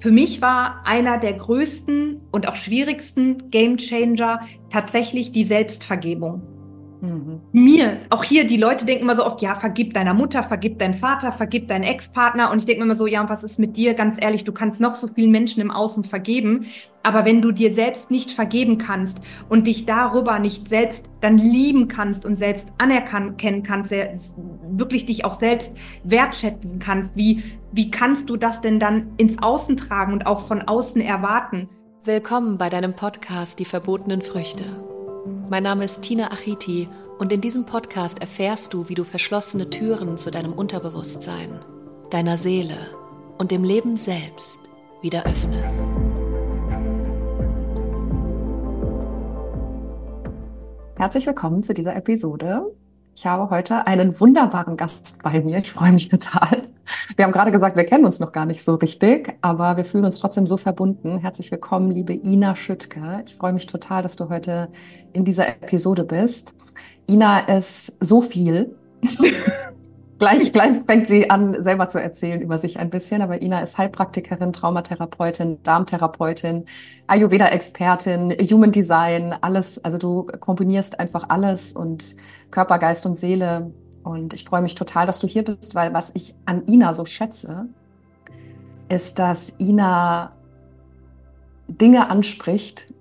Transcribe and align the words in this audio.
für 0.00 0.10
mich 0.10 0.40
war 0.40 0.82
einer 0.84 1.18
der 1.18 1.32
größten 1.32 2.20
und 2.30 2.48
auch 2.48 2.56
schwierigsten 2.56 3.50
Game 3.50 3.78
Changer 3.78 4.40
tatsächlich 4.70 5.32
die 5.32 5.44
Selbstvergebung. 5.44 6.42
Mhm. 7.00 7.40
Mir, 7.52 7.98
auch 8.10 8.24
hier, 8.24 8.44
die 8.44 8.56
Leute 8.56 8.84
denken 8.84 9.04
immer 9.04 9.14
so 9.14 9.24
oft, 9.24 9.40
ja, 9.40 9.54
vergib 9.54 9.94
deiner 9.94 10.14
Mutter, 10.14 10.42
vergib 10.42 10.78
deinen 10.78 10.94
Vater, 10.94 11.30
vergib 11.32 11.68
deinen 11.68 11.84
Ex-Partner. 11.84 12.50
Und 12.50 12.58
ich 12.58 12.66
denke 12.66 12.80
mir 12.80 12.86
immer 12.86 12.96
so, 12.96 13.06
ja, 13.06 13.20
und 13.20 13.28
was 13.28 13.44
ist 13.44 13.58
mit 13.58 13.76
dir? 13.76 13.94
Ganz 13.94 14.16
ehrlich, 14.20 14.44
du 14.44 14.52
kannst 14.52 14.80
noch 14.80 14.96
so 14.96 15.06
vielen 15.08 15.30
Menschen 15.30 15.60
im 15.60 15.70
Außen 15.70 16.04
vergeben. 16.04 16.66
Aber 17.04 17.24
wenn 17.24 17.40
du 17.40 17.52
dir 17.52 17.72
selbst 17.72 18.10
nicht 18.10 18.32
vergeben 18.32 18.78
kannst 18.78 19.18
und 19.48 19.66
dich 19.66 19.86
darüber 19.86 20.38
nicht 20.38 20.68
selbst 20.68 21.06
dann 21.20 21.38
lieben 21.38 21.88
kannst 21.88 22.24
und 22.24 22.36
selbst 22.36 22.68
anerkennen 22.78 23.62
kannst, 23.62 23.92
wirklich 24.70 25.06
dich 25.06 25.24
auch 25.24 25.38
selbst 25.38 25.72
wertschätzen 26.04 26.78
kannst, 26.80 27.14
wie, 27.14 27.42
wie 27.72 27.90
kannst 27.90 28.30
du 28.30 28.36
das 28.36 28.60
denn 28.60 28.80
dann 28.80 29.12
ins 29.18 29.42
Außen 29.42 29.76
tragen 29.76 30.12
und 30.12 30.26
auch 30.26 30.40
von 30.40 30.62
außen 30.62 31.00
erwarten? 31.00 31.68
Willkommen 32.04 32.56
bei 32.56 32.70
deinem 32.70 32.94
Podcast 32.94 33.58
Die 33.58 33.64
verbotenen 33.64 34.22
Früchte. 34.22 34.64
Mein 35.50 35.64
Name 35.64 35.84
ist 35.84 36.02
Tina 36.02 36.30
Achiti 36.30 36.88
und 37.18 37.32
in 37.32 37.40
diesem 37.40 37.66
Podcast 37.66 38.20
erfährst 38.20 38.72
du, 38.72 38.88
wie 38.88 38.94
du 38.94 39.04
verschlossene 39.04 39.68
Türen 39.68 40.16
zu 40.16 40.30
deinem 40.30 40.52
Unterbewusstsein, 40.52 41.58
deiner 42.10 42.36
Seele 42.36 42.76
und 43.36 43.50
dem 43.50 43.64
Leben 43.64 43.96
selbst 43.96 44.60
wieder 45.02 45.26
öffnest. 45.26 45.86
Herzlich 50.96 51.26
willkommen 51.26 51.62
zu 51.62 51.74
dieser 51.74 51.94
Episode. 51.94 52.74
Ich 53.18 53.26
habe 53.26 53.50
heute 53.50 53.84
einen 53.88 54.20
wunderbaren 54.20 54.76
Gast 54.76 55.18
bei 55.24 55.40
mir. 55.40 55.58
Ich 55.58 55.72
freue 55.72 55.90
mich 55.90 56.06
total. 56.06 56.68
Wir 57.16 57.24
haben 57.24 57.32
gerade 57.32 57.50
gesagt, 57.50 57.76
wir 57.76 57.82
kennen 57.82 58.04
uns 58.04 58.20
noch 58.20 58.30
gar 58.30 58.46
nicht 58.46 58.62
so 58.62 58.76
richtig, 58.76 59.36
aber 59.40 59.76
wir 59.76 59.84
fühlen 59.84 60.04
uns 60.04 60.20
trotzdem 60.20 60.46
so 60.46 60.56
verbunden. 60.56 61.18
Herzlich 61.18 61.50
willkommen, 61.50 61.90
liebe 61.90 62.12
Ina 62.12 62.54
Schüttke. 62.54 63.24
Ich 63.26 63.34
freue 63.34 63.52
mich 63.52 63.66
total, 63.66 64.04
dass 64.04 64.14
du 64.14 64.28
heute 64.28 64.68
in 65.14 65.24
dieser 65.24 65.48
Episode 65.48 66.04
bist. 66.04 66.54
Ina 67.10 67.40
ist 67.40 67.92
so 67.98 68.20
viel. 68.20 68.76
gleich, 70.20 70.52
gleich 70.52 70.76
fängt 70.86 71.08
sie 71.08 71.28
an, 71.28 71.60
selber 71.64 71.88
zu 71.88 72.00
erzählen 72.00 72.40
über 72.40 72.58
sich 72.58 72.78
ein 72.78 72.88
bisschen. 72.88 73.20
Aber 73.20 73.42
Ina 73.42 73.62
ist 73.62 73.78
Heilpraktikerin, 73.78 74.52
Traumatherapeutin, 74.52 75.60
Darmtherapeutin, 75.64 76.66
Ayurveda-Expertin, 77.08 78.30
Human 78.48 78.70
Design, 78.70 79.34
alles. 79.40 79.84
Also 79.84 79.98
du 79.98 80.26
kombinierst 80.38 81.00
einfach 81.00 81.24
alles 81.30 81.72
und 81.72 82.14
Körper, 82.50 82.78
Geist 82.78 83.06
und 83.06 83.16
Seele. 83.16 83.72
Und 84.02 84.32
ich 84.32 84.44
freue 84.44 84.62
mich 84.62 84.74
total, 84.74 85.06
dass 85.06 85.20
du 85.20 85.26
hier 85.26 85.44
bist, 85.44 85.74
weil 85.74 85.92
was 85.92 86.10
ich 86.14 86.34
an 86.46 86.66
Ina 86.66 86.94
so 86.94 87.04
schätze, 87.04 87.68
ist, 88.88 89.18
dass 89.18 89.52
Ina 89.58 90.32
Dinge 91.68 92.08
anspricht, 92.08 92.92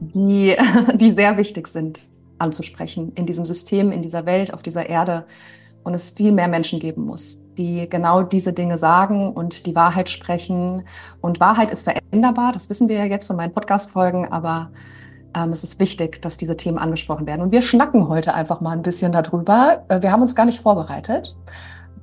die, 0.00 0.56
die 0.94 1.10
sehr 1.10 1.36
wichtig 1.36 1.68
sind 1.68 2.00
anzusprechen 2.38 3.12
in 3.14 3.26
diesem 3.26 3.46
System, 3.46 3.92
in 3.92 4.02
dieser 4.02 4.26
Welt, 4.26 4.52
auf 4.52 4.62
dieser 4.62 4.88
Erde 4.88 5.26
und 5.84 5.94
es 5.94 6.10
viel 6.10 6.32
mehr 6.32 6.48
Menschen 6.48 6.80
geben 6.80 7.04
muss, 7.04 7.42
die 7.56 7.88
genau 7.88 8.22
diese 8.22 8.52
Dinge 8.52 8.76
sagen 8.76 9.32
und 9.32 9.66
die 9.66 9.74
Wahrheit 9.74 10.08
sprechen. 10.08 10.82
Und 11.20 11.40
Wahrheit 11.40 11.70
ist 11.70 11.82
veränderbar, 11.82 12.52
das 12.52 12.68
wissen 12.68 12.88
wir 12.88 12.96
ja 12.96 13.04
jetzt 13.04 13.26
von 13.26 13.36
meinen 13.36 13.52
Podcast-Folgen, 13.52 14.30
aber 14.30 14.70
ähm, 15.36 15.52
es 15.52 15.62
ist 15.62 15.78
wichtig, 15.78 16.22
dass 16.22 16.36
diese 16.38 16.56
Themen 16.56 16.78
angesprochen 16.78 17.26
werden. 17.26 17.42
Und 17.42 17.52
wir 17.52 17.60
schnacken 17.60 18.08
heute 18.08 18.32
einfach 18.32 18.60
mal 18.60 18.70
ein 18.70 18.82
bisschen 18.82 19.12
darüber. 19.12 19.84
Äh, 19.88 20.00
wir 20.00 20.10
haben 20.10 20.22
uns 20.22 20.34
gar 20.34 20.46
nicht 20.46 20.60
vorbereitet. 20.60 21.36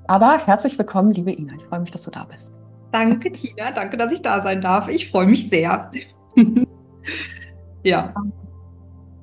Aber 0.06 0.38
herzlich 0.38 0.78
willkommen, 0.78 1.12
liebe 1.12 1.32
Ina. 1.32 1.56
Ich 1.56 1.64
freue 1.64 1.80
mich, 1.80 1.92
dass 1.92 2.04
du 2.04 2.12
da 2.12 2.26
bist. 2.26 2.54
Danke, 2.92 3.32
Tina. 3.32 3.72
Danke, 3.72 3.98
dass 3.98 4.12
ich 4.12 4.22
da 4.22 4.44
sein 4.44 4.62
darf. 4.62 4.88
Ich 4.88 5.10
freue 5.10 5.26
mich 5.26 5.50
sehr. 5.50 5.90
ja. 7.84 8.14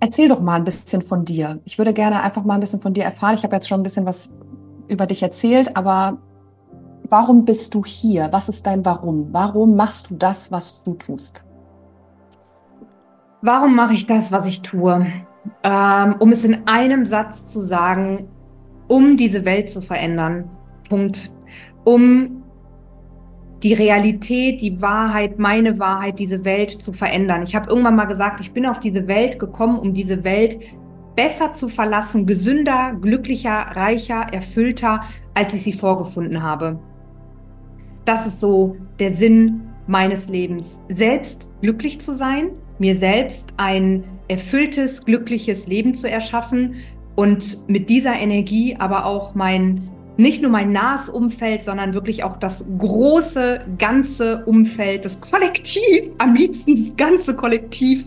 Erzähl 0.00 0.28
doch 0.28 0.41
mal 0.41 0.56
ein 0.56 0.64
bisschen 0.64 1.03
von 1.03 1.25
dir. 1.25 1.61
Ich 1.64 1.78
würde 1.78 1.92
gerne 1.92 2.22
einfach 2.22 2.44
mal 2.44 2.55
ein 2.55 2.61
bisschen 2.61 2.81
von 2.81 2.94
dir 2.94 3.05
erfahren. 3.05 3.34
Ich 3.37 3.44
habe 3.44 3.54
jetzt 3.54 3.69
schon 3.69 3.81
ein 3.81 3.84
bisschen 3.84 4.06
was 4.06 4.34
über 4.88 5.06
dich 5.06 5.22
erzählt, 5.22 5.77
aber 5.77 6.19
warum 7.09 7.44
bist 7.44 7.75
du 7.75 7.84
hier? 7.84 8.28
Was 8.32 8.48
ist 8.48 8.66
dein 8.66 8.84
Warum? 8.84 9.28
Warum 9.31 9.77
machst 9.77 10.10
du 10.10 10.16
das, 10.16 10.50
was 10.50 10.82
du 10.82 10.94
tust? 10.94 11.44
Warum 13.43 13.75
mache 13.75 13.95
ich 13.95 14.06
das, 14.06 14.33
was 14.33 14.47
ich 14.47 14.61
tue? 14.61 15.06
Ähm, 15.62 16.17
um 16.19 16.33
es 16.33 16.45
in 16.45 16.67
einem 16.67 17.06
Satz 17.06 17.47
zu 17.47 17.61
sagen, 17.61 18.28
um 18.87 19.17
diese 19.17 19.45
Welt 19.45 19.71
zu 19.71 19.81
verändern. 19.81 20.51
Punkt. 20.89 21.34
Um 21.84 22.43
die 23.62 23.73
Realität, 23.73 24.61
die 24.61 24.81
Wahrheit, 24.83 25.39
meine 25.39 25.78
Wahrheit, 25.78 26.19
diese 26.19 26.45
Welt 26.45 26.71
zu 26.71 26.93
verändern. 26.93 27.43
Ich 27.43 27.55
habe 27.55 27.69
irgendwann 27.69 27.97
mal 27.97 28.06
gesagt, 28.06 28.41
ich 28.41 28.53
bin 28.53 28.67
auf 28.67 28.81
diese 28.81 29.06
Welt 29.09 29.39
gekommen, 29.39 29.78
um 29.78 29.95
diese 29.95 30.25
Welt 30.25 30.59
besser 31.17 31.55
zu 31.55 31.69
verlassen, 31.69 32.27
gesünder, 32.27 32.95
glücklicher, 33.01 33.67
reicher, 33.72 34.27
erfüllter, 34.33 35.03
als 35.34 35.55
ich 35.55 35.62
sie 35.62 35.72
vorgefunden 35.72 36.43
habe. 36.43 36.78
Das 38.05 38.27
ist 38.27 38.41
so 38.41 38.77
der 38.99 39.15
Sinn 39.15 39.62
meines 39.87 40.28
Lebens. 40.28 40.81
Selbst 40.89 41.47
glücklich 41.61 42.01
zu 42.01 42.15
sein, 42.15 42.51
mir 42.80 42.96
selbst 42.96 43.52
ein 43.58 44.04
erfülltes, 44.28 45.04
glückliches 45.04 45.66
Leben 45.66 45.94
zu 45.94 46.10
erschaffen 46.10 46.76
und 47.14 47.68
mit 47.68 47.88
dieser 47.88 48.14
Energie 48.18 48.76
aber 48.78 49.04
auch 49.04 49.34
mein, 49.34 49.88
nicht 50.16 50.41
nur 50.41 50.50
mein 50.50 50.72
nahes 50.72 51.08
Umfeld, 51.08 51.62
sondern 51.62 51.94
wirklich 51.94 52.24
auch 52.24 52.36
das 52.36 52.64
große, 52.78 53.60
ganze 53.78 54.44
Umfeld, 54.46 55.04
das 55.04 55.20
Kollektiv, 55.20 56.04
am 56.18 56.34
liebsten 56.34 56.76
das 56.76 56.96
ganze 56.96 57.36
Kollektiv 57.36 58.04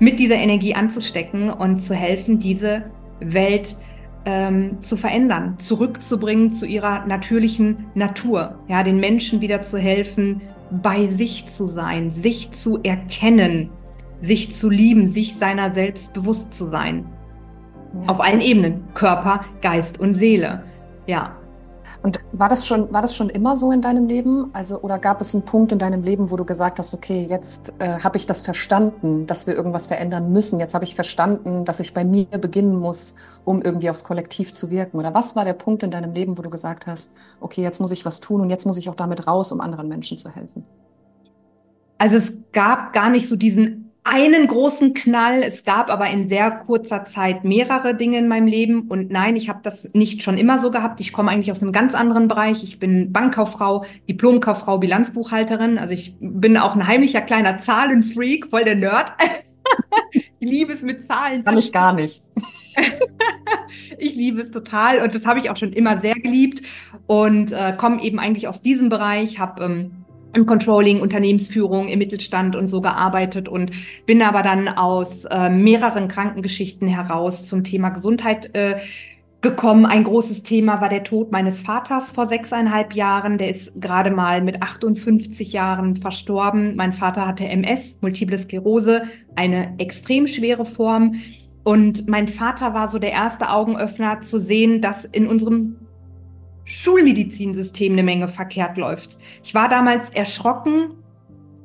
mit 0.00 0.18
dieser 0.18 0.36
Energie 0.36 0.74
anzustecken 0.74 1.50
und 1.50 1.84
zu 1.84 1.94
helfen, 1.94 2.40
diese 2.40 2.84
Welt 3.20 3.76
ähm, 4.24 4.80
zu 4.80 4.96
verändern, 4.96 5.56
zurückzubringen 5.58 6.52
zu 6.52 6.66
ihrer 6.66 7.06
natürlichen 7.06 7.86
Natur, 7.94 8.58
ja, 8.68 8.82
den 8.82 8.98
Menschen 8.98 9.40
wieder 9.40 9.62
zu 9.62 9.78
helfen, 9.78 10.40
bei 10.70 11.06
sich 11.06 11.46
zu 11.48 11.66
sein, 11.66 12.10
sich 12.10 12.50
zu 12.50 12.80
erkennen, 12.82 13.70
sich 14.20 14.54
zu 14.54 14.70
lieben, 14.70 15.08
sich 15.08 15.36
seiner 15.36 15.72
selbst 15.72 16.12
bewusst 16.12 16.54
zu 16.54 16.66
sein. 16.66 17.06
Ja. 18.02 18.08
Auf 18.08 18.20
allen 18.20 18.40
Ebenen, 18.40 18.84
Körper, 18.94 19.44
Geist 19.60 19.98
und 20.00 20.14
Seele. 20.14 20.64
Ja. 21.06 21.36
Und 22.02 22.20
war 22.30 22.48
das 22.48 22.66
schon, 22.66 22.92
war 22.92 23.02
das 23.02 23.16
schon 23.16 23.30
immer 23.30 23.56
so 23.56 23.72
in 23.72 23.80
deinem 23.80 24.06
Leben? 24.06 24.50
Also, 24.52 24.80
oder 24.80 24.98
gab 24.98 25.20
es 25.20 25.34
einen 25.34 25.44
Punkt 25.44 25.72
in 25.72 25.80
deinem 25.80 26.02
Leben, 26.04 26.30
wo 26.30 26.36
du 26.36 26.44
gesagt 26.44 26.78
hast, 26.78 26.94
okay, 26.94 27.26
jetzt 27.28 27.72
äh, 27.80 27.98
habe 27.98 28.16
ich 28.16 28.26
das 28.26 28.42
verstanden, 28.42 29.26
dass 29.26 29.48
wir 29.48 29.56
irgendwas 29.56 29.88
verändern 29.88 30.30
müssen. 30.32 30.60
Jetzt 30.60 30.74
habe 30.74 30.84
ich 30.84 30.94
verstanden, 30.94 31.64
dass 31.64 31.80
ich 31.80 31.94
bei 31.94 32.04
mir 32.04 32.26
beginnen 32.26 32.76
muss, 32.76 33.16
um 33.44 33.60
irgendwie 33.60 33.90
aufs 33.90 34.04
Kollektiv 34.04 34.52
zu 34.52 34.70
wirken. 34.70 34.98
Oder 34.98 35.14
was 35.14 35.34
war 35.34 35.44
der 35.44 35.54
Punkt 35.54 35.82
in 35.82 35.90
deinem 35.90 36.12
Leben, 36.12 36.38
wo 36.38 36.42
du 36.42 36.50
gesagt 36.50 36.86
hast, 36.86 37.12
okay, 37.40 37.62
jetzt 37.62 37.80
muss 37.80 37.90
ich 37.90 38.04
was 38.04 38.20
tun 38.20 38.40
und 38.40 38.50
jetzt 38.50 38.66
muss 38.66 38.78
ich 38.78 38.88
auch 38.88 38.94
damit 38.94 39.26
raus, 39.26 39.50
um 39.50 39.60
anderen 39.60 39.88
Menschen 39.88 40.16
zu 40.16 40.30
helfen? 40.30 40.64
Also 41.98 42.16
es 42.18 42.42
gab 42.52 42.92
gar 42.92 43.10
nicht 43.10 43.28
so 43.28 43.34
diesen 43.34 43.85
einen 44.06 44.46
großen 44.46 44.94
Knall. 44.94 45.42
Es 45.42 45.64
gab 45.64 45.90
aber 45.90 46.08
in 46.08 46.28
sehr 46.28 46.50
kurzer 46.50 47.04
Zeit 47.04 47.44
mehrere 47.44 47.94
Dinge 47.94 48.18
in 48.18 48.28
meinem 48.28 48.46
Leben. 48.46 48.82
Und 48.82 49.10
nein, 49.10 49.34
ich 49.34 49.48
habe 49.48 49.58
das 49.62 49.90
nicht 49.94 50.22
schon 50.22 50.38
immer 50.38 50.60
so 50.60 50.70
gehabt. 50.70 51.00
Ich 51.00 51.12
komme 51.12 51.32
eigentlich 51.32 51.50
aus 51.50 51.60
einem 51.60 51.72
ganz 51.72 51.94
anderen 51.94 52.28
Bereich. 52.28 52.62
Ich 52.62 52.78
bin 52.78 53.12
Bankkauffrau, 53.12 53.84
Diplomkauffrau, 54.08 54.78
Bilanzbuchhalterin. 54.78 55.78
Also 55.78 55.94
ich 55.94 56.16
bin 56.20 56.56
auch 56.56 56.76
ein 56.76 56.86
heimlicher 56.86 57.20
kleiner 57.20 57.58
Zahlenfreak, 57.58 58.46
voll 58.48 58.64
der 58.64 58.76
Nerd. 58.76 59.12
ich 60.12 60.30
liebe 60.38 60.72
es 60.72 60.82
mit 60.82 61.06
Zahlen. 61.06 61.42
Kann 61.42 61.58
ich 61.58 61.72
gar 61.72 61.92
nicht. 61.92 62.22
ich 63.98 64.14
liebe 64.14 64.40
es 64.40 64.52
total 64.52 65.02
und 65.02 65.14
das 65.14 65.26
habe 65.26 65.40
ich 65.40 65.50
auch 65.50 65.56
schon 65.56 65.72
immer 65.72 65.98
sehr 65.98 66.14
geliebt 66.14 66.62
und 67.06 67.52
äh, 67.52 67.74
komme 67.76 68.02
eben 68.02 68.18
eigentlich 68.18 68.46
aus 68.46 68.62
diesem 68.62 68.88
Bereich, 68.88 69.38
habe 69.38 69.64
ähm, 69.64 69.90
im 70.36 70.46
Controlling, 70.46 71.00
Unternehmensführung, 71.00 71.88
im 71.88 71.98
Mittelstand 71.98 72.54
und 72.54 72.68
so 72.68 72.80
gearbeitet 72.80 73.48
und 73.48 73.72
bin 74.04 74.22
aber 74.22 74.42
dann 74.42 74.68
aus 74.68 75.24
äh, 75.24 75.48
mehreren 75.48 76.08
Krankengeschichten 76.08 76.86
heraus 76.86 77.46
zum 77.46 77.64
Thema 77.64 77.88
Gesundheit 77.88 78.54
äh, 78.54 78.76
gekommen. 79.40 79.86
Ein 79.86 80.04
großes 80.04 80.42
Thema 80.42 80.80
war 80.80 80.88
der 80.88 81.04
Tod 81.04 81.32
meines 81.32 81.60
Vaters 81.60 82.12
vor 82.12 82.26
sechseinhalb 82.26 82.94
Jahren. 82.94 83.38
Der 83.38 83.48
ist 83.48 83.80
gerade 83.80 84.10
mal 84.10 84.42
mit 84.42 84.62
58 84.62 85.52
Jahren 85.52 85.96
verstorben. 85.96 86.76
Mein 86.76 86.92
Vater 86.92 87.26
hatte 87.26 87.48
MS, 87.48 87.98
Multiple 88.00 88.38
Sklerose, 88.38 89.04
eine 89.36 89.74
extrem 89.78 90.26
schwere 90.26 90.66
Form. 90.66 91.14
Und 91.64 92.08
mein 92.08 92.28
Vater 92.28 92.74
war 92.74 92.88
so 92.88 92.98
der 92.98 93.12
erste 93.12 93.50
Augenöffner 93.50 94.20
zu 94.20 94.38
sehen, 94.38 94.80
dass 94.80 95.04
in 95.04 95.26
unserem 95.26 95.76
Schulmedizinsystem 96.66 97.92
eine 97.92 98.02
Menge 98.02 98.28
verkehrt 98.28 98.76
läuft. 98.76 99.16
Ich 99.42 99.54
war 99.54 99.68
damals 99.68 100.10
erschrocken, 100.10 100.90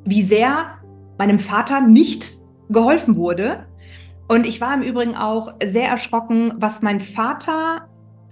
wie 0.06 0.24
sehr 0.24 0.78
meinem 1.18 1.40
Vater 1.40 1.82
nicht 1.82 2.36
geholfen 2.70 3.16
wurde. 3.16 3.66
Und 4.28 4.46
ich 4.46 4.62
war 4.62 4.74
im 4.74 4.84
Übrigen 4.84 5.16
auch 5.16 5.54
sehr 5.62 5.90
erschrocken, 5.90 6.54
was 6.56 6.82
mein 6.82 7.02
Vater 7.02 7.90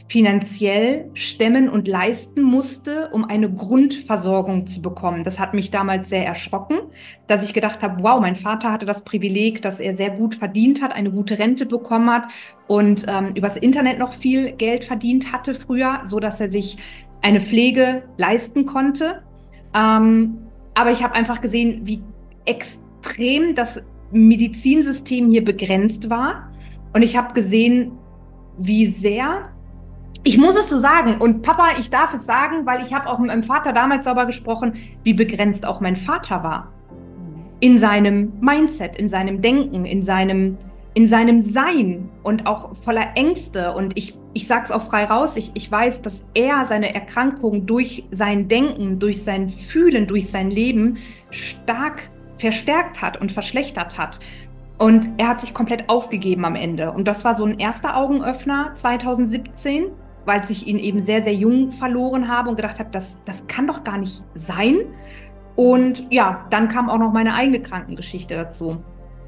finanziell 0.09 1.07
stemmen 1.13 1.69
und 1.69 1.87
leisten 1.87 2.41
musste, 2.41 3.09
um 3.13 3.25
eine 3.25 3.47
Grundversorgung 3.49 4.65
zu 4.65 4.81
bekommen. 4.81 5.23
Das 5.23 5.37
hat 5.37 5.53
mich 5.53 5.69
damals 5.69 6.09
sehr 6.09 6.25
erschrocken, 6.25 6.79
dass 7.27 7.43
ich 7.43 7.53
gedacht 7.53 7.83
habe, 7.83 8.03
wow, 8.03 8.19
mein 8.19 8.35
Vater 8.35 8.71
hatte 8.71 8.87
das 8.87 9.03
Privileg, 9.03 9.61
dass 9.61 9.79
er 9.79 9.95
sehr 9.95 10.09
gut 10.09 10.33
verdient 10.33 10.81
hat, 10.81 10.95
eine 10.95 11.11
gute 11.11 11.37
Rente 11.37 11.67
bekommen 11.67 12.09
hat 12.09 12.27
und 12.67 13.05
ähm, 13.07 13.33
übers 13.35 13.55
Internet 13.55 13.99
noch 13.99 14.15
viel 14.15 14.51
Geld 14.53 14.83
verdient 14.83 15.31
hatte 15.31 15.53
früher, 15.53 16.01
so 16.07 16.19
dass 16.19 16.41
er 16.41 16.49
sich 16.49 16.77
eine 17.21 17.39
Pflege 17.39 18.01
leisten 18.17 18.65
konnte. 18.65 19.21
Ähm, 19.75 20.39
aber 20.73 20.89
ich 20.91 21.03
habe 21.03 21.13
einfach 21.13 21.39
gesehen, 21.39 21.81
wie 21.83 22.01
extrem 22.45 23.53
das 23.53 23.85
Medizinsystem 24.11 25.29
hier 25.29 25.45
begrenzt 25.45 26.09
war. 26.09 26.49
Und 26.93 27.03
ich 27.03 27.15
habe 27.15 27.35
gesehen, 27.35 27.91
wie 28.57 28.87
sehr 28.87 29.51
ich 30.23 30.37
muss 30.37 30.55
es 30.55 30.69
so 30.69 30.79
sagen. 30.79 31.17
Und 31.19 31.41
Papa, 31.41 31.69
ich 31.79 31.89
darf 31.89 32.13
es 32.13 32.25
sagen, 32.25 32.65
weil 32.65 32.81
ich 32.81 32.93
habe 32.93 33.09
auch 33.09 33.19
mit 33.19 33.27
meinem 33.27 33.43
Vater 33.43 33.73
damals 33.73 34.05
sauber 34.05 34.25
gesprochen, 34.25 34.73
wie 35.03 35.13
begrenzt 35.13 35.65
auch 35.65 35.79
mein 35.79 35.95
Vater 35.95 36.43
war. 36.43 36.71
In 37.61 37.77
seinem 37.77 38.33
Mindset, 38.39 38.95
in 38.97 39.09
seinem 39.09 39.41
Denken, 39.41 39.85
in 39.85 40.03
seinem, 40.03 40.57
in 40.93 41.07
seinem 41.07 41.41
Sein 41.41 42.09
und 42.23 42.47
auch 42.47 42.75
voller 42.77 43.15
Ängste. 43.15 43.73
Und 43.73 43.97
ich, 43.97 44.17
ich 44.33 44.47
sage 44.47 44.65
es 44.65 44.71
auch 44.71 44.83
frei 44.83 45.05
raus, 45.05 45.37
ich, 45.37 45.51
ich 45.55 45.71
weiß, 45.71 46.01
dass 46.01 46.25
er 46.33 46.65
seine 46.65 46.93
Erkrankung 46.93 47.65
durch 47.65 48.05
sein 48.11 48.47
Denken, 48.47 48.99
durch 48.99 49.23
sein 49.23 49.49
Fühlen, 49.49 50.07
durch 50.07 50.29
sein 50.29 50.51
Leben 50.51 50.97
stark 51.31 52.09
verstärkt 52.37 53.01
hat 53.01 53.19
und 53.19 53.31
verschlechtert 53.31 53.97
hat. 53.97 54.19
Und 54.77 55.09
er 55.17 55.27
hat 55.27 55.41
sich 55.41 55.53
komplett 55.53 55.89
aufgegeben 55.89 56.45
am 56.45 56.55
Ende. 56.55 56.91
Und 56.91 57.05
das 57.05 57.25
war 57.25 57.35
so 57.35 57.43
ein 57.43 57.59
erster 57.59 57.97
Augenöffner 57.97 58.71
2017 58.75 59.87
weil 60.29 60.43
ich 60.47 60.67
ihn 60.67 60.77
eben 60.77 61.01
sehr, 61.01 61.23
sehr 61.23 61.33
jung 61.33 61.71
verloren 61.71 62.27
habe 62.27 62.49
und 62.49 62.55
gedacht 62.55 62.77
habe, 62.77 62.91
das, 62.91 63.17
das 63.25 63.47
kann 63.47 63.65
doch 63.65 63.83
gar 63.83 63.97
nicht 63.97 64.23
sein. 64.35 64.81
Und 65.55 66.05
ja, 66.11 66.45
dann 66.51 66.67
kam 66.67 66.87
auch 66.87 66.99
noch 66.99 67.11
meine 67.11 67.33
eigene 67.33 67.59
Krankengeschichte 67.59 68.35
dazu. 68.35 68.77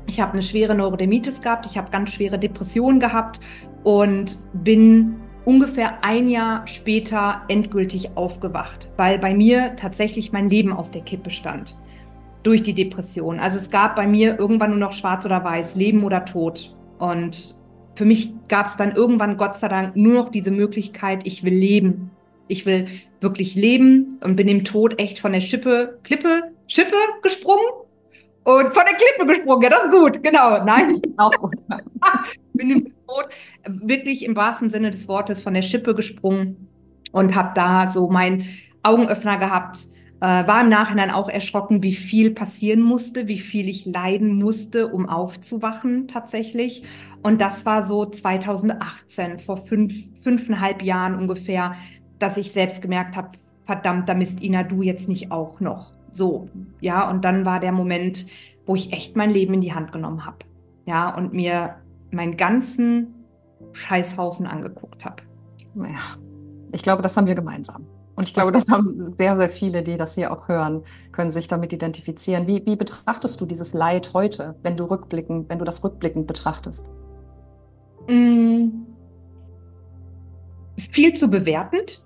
Ich 0.05 0.21
habe 0.21 0.33
eine 0.33 0.43
schwere 0.43 0.75
Neurodermitis 0.75 1.41
gehabt, 1.41 1.65
ich 1.65 1.75
habe 1.75 1.89
ganz 1.89 2.11
schwere 2.11 2.37
Depressionen 2.37 2.99
gehabt 2.99 3.39
und 3.83 4.37
bin 4.53 5.15
ungefähr 5.43 6.03
ein 6.03 6.29
Jahr 6.29 6.67
später 6.67 7.41
endgültig 7.47 8.15
aufgewacht, 8.15 8.87
weil 8.95 9.17
bei 9.17 9.33
mir 9.33 9.75
tatsächlich 9.77 10.31
mein 10.31 10.49
Leben 10.49 10.71
auf 10.71 10.91
der 10.91 11.01
Kippe 11.01 11.31
stand 11.31 11.75
durch 12.43 12.61
die 12.61 12.75
Depression. 12.75 13.39
Also 13.39 13.57
es 13.57 13.71
gab 13.71 13.95
bei 13.95 14.05
mir 14.05 14.37
irgendwann 14.37 14.69
nur 14.69 14.79
noch 14.79 14.93
schwarz 14.93 15.25
oder 15.25 15.43
weiß, 15.43 15.75
Leben 15.77 16.03
oder 16.03 16.25
Tod. 16.25 16.75
Und 16.99 17.55
für 17.95 18.05
mich 18.05 18.33
gab 18.47 18.67
es 18.67 18.77
dann 18.77 18.95
irgendwann, 18.95 19.37
Gott 19.37 19.57
sei 19.57 19.67
Dank, 19.67 19.95
nur 19.95 20.13
noch 20.13 20.29
diese 20.29 20.51
Möglichkeit, 20.51 21.21
ich 21.25 21.43
will 21.43 21.53
leben. 21.53 22.11
Ich 22.47 22.65
will 22.65 22.87
wirklich 23.21 23.55
leben 23.55 24.17
und 24.21 24.35
bin 24.35 24.47
dem 24.47 24.65
Tod 24.65 24.99
echt 24.99 25.19
von 25.19 25.31
der 25.31 25.41
Schippe, 25.41 25.99
Klippe, 26.03 26.51
Schippe 26.67 26.95
gesprungen 27.21 27.65
und 28.43 28.73
von 28.73 28.83
der 28.85 28.97
Klippe 28.97 29.25
gesprungen. 29.27 29.63
Ja, 29.63 29.69
das 29.69 29.85
ist 29.85 29.91
gut, 29.91 30.23
genau. 30.23 30.63
Nein, 30.63 31.01
auch 31.17 31.31
gut. 31.31 31.55
bin 32.53 32.69
dem 32.69 32.93
Tod 33.07 33.27
wirklich 33.67 34.23
im 34.23 34.35
wahrsten 34.35 34.69
Sinne 34.69 34.91
des 34.91 35.07
Wortes 35.07 35.41
von 35.41 35.53
der 35.53 35.61
Schippe 35.61 35.95
gesprungen 35.95 36.67
und 37.11 37.35
habe 37.35 37.51
da 37.55 37.87
so 37.87 38.09
meinen 38.09 38.45
Augenöffner 38.83 39.37
gehabt. 39.37 39.79
Äh, 40.21 40.47
war 40.47 40.61
im 40.61 40.69
Nachhinein 40.69 41.09
auch 41.09 41.29
erschrocken, 41.29 41.81
wie 41.81 41.95
viel 41.95 42.29
passieren 42.29 42.83
musste, 42.83 43.27
wie 43.27 43.39
viel 43.39 43.67
ich 43.67 43.87
leiden 43.87 44.35
musste, 44.35 44.87
um 44.87 45.09
aufzuwachen 45.09 46.07
tatsächlich. 46.07 46.83
Und 47.23 47.41
das 47.41 47.65
war 47.65 47.83
so 47.83 48.05
2018, 48.05 49.39
vor 49.39 49.57
fünf, 49.57 49.93
fünfeinhalb 50.21 50.83
Jahren 50.83 51.15
ungefähr, 51.15 51.73
dass 52.19 52.37
ich 52.37 52.53
selbst 52.53 52.83
gemerkt 52.83 53.15
habe, 53.15 53.31
verdammt, 53.65 54.07
da 54.07 54.13
misst 54.13 54.43
Ina 54.43 54.61
du 54.61 54.83
jetzt 54.83 55.09
nicht 55.09 55.31
auch 55.31 55.59
noch. 55.59 55.91
So, 56.13 56.49
ja, 56.81 57.09
und 57.09 57.25
dann 57.25 57.43
war 57.45 57.59
der 57.59 57.71
Moment, 57.71 58.27
wo 58.67 58.75
ich 58.75 58.93
echt 58.93 59.15
mein 59.15 59.31
Leben 59.31 59.55
in 59.55 59.61
die 59.61 59.73
Hand 59.73 59.91
genommen 59.91 60.23
habe. 60.23 60.37
Ja, 60.85 61.15
und 61.15 61.33
mir 61.33 61.77
meinen 62.11 62.37
ganzen 62.37 63.15
Scheißhaufen 63.73 64.45
angeguckt 64.45 65.03
habe. 65.03 65.23
Ja, 65.75 66.17
ich 66.73 66.83
glaube, 66.83 67.01
das 67.01 67.17
haben 67.17 67.25
wir 67.25 67.35
gemeinsam. 67.35 67.87
Und 68.21 68.27
ich 68.27 68.35
glaube, 68.35 68.51
das 68.51 68.69
haben 68.69 69.15
sehr, 69.17 69.35
sehr 69.35 69.49
viele, 69.49 69.81
die 69.81 69.97
das 69.97 70.13
hier 70.13 70.31
auch 70.31 70.47
hören, 70.47 70.83
können 71.11 71.31
sich 71.31 71.47
damit 71.47 71.73
identifizieren. 71.73 72.45
Wie, 72.45 72.63
wie 72.67 72.75
betrachtest 72.75 73.41
du 73.41 73.47
dieses 73.47 73.73
Leid 73.73 74.11
heute, 74.13 74.53
wenn 74.61 74.77
du 74.77 74.83
rückblickend, 74.83 75.49
wenn 75.49 75.57
du 75.57 75.65
das 75.65 75.83
rückblickend 75.83 76.27
betrachtest? 76.27 76.91
Mm. 78.07 78.83
viel 80.77 81.13
zu 81.13 81.31
bewertend, 81.31 82.05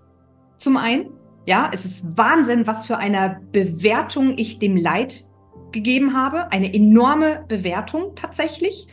zum 0.57 0.77
einen. 0.77 1.09
Ja, 1.47 1.69
es 1.73 1.83
ist 1.83 2.17
Wahnsinn, 2.17 2.65
was 2.65 2.88
für 2.88 2.95
eine 2.95 3.41
Bewertung 3.51 4.38
ich 4.38 4.57
dem 4.59 4.77
Leid 4.77 5.27
gegeben 5.73 6.15
habe. 6.15 6.50
Eine 6.50 6.73
enorme 6.73 7.44
Bewertung 7.50 8.15
tatsächlich. 8.15 8.88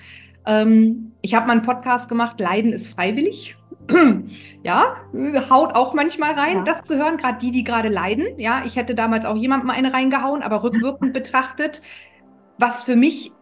Ähm, 0.45 1.13
ich 1.21 1.37
habe 1.37 1.47
mal 1.47 1.53
einen 1.53 1.63
Podcast 1.63 2.09
gemacht, 2.09 2.41
Leiden 2.41 2.73
ist 2.73 2.89
freiwillig. 2.89 3.57
ja, 4.63 4.97
haut 5.51 5.75
auch 5.75 5.95
manchmal 5.95 6.33
rein, 6.33 6.59
ja. 6.59 6.63
das 6.63 6.83
zu 6.83 6.97
hören, 6.97 7.17
gerade 7.17 7.39
die, 7.39 7.51
die 7.51 7.65
gerade 7.65 7.89
leiden. 7.89 8.27
Ja, 8.39 8.63
ich 8.65 8.77
hätte 8.77 8.95
damals 8.95 9.25
auch 9.25 9.37
jemandem 9.37 9.71
eine 9.71 9.93
reingehauen, 9.93 10.43
aber 10.43 10.63
rückwirkend 10.63 11.13
betrachtet, 11.13 11.83
was 12.59 12.85
für 12.85 12.97
mich 12.97 13.33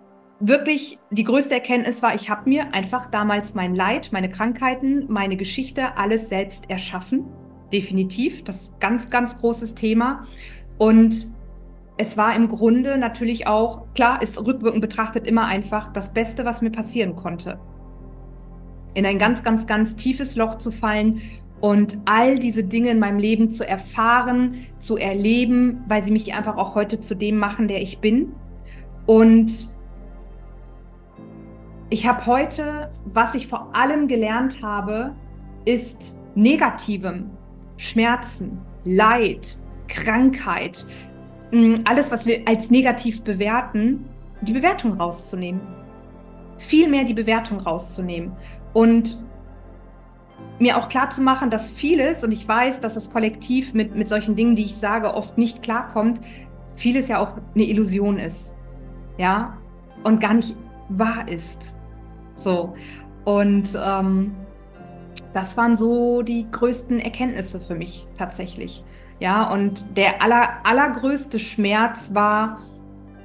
wirklich 0.41 0.99
die 1.11 1.25
größte 1.25 1.55
Erkenntnis 1.55 2.03
war, 2.03 2.15
ich 2.15 2.31
habe 2.31 2.49
mir 2.49 2.73
einfach 2.75 3.11
damals 3.11 3.55
mein 3.55 3.75
Leid, 3.75 4.09
meine 4.13 4.31
Krankheiten, 4.31 5.05
meine 5.09 5.37
Geschichte, 5.37 5.97
alles 5.99 6.29
selbst 6.29 6.71
erschaffen. 6.71 7.27
Definitiv. 7.73 8.43
Das 8.45 8.63
ist 8.63 8.81
ganz, 8.81 9.11
ganz 9.11 9.37
großes 9.37 9.75
Thema. 9.75 10.27
Und 10.79 11.31
es 11.99 12.17
war 12.17 12.35
im 12.35 12.49
Grunde 12.49 12.97
natürlich 12.97 13.47
auch, 13.47 13.93
klar, 13.95 14.23
ist 14.23 14.39
rückwirkend 14.45 14.81
betrachtet 14.81 15.27
immer 15.27 15.45
einfach 15.45 15.93
das 15.93 16.13
Beste, 16.15 16.47
was 16.47 16.63
mir 16.63 16.71
passieren 16.71 17.15
konnte. 17.15 17.61
In 18.95 19.07
ein 19.07 19.19
ganz, 19.19 19.43
ganz, 19.43 19.67
ganz 19.67 19.97
tiefes 19.97 20.37
Loch 20.37 20.59
zu 20.59 20.71
fallen 20.71 21.23
und 21.61 21.99
all 22.07 22.39
diese 22.39 22.65
Dinge 22.65 22.91
in 22.91 22.99
meinem 22.99 23.19
Leben 23.19 23.51
zu 23.51 23.67
erfahren, 23.67 24.67
zu 24.79 24.97
erleben, 24.97 25.85
weil 25.89 26.05
sie 26.05 26.11
mich 26.11 26.33
einfach 26.35 26.57
auch 26.57 26.75
heute 26.75 27.01
zu 27.01 27.15
dem 27.15 27.37
machen, 27.37 27.69
der 27.69 27.83
ich 27.83 27.99
bin. 27.99 28.33
Und 29.07 29.69
ich 31.91 32.07
habe 32.07 32.25
heute, 32.27 32.91
was 33.05 33.35
ich 33.35 33.47
vor 33.47 33.75
allem 33.75 34.09
gelernt 34.09 34.63
habe, 34.63 35.15
ist 35.65 36.19
negativem, 36.35 37.31
Schmerzen, 37.77 38.59
Leid, 38.85 39.59
Krankheit, 39.89 40.87
mm, 41.53 41.77
alles, 41.85 42.11
was 42.11 42.27
wir 42.27 42.43
als 42.47 42.71
negativ 42.71 43.23
bewerten, 43.23 44.05
die 44.41 44.53
Bewertung 44.53 44.93
rauszunehmen. 44.93 45.61
Viel 46.59 46.89
mehr 46.89 47.05
die 47.05 47.15
Bewertung 47.15 47.59
rauszunehmen. 47.59 48.33
Und 48.73 49.19
mir 50.59 50.77
auch 50.77 50.89
klar 50.89 51.11
zu 51.11 51.23
machen, 51.23 51.51
dass 51.51 51.71
vieles, 51.71 52.23
und 52.23 52.33
ich 52.33 52.47
weiß, 52.47 52.81
dass 52.81 52.95
das 52.95 53.11
Kollektiv 53.11 53.75
mit, 53.75 53.97
mit 53.97 54.09
solchen 54.09 54.37
Dingen, 54.37 54.57
die 54.57 54.65
ich 54.65 54.77
sage, 54.77 55.15
oft 55.15 55.39
nicht 55.39 55.63
klarkommt, 55.63 56.21
vieles 56.75 57.09
ja 57.09 57.19
auch 57.19 57.33
eine 57.55 57.65
Illusion 57.65 58.19
ist. 58.19 58.55
Ja, 59.17 59.57
und 60.05 60.21
gar 60.21 60.35
nicht 60.35 60.57
wahr 60.89 61.29
ist. 61.29 61.77
So. 62.35 62.75
Und 63.25 63.79
ähm, 63.83 64.35
das 65.35 65.57
waren 65.57 65.77
so 65.77 66.23
die 66.23 66.51
größten 66.51 67.01
Erkenntnisse 67.01 67.61
für 67.61 67.75
mich 67.75 68.07
tatsächlich. 68.19 68.85
Ja, 69.19 69.51
und 69.53 69.85
der 69.97 70.23
aller, 70.23 70.65
allergrößte 70.65 71.39
Schmerz 71.39 72.15
war, 72.15 72.61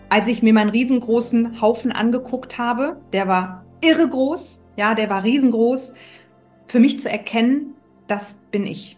als 0.09 0.27
ich 0.27 0.43
mir 0.43 0.53
meinen 0.53 0.69
riesengroßen 0.69 1.61
Haufen 1.61 1.91
angeguckt 1.91 2.57
habe. 2.57 2.97
Der 3.13 3.27
war 3.27 3.65
irre 3.81 4.07
groß. 4.07 4.64
Ja, 4.75 4.95
der 4.95 5.09
war 5.09 5.23
riesengroß. 5.23 5.93
Für 6.67 6.79
mich 6.79 6.99
zu 6.99 7.09
erkennen, 7.09 7.75
das 8.07 8.35
bin 8.51 8.65
ich. 8.65 8.97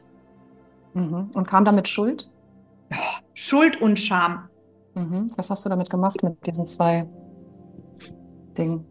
Mhm. 0.93 1.31
Und 1.33 1.47
kam 1.47 1.65
damit 1.65 1.87
Schuld? 1.87 2.29
Schuld 3.33 3.81
und 3.81 3.99
Scham. 3.99 4.49
Mhm. 4.95 5.31
Was 5.35 5.49
hast 5.49 5.65
du 5.65 5.69
damit 5.69 5.89
gemacht 5.89 6.23
mit 6.23 6.45
diesen 6.47 6.65
zwei 6.65 7.07
Dingen? 8.57 8.85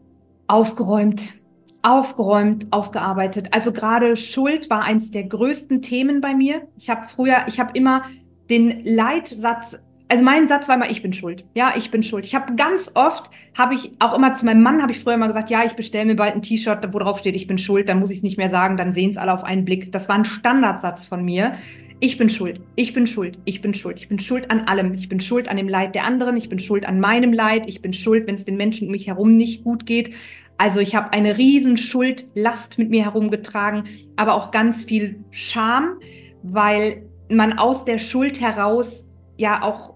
aufgeräumt, 0.46 1.34
aufgeräumt, 1.82 2.66
aufgearbeitet. 2.70 3.48
Also 3.52 3.72
gerade 3.72 4.16
Schuld 4.16 4.70
war 4.70 4.82
eins 4.82 5.10
der 5.10 5.24
größten 5.24 5.82
Themen 5.82 6.20
bei 6.20 6.34
mir. 6.34 6.68
Ich 6.76 6.90
habe 6.90 7.08
früher, 7.08 7.38
ich 7.46 7.60
habe 7.60 7.72
immer 7.74 8.02
den 8.50 8.84
Leitsatz, 8.84 9.78
also 10.08 10.22
mein 10.22 10.46
Satz 10.48 10.68
war 10.68 10.76
immer, 10.76 10.88
ich 10.88 11.02
bin 11.02 11.12
schuld. 11.12 11.44
Ja, 11.54 11.74
ich 11.76 11.90
bin 11.90 12.02
schuld. 12.02 12.24
Ich 12.24 12.34
habe 12.34 12.54
ganz 12.54 12.92
oft, 12.94 13.30
habe 13.56 13.74
ich 13.74 13.90
auch 13.98 14.14
immer 14.14 14.34
zu 14.34 14.44
meinem 14.44 14.62
Mann, 14.62 14.80
habe 14.80 14.92
ich 14.92 15.00
früher 15.00 15.14
immer 15.14 15.26
gesagt, 15.26 15.50
ja, 15.50 15.64
ich 15.64 15.72
bestelle 15.72 16.06
mir 16.06 16.16
bald 16.16 16.34
ein 16.34 16.42
T-Shirt, 16.42 16.86
wo 16.92 16.98
drauf 16.98 17.18
steht, 17.18 17.34
ich 17.34 17.46
bin 17.46 17.58
schuld, 17.58 17.88
dann 17.88 17.98
muss 17.98 18.10
ich 18.10 18.18
es 18.18 18.22
nicht 18.22 18.38
mehr 18.38 18.50
sagen, 18.50 18.76
dann 18.76 18.92
sehen 18.92 19.10
es 19.10 19.16
alle 19.16 19.32
auf 19.32 19.42
einen 19.42 19.64
Blick. 19.64 19.90
Das 19.92 20.08
war 20.08 20.16
ein 20.16 20.24
Standardsatz 20.24 21.06
von 21.06 21.24
mir. 21.24 21.54
Ich 21.98 22.18
bin 22.18 22.28
schuld, 22.28 22.60
ich 22.76 22.92
bin 22.92 23.06
schuld, 23.06 23.38
ich 23.46 23.62
bin 23.62 23.72
schuld, 23.72 23.98
ich 23.98 24.08
bin 24.08 24.18
schuld 24.18 24.50
an 24.50 24.62
allem. 24.68 24.92
Ich 24.94 25.08
bin 25.08 25.18
schuld 25.18 25.48
an 25.48 25.56
dem 25.56 25.68
Leid 25.68 25.94
der 25.94 26.04
anderen, 26.04 26.36
ich 26.36 26.50
bin 26.50 26.58
schuld 26.58 26.86
an 26.86 27.00
meinem 27.00 27.32
Leid, 27.32 27.64
ich 27.66 27.80
bin 27.80 27.94
schuld, 27.94 28.26
wenn 28.26 28.34
es 28.34 28.44
den 28.44 28.58
Menschen 28.58 28.88
um 28.88 28.92
mich 28.92 29.06
herum 29.06 29.36
nicht 29.36 29.64
gut 29.64 29.86
geht. 29.86 30.12
Also 30.58 30.80
ich 30.80 30.94
habe 30.94 31.12
eine 31.12 31.36
riesen 31.36 31.78
Schuldlast 31.78 32.78
mit 32.78 32.90
mir 32.90 33.04
herumgetragen, 33.04 33.84
aber 34.16 34.34
auch 34.34 34.50
ganz 34.50 34.84
viel 34.84 35.24
Scham, 35.30 35.98
weil 36.42 37.02
man 37.30 37.58
aus 37.58 37.84
der 37.84 37.98
Schuld 37.98 38.40
heraus 38.40 39.08
ja 39.38 39.62
auch 39.62 39.95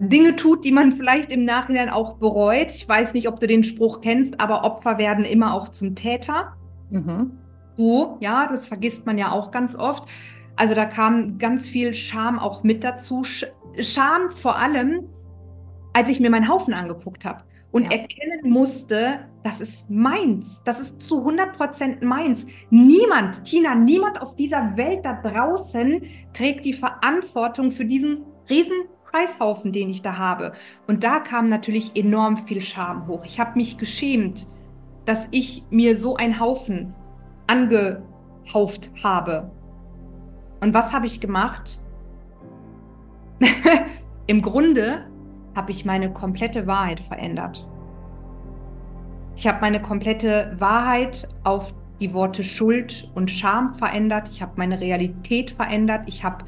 Dinge 0.00 0.36
tut, 0.36 0.64
die 0.64 0.70
man 0.70 0.92
vielleicht 0.92 1.32
im 1.32 1.44
Nachhinein 1.44 1.90
auch 1.90 2.18
bereut. 2.18 2.70
Ich 2.70 2.88
weiß 2.88 3.14
nicht, 3.14 3.28
ob 3.28 3.40
du 3.40 3.46
den 3.46 3.64
Spruch 3.64 4.00
kennst, 4.00 4.40
aber 4.40 4.64
Opfer 4.64 4.98
werden 4.98 5.24
immer 5.24 5.54
auch 5.54 5.70
zum 5.70 5.94
Täter. 5.94 6.54
Mhm. 6.90 7.32
So, 7.76 8.16
ja, 8.20 8.48
das 8.50 8.66
vergisst 8.66 9.06
man 9.06 9.18
ja 9.18 9.32
auch 9.32 9.50
ganz 9.50 9.76
oft. 9.76 10.08
Also 10.56 10.74
da 10.74 10.84
kam 10.84 11.38
ganz 11.38 11.68
viel 11.68 11.94
Scham 11.94 12.38
auch 12.38 12.62
mit 12.62 12.84
dazu. 12.84 13.24
Scham 13.80 14.30
vor 14.30 14.56
allem, 14.56 15.08
als 15.92 16.08
ich 16.08 16.20
mir 16.20 16.30
meinen 16.30 16.48
Haufen 16.48 16.74
angeguckt 16.74 17.24
habe 17.24 17.44
und 17.70 17.84
ja. 17.84 17.92
erkennen 17.92 18.50
musste, 18.50 19.20
das 19.42 19.60
ist 19.60 19.88
meins, 19.90 20.62
das 20.64 20.80
ist 20.80 21.00
zu 21.02 21.18
100 21.18 21.56
Prozent 21.56 22.02
meins. 22.02 22.46
Niemand, 22.70 23.44
Tina, 23.44 23.74
niemand 23.74 24.20
auf 24.20 24.36
dieser 24.36 24.76
Welt 24.76 25.04
da 25.04 25.14
draußen 25.22 26.02
trägt 26.32 26.64
die 26.64 26.72
Verantwortung 26.72 27.72
für 27.72 27.84
diesen 27.84 28.24
riesen 28.50 28.88
Scheißhaufen, 29.12 29.72
den 29.72 29.88
ich 29.90 30.02
da 30.02 30.18
habe. 30.18 30.52
Und 30.86 31.04
da 31.04 31.20
kam 31.20 31.48
natürlich 31.48 31.96
enorm 31.96 32.46
viel 32.46 32.60
Scham 32.60 33.06
hoch. 33.06 33.24
Ich 33.24 33.40
habe 33.40 33.56
mich 33.56 33.78
geschämt, 33.78 34.46
dass 35.04 35.28
ich 35.30 35.64
mir 35.70 35.96
so 35.96 36.16
einen 36.16 36.38
Haufen 36.38 36.94
angehauft 37.46 38.90
habe. 39.02 39.50
Und 40.60 40.74
was 40.74 40.92
habe 40.92 41.06
ich 41.06 41.20
gemacht? 41.20 41.80
Im 44.26 44.42
Grunde 44.42 45.06
habe 45.54 45.70
ich 45.70 45.84
meine 45.84 46.12
komplette 46.12 46.66
Wahrheit 46.66 47.00
verändert. 47.00 47.66
Ich 49.36 49.46
habe 49.46 49.60
meine 49.60 49.80
komplette 49.80 50.56
Wahrheit 50.58 51.28
auf 51.44 51.72
die 52.00 52.12
Worte 52.12 52.44
Schuld 52.44 53.10
und 53.14 53.30
Scham 53.30 53.74
verändert. 53.74 54.28
Ich 54.30 54.42
habe 54.42 54.52
meine 54.56 54.80
Realität 54.80 55.50
verändert. 55.50 56.02
Ich 56.06 56.24
habe 56.24 56.44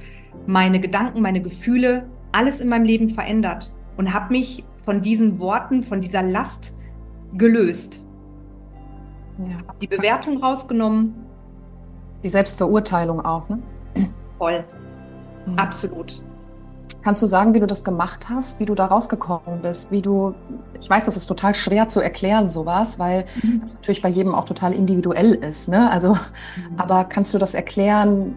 meine 0.47 0.81
Gedanken, 0.81 1.21
meine 1.21 1.41
Gefühle, 1.41 2.09
alles 2.33 2.61
in 2.61 2.69
meinem 2.69 2.85
Leben 2.85 3.11
verändert 3.11 3.73
und 3.97 4.13
habe 4.13 4.33
mich 4.33 4.65
von 4.85 5.03
diesen 5.03 5.39
Worten, 5.39 5.83
von 5.83 6.01
dieser 6.01 6.23
Last 6.23 6.75
gelöst. 7.35 8.05
Ja. 9.39 9.57
Habe 9.67 9.79
die 9.81 9.87
Bewertung 9.87 10.43
rausgenommen. 10.43 11.15
Die 12.23 12.29
Selbstverurteilung 12.29 13.25
auch, 13.25 13.49
ne? 13.49 13.59
Voll. 14.39 14.65
Mhm. 15.47 15.59
Absolut. 15.59 16.23
Kannst 17.03 17.23
du 17.23 17.27
sagen, 17.27 17.55
wie 17.55 17.61
du 17.61 17.67
das 17.67 17.83
gemacht 17.83 18.29
hast, 18.29 18.61
wie 18.61 18.67
du 18.67 18.75
da 18.75 18.87
rausgekommen 18.87 19.63
bist, 19.63 19.91
wie 19.91 20.03
du, 20.03 20.35
ich 20.79 20.91
weiß, 20.91 21.07
das 21.07 21.17
ist 21.17 21.27
total 21.27 21.55
schwer 21.55 21.89
zu 21.89 22.01
erklären, 22.01 22.51
sowas, 22.51 22.99
weil 22.99 23.25
mhm. 23.43 23.61
das 23.61 23.75
natürlich 23.75 24.03
bei 24.03 24.11
jedem 24.11 24.35
auch 24.35 24.45
total 24.45 24.75
individuell 24.75 25.35
ist, 25.35 25.69
ne? 25.69 25.91
Also, 25.91 26.15
mhm. 26.15 26.77
aber 26.77 27.05
kannst 27.05 27.33
du 27.33 27.39
das 27.39 27.55
erklären, 27.55 28.37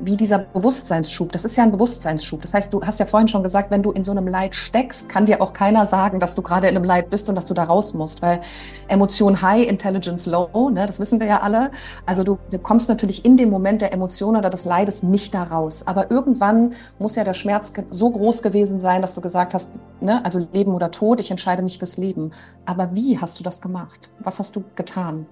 wie 0.00 0.16
dieser 0.16 0.38
Bewusstseinsschub. 0.38 1.32
Das 1.32 1.44
ist 1.44 1.56
ja 1.56 1.64
ein 1.64 1.72
Bewusstseinsschub. 1.72 2.42
Das 2.42 2.54
heißt, 2.54 2.72
du 2.72 2.82
hast 2.82 2.98
ja 3.00 3.06
vorhin 3.06 3.28
schon 3.28 3.42
gesagt, 3.42 3.70
wenn 3.70 3.82
du 3.82 3.90
in 3.90 4.04
so 4.04 4.12
einem 4.12 4.26
Leid 4.26 4.54
steckst, 4.54 5.08
kann 5.08 5.26
dir 5.26 5.40
auch 5.42 5.52
keiner 5.52 5.86
sagen, 5.86 6.20
dass 6.20 6.34
du 6.34 6.42
gerade 6.42 6.68
in 6.68 6.76
einem 6.76 6.84
Leid 6.84 7.10
bist 7.10 7.28
und 7.28 7.34
dass 7.34 7.46
du 7.46 7.54
da 7.54 7.64
raus 7.64 7.94
musst, 7.94 8.22
weil 8.22 8.40
Emotion 8.88 9.42
high, 9.42 9.66
Intelligence 9.66 10.26
low, 10.26 10.70
ne, 10.70 10.86
das 10.86 11.00
wissen 11.00 11.20
wir 11.20 11.26
ja 11.26 11.40
alle. 11.40 11.70
Also 12.06 12.24
du, 12.24 12.38
du 12.50 12.58
kommst 12.58 12.88
natürlich 12.88 13.24
in 13.24 13.36
dem 13.36 13.50
Moment 13.50 13.82
der 13.82 13.92
Emotion 13.92 14.36
oder 14.36 14.50
des 14.50 14.64
Leides 14.64 15.02
nicht 15.02 15.34
da 15.34 15.44
raus. 15.44 15.86
Aber 15.86 16.10
irgendwann 16.10 16.74
muss 16.98 17.16
ja 17.16 17.24
der 17.24 17.34
Schmerz 17.34 17.72
so 17.90 18.10
groß 18.10 18.42
gewesen 18.42 18.80
sein, 18.80 19.02
dass 19.02 19.14
du 19.14 19.20
gesagt 19.20 19.54
hast, 19.54 19.78
ne, 20.00 20.24
also 20.24 20.46
Leben 20.52 20.74
oder 20.74 20.90
Tod, 20.90 21.20
ich 21.20 21.30
entscheide 21.30 21.62
mich 21.62 21.78
fürs 21.78 21.96
Leben. 21.96 22.32
Aber 22.64 22.94
wie 22.94 23.18
hast 23.18 23.38
du 23.38 23.44
das 23.44 23.60
gemacht? 23.60 24.10
Was 24.20 24.38
hast 24.38 24.56
du 24.56 24.64
getan? 24.74 25.26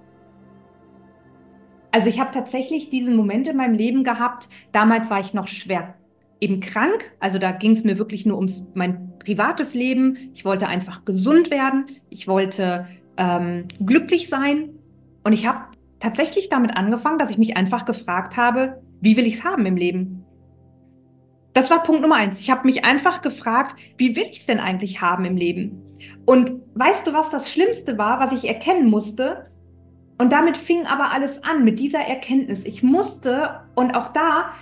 Also 1.97 2.09
ich 2.09 2.19
habe 2.19 2.29
tatsächlich 2.31 2.91
diesen 2.91 3.15
Moment 3.15 3.47
in 3.47 3.57
meinem 3.57 3.73
Leben 3.73 4.03
gehabt. 4.03 4.49
Damals 4.71 5.09
war 5.09 5.19
ich 5.19 5.33
noch 5.33 5.47
schwer 5.47 5.95
eben 6.39 6.59
krank. 6.59 7.11
Also 7.19 7.39
da 7.39 7.51
ging 7.51 7.71
es 7.71 7.83
mir 7.83 7.97
wirklich 7.97 8.23
nur 8.23 8.37
ums 8.37 8.63
mein 8.75 9.17
privates 9.17 9.73
Leben. 9.73 10.15
Ich 10.35 10.45
wollte 10.45 10.67
einfach 10.67 11.05
gesund 11.05 11.49
werden. 11.49 11.87
Ich 12.11 12.27
wollte 12.27 12.85
ähm, 13.17 13.67
glücklich 13.83 14.29
sein. 14.29 14.77
Und 15.23 15.33
ich 15.33 15.47
habe 15.47 15.61
tatsächlich 15.99 16.49
damit 16.49 16.77
angefangen, 16.77 17.17
dass 17.17 17.31
ich 17.31 17.39
mich 17.39 17.57
einfach 17.57 17.85
gefragt 17.85 18.37
habe, 18.37 18.79
wie 19.01 19.17
will 19.17 19.25
ich 19.25 19.33
es 19.33 19.43
haben 19.43 19.65
im 19.65 19.75
Leben? 19.75 20.23
Das 21.53 21.71
war 21.71 21.81
Punkt 21.81 22.03
Nummer 22.03 22.17
eins. 22.17 22.39
Ich 22.39 22.51
habe 22.51 22.67
mich 22.67 22.85
einfach 22.85 23.23
gefragt, 23.23 23.75
wie 23.97 24.15
will 24.15 24.27
ich 24.29 24.41
es 24.41 24.45
denn 24.45 24.59
eigentlich 24.59 25.01
haben 25.01 25.25
im 25.25 25.35
Leben? 25.35 25.81
Und 26.27 26.61
weißt 26.75 27.07
du, 27.07 27.13
was 27.13 27.31
das 27.31 27.51
Schlimmste 27.51 27.97
war, 27.97 28.19
was 28.19 28.33
ich 28.33 28.47
erkennen 28.47 28.87
musste? 28.87 29.47
Und 30.17 30.31
damit 30.31 30.57
fing 30.57 30.85
aber 30.85 31.11
alles 31.11 31.43
an, 31.43 31.63
mit 31.63 31.79
dieser 31.79 31.99
Erkenntnis. 31.99 32.65
Ich 32.65 32.81
musste, 32.81 33.61
und 33.75 33.95
auch 33.95 34.09
da, 34.09 34.53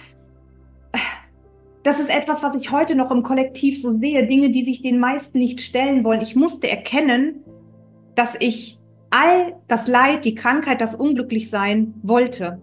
das 1.84 2.00
ist 2.00 2.10
etwas, 2.10 2.44
was 2.44 2.56
ich 2.56 2.72
heute 2.72 2.96
noch 2.96 3.12
im 3.12 3.24
Kollektiv 3.24 3.82
so 3.82 3.92
sehe, 3.92 4.28
Dinge, 4.28 4.50
die 4.50 4.66
sich 4.66 4.82
den 4.82 5.00
meisten 5.00 5.38
nicht 5.38 5.62
stellen 5.62 6.04
wollen. 6.04 6.22
Ich 6.22 6.36
musste 6.36 6.70
erkennen, 6.70 7.44
dass 8.16 8.36
ich 8.40 8.80
all 9.12 9.56
das 9.68 9.88
Leid, 9.88 10.26
die 10.26 10.36
Krankheit, 10.36 10.82
das 10.82 10.96
Unglücklichsein 10.96 11.94
wollte. 12.04 12.62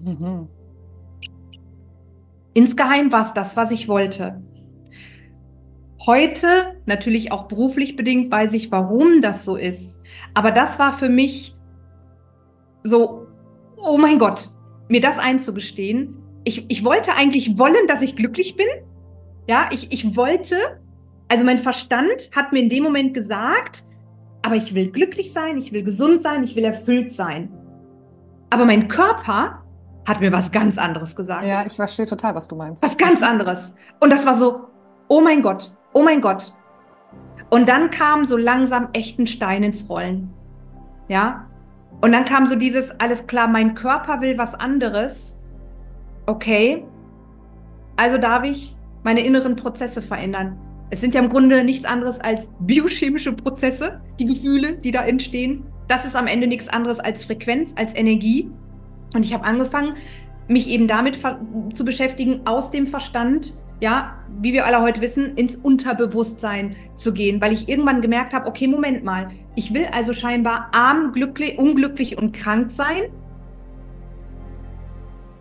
Mhm. 0.00 0.48
Insgeheim 2.54 3.12
war 3.12 3.22
es 3.22 3.32
das, 3.32 3.56
was 3.56 3.70
ich 3.70 3.88
wollte. 3.88 4.42
Heute, 6.04 6.74
natürlich 6.84 7.30
auch 7.30 7.44
beruflich 7.44 7.94
bedingt, 7.94 8.32
weiß 8.32 8.54
ich, 8.54 8.72
warum 8.72 9.22
das 9.22 9.44
so 9.44 9.54
ist. 9.56 10.00
Aber 10.34 10.50
das 10.50 10.80
war 10.80 10.92
für 10.92 11.08
mich 11.08 11.54
so, 12.82 13.26
oh 13.76 13.98
mein 13.98 14.18
Gott, 14.18 14.48
mir 14.88 15.00
das 15.00 15.18
einzugestehen. 15.18 16.16
Ich, 16.44 16.70
ich 16.70 16.84
wollte 16.84 17.14
eigentlich 17.14 17.58
wollen, 17.58 17.86
dass 17.88 18.02
ich 18.02 18.16
glücklich 18.16 18.56
bin. 18.56 18.66
Ja, 19.48 19.68
ich, 19.72 19.92
ich 19.92 20.16
wollte, 20.16 20.56
also 21.28 21.44
mein 21.44 21.58
Verstand 21.58 22.30
hat 22.34 22.52
mir 22.52 22.60
in 22.60 22.68
dem 22.68 22.84
Moment 22.84 23.14
gesagt, 23.14 23.84
aber 24.42 24.56
ich 24.56 24.74
will 24.74 24.90
glücklich 24.90 25.32
sein, 25.32 25.56
ich 25.56 25.72
will 25.72 25.82
gesund 25.82 26.22
sein, 26.22 26.42
ich 26.44 26.56
will 26.56 26.64
erfüllt 26.64 27.12
sein. 27.12 27.52
Aber 28.50 28.64
mein 28.64 28.88
Körper 28.88 29.62
hat 30.06 30.20
mir 30.20 30.32
was 30.32 30.50
ganz 30.50 30.78
anderes 30.78 31.14
gesagt. 31.14 31.46
Ja, 31.46 31.64
ich 31.64 31.74
verstehe 31.74 32.06
total, 32.06 32.34
was 32.34 32.48
du 32.48 32.56
meinst. 32.56 32.82
Was 32.82 32.96
ganz 32.96 33.22
anderes. 33.22 33.74
Und 34.00 34.12
das 34.12 34.26
war 34.26 34.36
so, 34.36 34.68
oh 35.08 35.20
mein 35.20 35.42
Gott, 35.42 35.72
oh 35.92 36.02
mein 36.02 36.20
Gott. 36.20 36.52
Und 37.50 37.68
dann 37.68 37.90
kam 37.90 38.24
so 38.24 38.36
langsam 38.36 38.88
echten 38.92 39.26
Stein 39.26 39.62
ins 39.62 39.88
Rollen. 39.88 40.32
Ja, 41.08 41.46
und 42.02 42.10
dann 42.10 42.24
kam 42.24 42.46
so 42.46 42.56
dieses, 42.56 42.90
alles 43.00 43.28
klar, 43.28 43.46
mein 43.46 43.74
Körper 43.74 44.20
will 44.20 44.36
was 44.36 44.54
anderes. 44.56 45.38
Okay. 46.26 46.84
Also 47.96 48.18
darf 48.18 48.42
ich 48.42 48.76
meine 49.04 49.20
inneren 49.20 49.54
Prozesse 49.54 50.02
verändern. 50.02 50.58
Es 50.90 51.00
sind 51.00 51.14
ja 51.14 51.22
im 51.22 51.28
Grunde 51.28 51.62
nichts 51.62 51.84
anderes 51.84 52.20
als 52.20 52.48
biochemische 52.58 53.32
Prozesse, 53.32 54.00
die 54.18 54.26
Gefühle, 54.26 54.74
die 54.74 54.90
da 54.90 55.04
entstehen. 55.04 55.64
Das 55.86 56.04
ist 56.04 56.16
am 56.16 56.26
Ende 56.26 56.48
nichts 56.48 56.68
anderes 56.68 56.98
als 56.98 57.24
Frequenz, 57.24 57.72
als 57.76 57.94
Energie. 57.94 58.50
Und 59.14 59.24
ich 59.24 59.32
habe 59.32 59.44
angefangen, 59.44 59.94
mich 60.48 60.68
eben 60.68 60.88
damit 60.88 61.20
zu 61.72 61.84
beschäftigen, 61.84 62.40
aus 62.46 62.72
dem 62.72 62.88
Verstand 62.88 63.56
ja, 63.82 64.14
wie 64.40 64.52
wir 64.52 64.64
alle 64.64 64.80
heute 64.80 65.00
wissen, 65.00 65.34
ins 65.34 65.56
Unterbewusstsein 65.56 66.76
zu 66.94 67.12
gehen, 67.12 67.40
weil 67.40 67.52
ich 67.52 67.68
irgendwann 67.68 68.00
gemerkt 68.00 68.32
habe, 68.32 68.46
okay, 68.46 68.68
Moment 68.68 69.02
mal, 69.02 69.30
ich 69.56 69.74
will 69.74 69.88
also 69.90 70.14
scheinbar 70.14 70.68
arm, 70.70 71.10
glücklich, 71.10 71.58
unglücklich 71.58 72.16
und 72.16 72.32
krank 72.32 72.70
sein. 72.70 73.10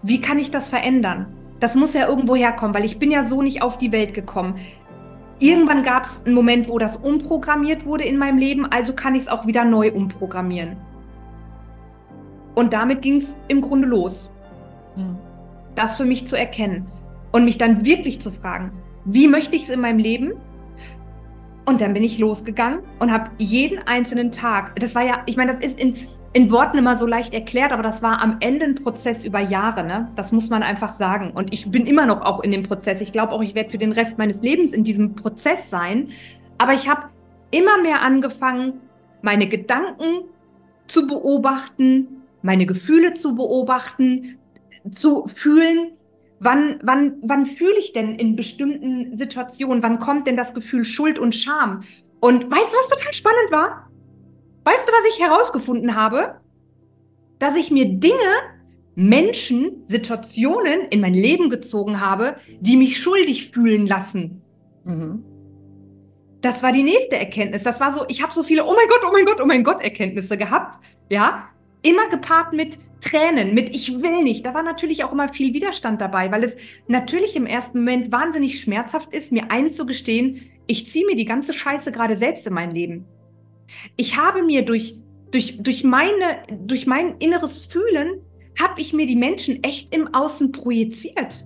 Wie 0.02 0.20
kann 0.20 0.40
ich 0.40 0.50
das 0.50 0.70
verändern? 0.70 1.28
Das 1.60 1.76
muss 1.76 1.94
ja 1.94 2.08
irgendwo 2.08 2.36
herkommen, 2.36 2.74
weil 2.74 2.84
ich 2.84 2.98
bin 2.98 3.12
ja 3.12 3.28
so 3.28 3.44
nicht 3.44 3.62
auf 3.62 3.78
die 3.78 3.92
Welt 3.92 4.16
gekommen. 4.16 4.56
Irgendwann 5.38 5.84
gab 5.84 6.06
es 6.06 6.26
einen 6.26 6.34
Moment, 6.34 6.68
wo 6.68 6.80
das 6.80 6.98
umprogrammiert 6.98 7.86
wurde 7.86 8.06
in 8.06 8.18
meinem 8.18 8.40
Leben, 8.40 8.66
also 8.66 8.94
kann 8.94 9.14
ich 9.14 9.22
es 9.22 9.28
auch 9.28 9.46
wieder 9.46 9.66
neu 9.66 9.92
umprogrammieren. 9.92 10.78
Und 12.56 12.74
damit 12.74 13.04
ging 13.04 13.18
es 13.18 13.36
im 13.50 13.62
Grunde 13.62 13.88
los. 13.88 14.32
Hm. 14.96 15.16
Das 15.76 15.98
für 15.98 16.06
mich 16.06 16.28
zu 16.28 16.36
erkennen 16.36 16.88
und 17.32 17.46
mich 17.46 17.58
dann 17.58 17.86
wirklich 17.86 18.20
zu 18.20 18.32
fragen, 18.32 18.72
wie 19.06 19.28
möchte 19.28 19.56
ich 19.56 19.64
es 19.64 19.70
in 19.70 19.82
meinem 19.82 20.00
Leben? 20.00 20.34
Und 21.66 21.82
dann 21.82 21.94
bin 21.94 22.04
ich 22.04 22.18
losgegangen 22.18 22.80
und 23.00 23.12
habe 23.12 23.32
jeden 23.38 23.80
einzelnen 23.88 24.32
Tag, 24.32 24.80
das 24.80 24.96
war 24.96 25.04
ja, 25.04 25.24
ich 25.26 25.38
meine, 25.38 25.54
das 25.54 25.64
ist 25.64 25.80
in, 25.80 25.96
in 26.34 26.50
Worten 26.50 26.78
immer 26.78 26.98
so 26.98 27.06
leicht 27.06 27.34
erklärt, 27.34 27.72
aber 27.72 27.84
das 27.84 28.02
war 28.02 28.22
am 28.22 28.38
Ende 28.40 28.66
ein 28.66 28.76
Prozess 28.76 29.24
über 29.24 29.40
Jahre, 29.40 29.84
ne? 29.84 30.10
Das 30.16 30.32
muss 30.32 30.50
man 30.50 30.64
einfach 30.64 30.98
sagen. 30.98 31.32
Und 31.32 31.54
ich 31.54 31.70
bin 31.70 31.86
immer 31.86 32.06
noch 32.06 32.22
auch 32.22 32.42
in 32.42 32.52
dem 32.52 32.64
Prozess. 32.64 33.02
Ich 33.02 33.12
glaube 33.12 33.34
auch, 33.34 33.44
ich 33.44 33.54
werde 33.54 33.70
für 33.70 33.78
den 33.78 33.92
Rest 33.92 34.18
meines 34.18 34.42
Lebens 34.42 34.74
in 34.74 34.84
diesem 34.84 35.16
Prozess 35.16 35.70
sein. 35.70 36.08
Aber 36.58 36.74
ich 36.74 36.90
habe 36.90 37.08
immer 37.52 37.82
mehr 37.82 38.02
angefangen, 38.02 38.80
meine 39.22 39.48
Gedanken 39.48 40.24
zu 40.88 41.06
beobachten, 41.06 42.24
meine 42.42 42.66
Gefühle 42.66 43.14
zu 43.14 43.36
beobachten, 43.36 44.38
zu 44.90 45.28
fühlen, 45.28 45.92
Wann, 46.44 46.80
wann, 46.84 47.18
wann 47.22 47.46
fühle 47.46 47.78
ich 47.78 47.94
denn 47.94 48.16
in 48.16 48.36
bestimmten 48.36 49.18
Situationen, 49.18 49.84
wann 49.84 50.00
kommt 50.00 50.28
denn 50.28 50.36
das 50.36 50.54
Gefühl 50.54 50.86
Schuld 50.86 51.20
und 51.20 51.36
Scham? 51.36 51.82
Und 52.20 52.50
weißt 52.50 52.74
du, 52.74 52.78
was 52.78 52.90
total 52.90 53.14
spannend 53.14 53.52
war? 53.52 53.92
weißt 54.64 54.88
du, 54.88 54.92
was 54.92 55.14
ich 55.14 55.22
herausgefunden 55.22 55.96
habe? 55.96 56.40
Dass 57.40 57.56
ich 57.56 57.72
mir 57.72 57.86
Dinge, 57.86 58.16
Menschen, 58.96 59.84
Situationen 59.88 60.82
in 60.90 61.02
mein 61.02 61.14
Leben 61.14 61.50
gezogen 61.50 62.02
habe, 62.02 62.36
die 62.60 62.78
mich 62.78 62.98
schuldig 62.98 63.52
fühlen 63.52 63.88
lassen. 63.88 64.42
Mhm. 64.84 65.24
Das 66.42 66.62
war 66.64 66.72
die 66.72 66.84
nächste 66.84 67.18
Erkenntnis. 67.18 67.64
Das 67.64 67.80
war 67.80 67.94
so, 67.94 68.06
ich 68.10 68.22
habe 68.22 68.34
so 68.34 68.44
viele, 68.44 68.66
oh 68.66 68.74
mein 68.74 68.88
Gott, 68.90 69.02
oh 69.08 69.12
mein 69.12 69.26
Gott, 69.26 69.40
oh 69.42 69.46
mein 69.46 69.64
Gott 69.64 69.82
Erkenntnisse 69.82 70.38
gehabt. 70.38 70.84
Ja, 71.10 71.50
immer 71.82 72.10
gepaart 72.10 72.54
mit 72.54 72.78
Tränen, 73.02 73.54
mit 73.54 73.76
ich 73.76 74.02
will 74.02 74.24
nicht. 74.24 74.46
Da 74.46 74.54
war 74.54 74.64
natürlich 74.64 75.04
auch 75.04 75.12
immer 75.12 75.34
viel 75.34 75.54
Widerstand 75.54 76.02
dabei, 76.02 76.32
weil 76.32 76.44
es 76.44 76.56
natürlich 76.88 77.36
im 77.36 77.46
ersten 77.46 77.80
Moment 77.80 78.12
wahnsinnig 78.12 78.62
schmerzhaft 78.62 79.14
ist, 79.14 79.32
mir 79.32 79.50
einzugestehen, 79.50 80.42
ich 80.68 80.88
ziehe 80.88 81.06
mir 81.06 81.16
die 81.16 81.26
ganze 81.26 81.54
Scheiße 81.54 81.92
gerade 81.92 82.16
selbst 82.16 82.46
in 82.48 82.54
mein 82.54 82.72
Leben. 82.72 83.06
Ich 83.98 84.18
habe 84.18 84.44
mir 84.44 84.64
durch, 84.64 84.96
durch, 85.32 85.62
durch, 85.62 85.84
meine, 85.84 86.44
durch 86.66 86.86
mein 86.86 87.18
inneres 87.18 87.66
Fühlen, 87.66 88.22
habe 88.60 88.80
ich 88.80 88.94
mir 88.94 89.08
die 89.08 89.16
Menschen 89.16 89.64
echt 89.64 89.94
im 89.94 90.14
Außen 90.14 90.52
projiziert 90.52 91.46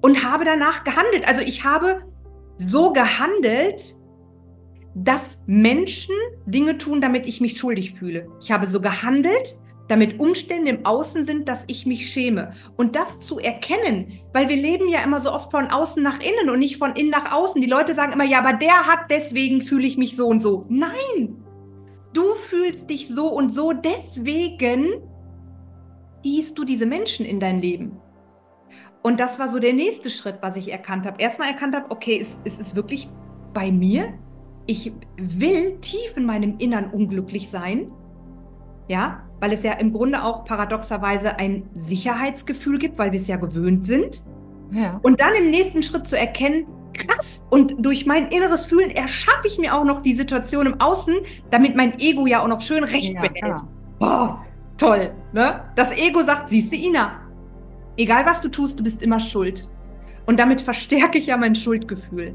und 0.00 0.24
habe 0.24 0.44
danach 0.44 0.84
gehandelt. 0.84 1.28
Also 1.28 1.42
ich 1.42 1.64
habe 1.64 2.02
so 2.58 2.92
gehandelt, 2.92 3.96
dass 4.94 5.42
Menschen 5.46 6.14
Dinge 6.46 6.78
tun, 6.78 7.00
damit 7.00 7.26
ich 7.26 7.40
mich 7.40 7.58
schuldig 7.58 7.94
fühle. 7.94 8.26
Ich 8.40 8.50
habe 8.50 8.66
so 8.66 8.80
gehandelt, 8.80 9.58
damit 9.88 10.20
Umstände 10.20 10.70
im 10.70 10.86
Außen 10.86 11.24
sind, 11.24 11.48
dass 11.48 11.64
ich 11.66 11.84
mich 11.84 12.10
schäme. 12.10 12.52
Und 12.76 12.94
das 12.94 13.18
zu 13.18 13.40
erkennen, 13.40 14.20
weil 14.32 14.48
wir 14.48 14.56
leben 14.56 14.88
ja 14.88 15.02
immer 15.02 15.18
so 15.18 15.32
oft 15.32 15.50
von 15.50 15.66
außen 15.66 16.00
nach 16.00 16.20
innen 16.20 16.48
und 16.48 16.60
nicht 16.60 16.76
von 16.76 16.94
innen 16.94 17.10
nach 17.10 17.32
außen. 17.32 17.60
Die 17.60 17.68
Leute 17.68 17.94
sagen 17.94 18.12
immer, 18.12 18.24
ja, 18.24 18.38
aber 18.38 18.52
der 18.52 18.86
hat, 18.86 19.10
deswegen 19.10 19.62
fühle 19.62 19.86
ich 19.86 19.98
mich 19.98 20.14
so 20.14 20.28
und 20.28 20.42
so. 20.42 20.64
Nein, 20.68 21.42
du 22.12 22.22
fühlst 22.48 22.88
dich 22.88 23.08
so 23.08 23.28
und 23.28 23.52
so, 23.52 23.72
deswegen 23.72 25.02
ziehst 26.22 26.56
du 26.56 26.64
diese 26.64 26.86
Menschen 26.86 27.26
in 27.26 27.40
dein 27.40 27.60
Leben. 27.60 27.96
Und 29.02 29.18
das 29.18 29.38
war 29.38 29.48
so 29.48 29.58
der 29.58 29.72
nächste 29.72 30.10
Schritt, 30.10 30.36
was 30.40 30.56
ich 30.56 30.70
erkannt 30.70 31.06
habe. 31.06 31.20
Erstmal 31.20 31.48
erkannt 31.48 31.74
habe, 31.74 31.90
okay, 31.90 32.18
es, 32.20 32.38
es 32.44 32.58
ist 32.58 32.76
wirklich 32.76 33.08
bei 33.54 33.72
mir. 33.72 34.12
Ich 34.66 34.92
will 35.16 35.78
tief 35.80 36.16
in 36.16 36.24
meinem 36.24 36.58
Innern 36.58 36.90
unglücklich 36.90 37.50
sein. 37.50 37.90
Ja, 38.88 39.22
weil 39.40 39.52
es 39.52 39.62
ja 39.62 39.72
im 39.72 39.92
Grunde 39.92 40.22
auch 40.22 40.44
paradoxerweise 40.44 41.36
ein 41.36 41.68
Sicherheitsgefühl 41.74 42.78
gibt, 42.78 42.98
weil 42.98 43.12
wir 43.12 43.20
es 43.20 43.28
ja 43.28 43.36
gewöhnt 43.36 43.86
sind. 43.86 44.22
Ja. 44.72 44.98
Und 45.02 45.20
dann 45.20 45.34
im 45.34 45.50
nächsten 45.50 45.82
Schritt 45.82 46.08
zu 46.08 46.18
erkennen, 46.18 46.66
krass, 46.92 47.46
und 47.50 47.74
durch 47.78 48.06
mein 48.06 48.28
inneres 48.28 48.66
Fühlen 48.66 48.90
erschaffe 48.90 49.46
ich 49.46 49.58
mir 49.58 49.74
auch 49.74 49.84
noch 49.84 50.00
die 50.00 50.14
Situation 50.14 50.66
im 50.66 50.80
Außen, 50.80 51.14
damit 51.50 51.76
mein 51.76 51.98
Ego 51.98 52.26
ja 52.26 52.42
auch 52.42 52.48
noch 52.48 52.60
schön 52.60 52.84
recht 52.84 53.14
ja, 53.14 53.20
behält. 53.20 53.60
Boah, 53.98 54.44
toll. 54.76 55.12
Ne? 55.32 55.60
Das 55.76 55.92
Ego 55.96 56.22
sagt, 56.22 56.48
siehst 56.48 56.72
du, 56.72 56.76
Ina, 56.76 57.20
Egal 58.00 58.24
was 58.24 58.40
du 58.40 58.48
tust, 58.48 58.78
du 58.78 58.84
bist 58.84 59.02
immer 59.02 59.20
schuld. 59.20 59.68
Und 60.24 60.40
damit 60.40 60.62
verstärke 60.62 61.18
ich 61.18 61.26
ja 61.26 61.36
mein 61.36 61.54
Schuldgefühl. 61.54 62.34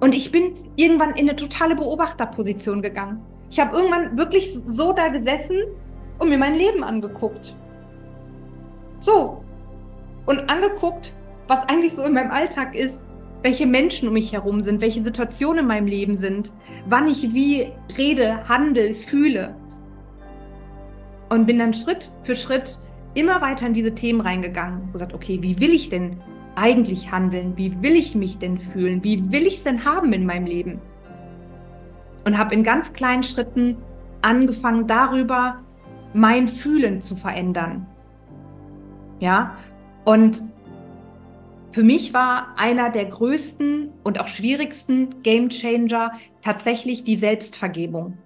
Und 0.00 0.14
ich 0.14 0.32
bin 0.32 0.54
irgendwann 0.76 1.10
in 1.10 1.28
eine 1.28 1.36
totale 1.36 1.74
Beobachterposition 1.74 2.82
gegangen. 2.82 3.22
Ich 3.50 3.60
habe 3.60 3.76
irgendwann 3.76 4.16
wirklich 4.16 4.56
so 4.66 4.92
da 4.92 5.08
gesessen 5.08 5.58
und 6.18 6.28
mir 6.28 6.38
mein 6.38 6.54
Leben 6.54 6.82
angeguckt. 6.82 7.54
So. 9.00 9.42
Und 10.26 10.48
angeguckt, 10.48 11.14
was 11.48 11.68
eigentlich 11.68 11.94
so 11.94 12.04
in 12.04 12.14
meinem 12.14 12.30
Alltag 12.30 12.74
ist, 12.74 12.96
welche 13.42 13.66
Menschen 13.66 14.08
um 14.08 14.14
mich 14.14 14.32
herum 14.32 14.62
sind, 14.62 14.80
welche 14.80 15.02
Situationen 15.02 15.60
in 15.60 15.66
meinem 15.66 15.86
Leben 15.86 16.16
sind, 16.16 16.52
wann 16.86 17.08
ich 17.08 17.34
wie 17.34 17.72
rede, 17.98 18.48
handel, 18.48 18.94
fühle. 18.94 19.54
Und 21.28 21.46
bin 21.46 21.58
dann 21.58 21.74
Schritt 21.74 22.10
für 22.22 22.36
Schritt 22.36 22.78
immer 23.14 23.40
weiter 23.40 23.66
in 23.66 23.74
diese 23.74 23.94
Themen 23.94 24.20
reingegangen 24.20 24.82
und 24.82 24.92
gesagt, 24.92 25.12
okay, 25.12 25.38
wie 25.42 25.58
will 25.60 25.72
ich 25.72 25.90
denn 25.90 26.20
eigentlich 26.56 27.10
handeln? 27.10 27.56
Wie 27.56 27.80
will 27.82 27.94
ich 27.94 28.14
mich 28.14 28.38
denn 28.38 28.58
fühlen? 28.58 29.02
Wie 29.04 29.30
will 29.32 29.46
ich 29.46 29.56
es 29.56 29.64
denn 29.64 29.84
haben 29.84 30.12
in 30.12 30.26
meinem 30.26 30.46
Leben? 30.46 30.80
Und 32.24 32.38
habe 32.38 32.54
in 32.54 32.62
ganz 32.62 32.92
kleinen 32.92 33.22
Schritten 33.22 33.76
angefangen, 34.22 34.86
darüber 34.86 35.58
mein 36.14 36.48
Fühlen 36.48 37.02
zu 37.02 37.16
verändern. 37.16 37.86
Ja, 39.18 39.56
und 40.04 40.42
für 41.72 41.82
mich 41.82 42.12
war 42.12 42.48
einer 42.56 42.90
der 42.90 43.06
größten 43.06 43.90
und 44.02 44.20
auch 44.20 44.28
schwierigsten 44.28 45.22
Game 45.22 45.48
Changer 45.48 46.12
tatsächlich 46.42 47.02
die 47.02 47.16
Selbstvergebung. 47.16 48.18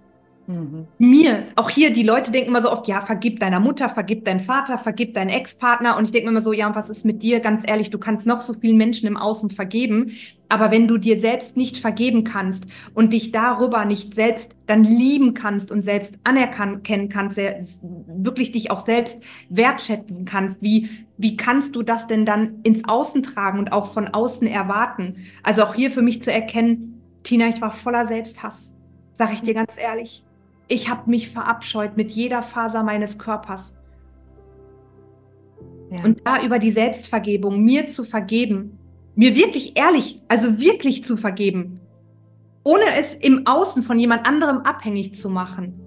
Mhm. 0.47 0.87
Mir, 0.99 1.45
auch 1.57 1.71
hier, 1.71 1.93
die 1.93 2.05
Leute 2.05 2.31
denken 2.31 2.51
immer 2.51 2.63
so 2.63 2.71
oft, 2.71 2.87
ja, 2.87 3.01
vergib 3.01 3.41
deiner 3.41 3.59
Mutter, 3.59 3.89
vergib 3.89 4.25
deinen 4.25 4.41
Vater, 4.41 4.79
vergib 4.79 5.15
deinen 5.15 5.31
Ex-Partner. 5.31 5.97
Und 5.97 6.05
ich 6.05 6.13
denke 6.13 6.27
mir 6.27 6.33
immer 6.33 6.43
so, 6.43 6.53
ja, 6.53 6.69
und 6.69 6.77
was 6.77 6.89
ist 6.89 7.05
mit 7.05 7.23
dir? 7.23 7.41
Ganz 7.41 7.63
ehrlich, 7.67 7.91
du 7.91 7.99
kannst 7.99 8.27
noch 8.27 8.43
so 8.43 8.55
vielen 8.55 8.77
Menschen 8.77 9.09
im 9.09 9.17
Außen 9.17 9.51
vergeben. 9.51 10.13
Aber 10.49 10.71
wenn 10.71 10.87
du 10.87 10.99
dir 10.99 11.19
selbst 11.19 11.57
nicht 11.57 11.79
vergeben 11.79 12.23
kannst 12.23 12.65
und 12.95 13.13
dich 13.13 13.33
darüber 13.33 13.85
nicht 13.85 14.15
selbst 14.15 14.55
dann 14.67 14.85
lieben 14.85 15.35
kannst 15.35 15.73
und 15.73 15.83
selbst 15.83 16.19
anerkennen 16.23 17.09
kannst, 17.09 17.39
wirklich 18.07 18.53
dich 18.53 18.71
auch 18.71 18.87
selbst 18.87 19.19
wertschätzen 19.49 20.25
kannst, 20.25 20.63
wie, 20.63 20.89
wie 21.17 21.37
kannst 21.37 21.75
du 21.75 21.83
das 21.83 22.07
denn 22.07 22.25
dann 22.25 22.61
ins 22.63 22.89
Außen 22.89 23.25
tragen 23.25 23.59
und 23.59 23.73
auch 23.73 23.93
von 23.93 24.07
außen 24.07 24.47
erwarten? 24.47 25.17
Also 25.43 25.65
auch 25.65 25.75
hier 25.75 25.91
für 25.91 26.03
mich 26.03 26.23
zu 26.23 26.33
erkennen, 26.33 27.03
Tina, 27.25 27.49
ich 27.49 27.61
war 27.61 27.73
voller 27.73 28.07
Selbsthass, 28.07 28.73
sag 29.15 29.33
ich 29.33 29.43
dir 29.43 29.55
ganz 29.55 29.73
ehrlich. 29.77 30.26
Ich 30.69 30.89
habe 30.89 31.09
mich 31.09 31.31
verabscheut 31.31 31.97
mit 31.97 32.11
jeder 32.11 32.43
Faser 32.43 32.83
meines 32.83 33.19
Körpers. 33.19 33.75
Ja. 35.91 36.05
Und 36.05 36.21
da 36.25 36.43
über 36.43 36.59
die 36.59 36.73
Selbstvergebung, 36.73 37.63
mir 37.63 37.89
zu 37.89 38.05
vergeben, 38.05 38.79
mir 39.15 39.37
wirklich 39.37 39.77
ehrlich, 39.77 40.21
also 40.29 40.59
wirklich 40.61 41.05
zu 41.05 41.17
vergeben, 41.17 41.81
ohne 42.65 42.85
es 42.99 43.15
im 43.15 43.47
Außen 43.47 43.83
von 43.83 43.99
jemand 43.99 44.27
anderem 44.27 44.59
abhängig 44.59 45.15
zu 45.15 45.31
machen. 45.31 45.81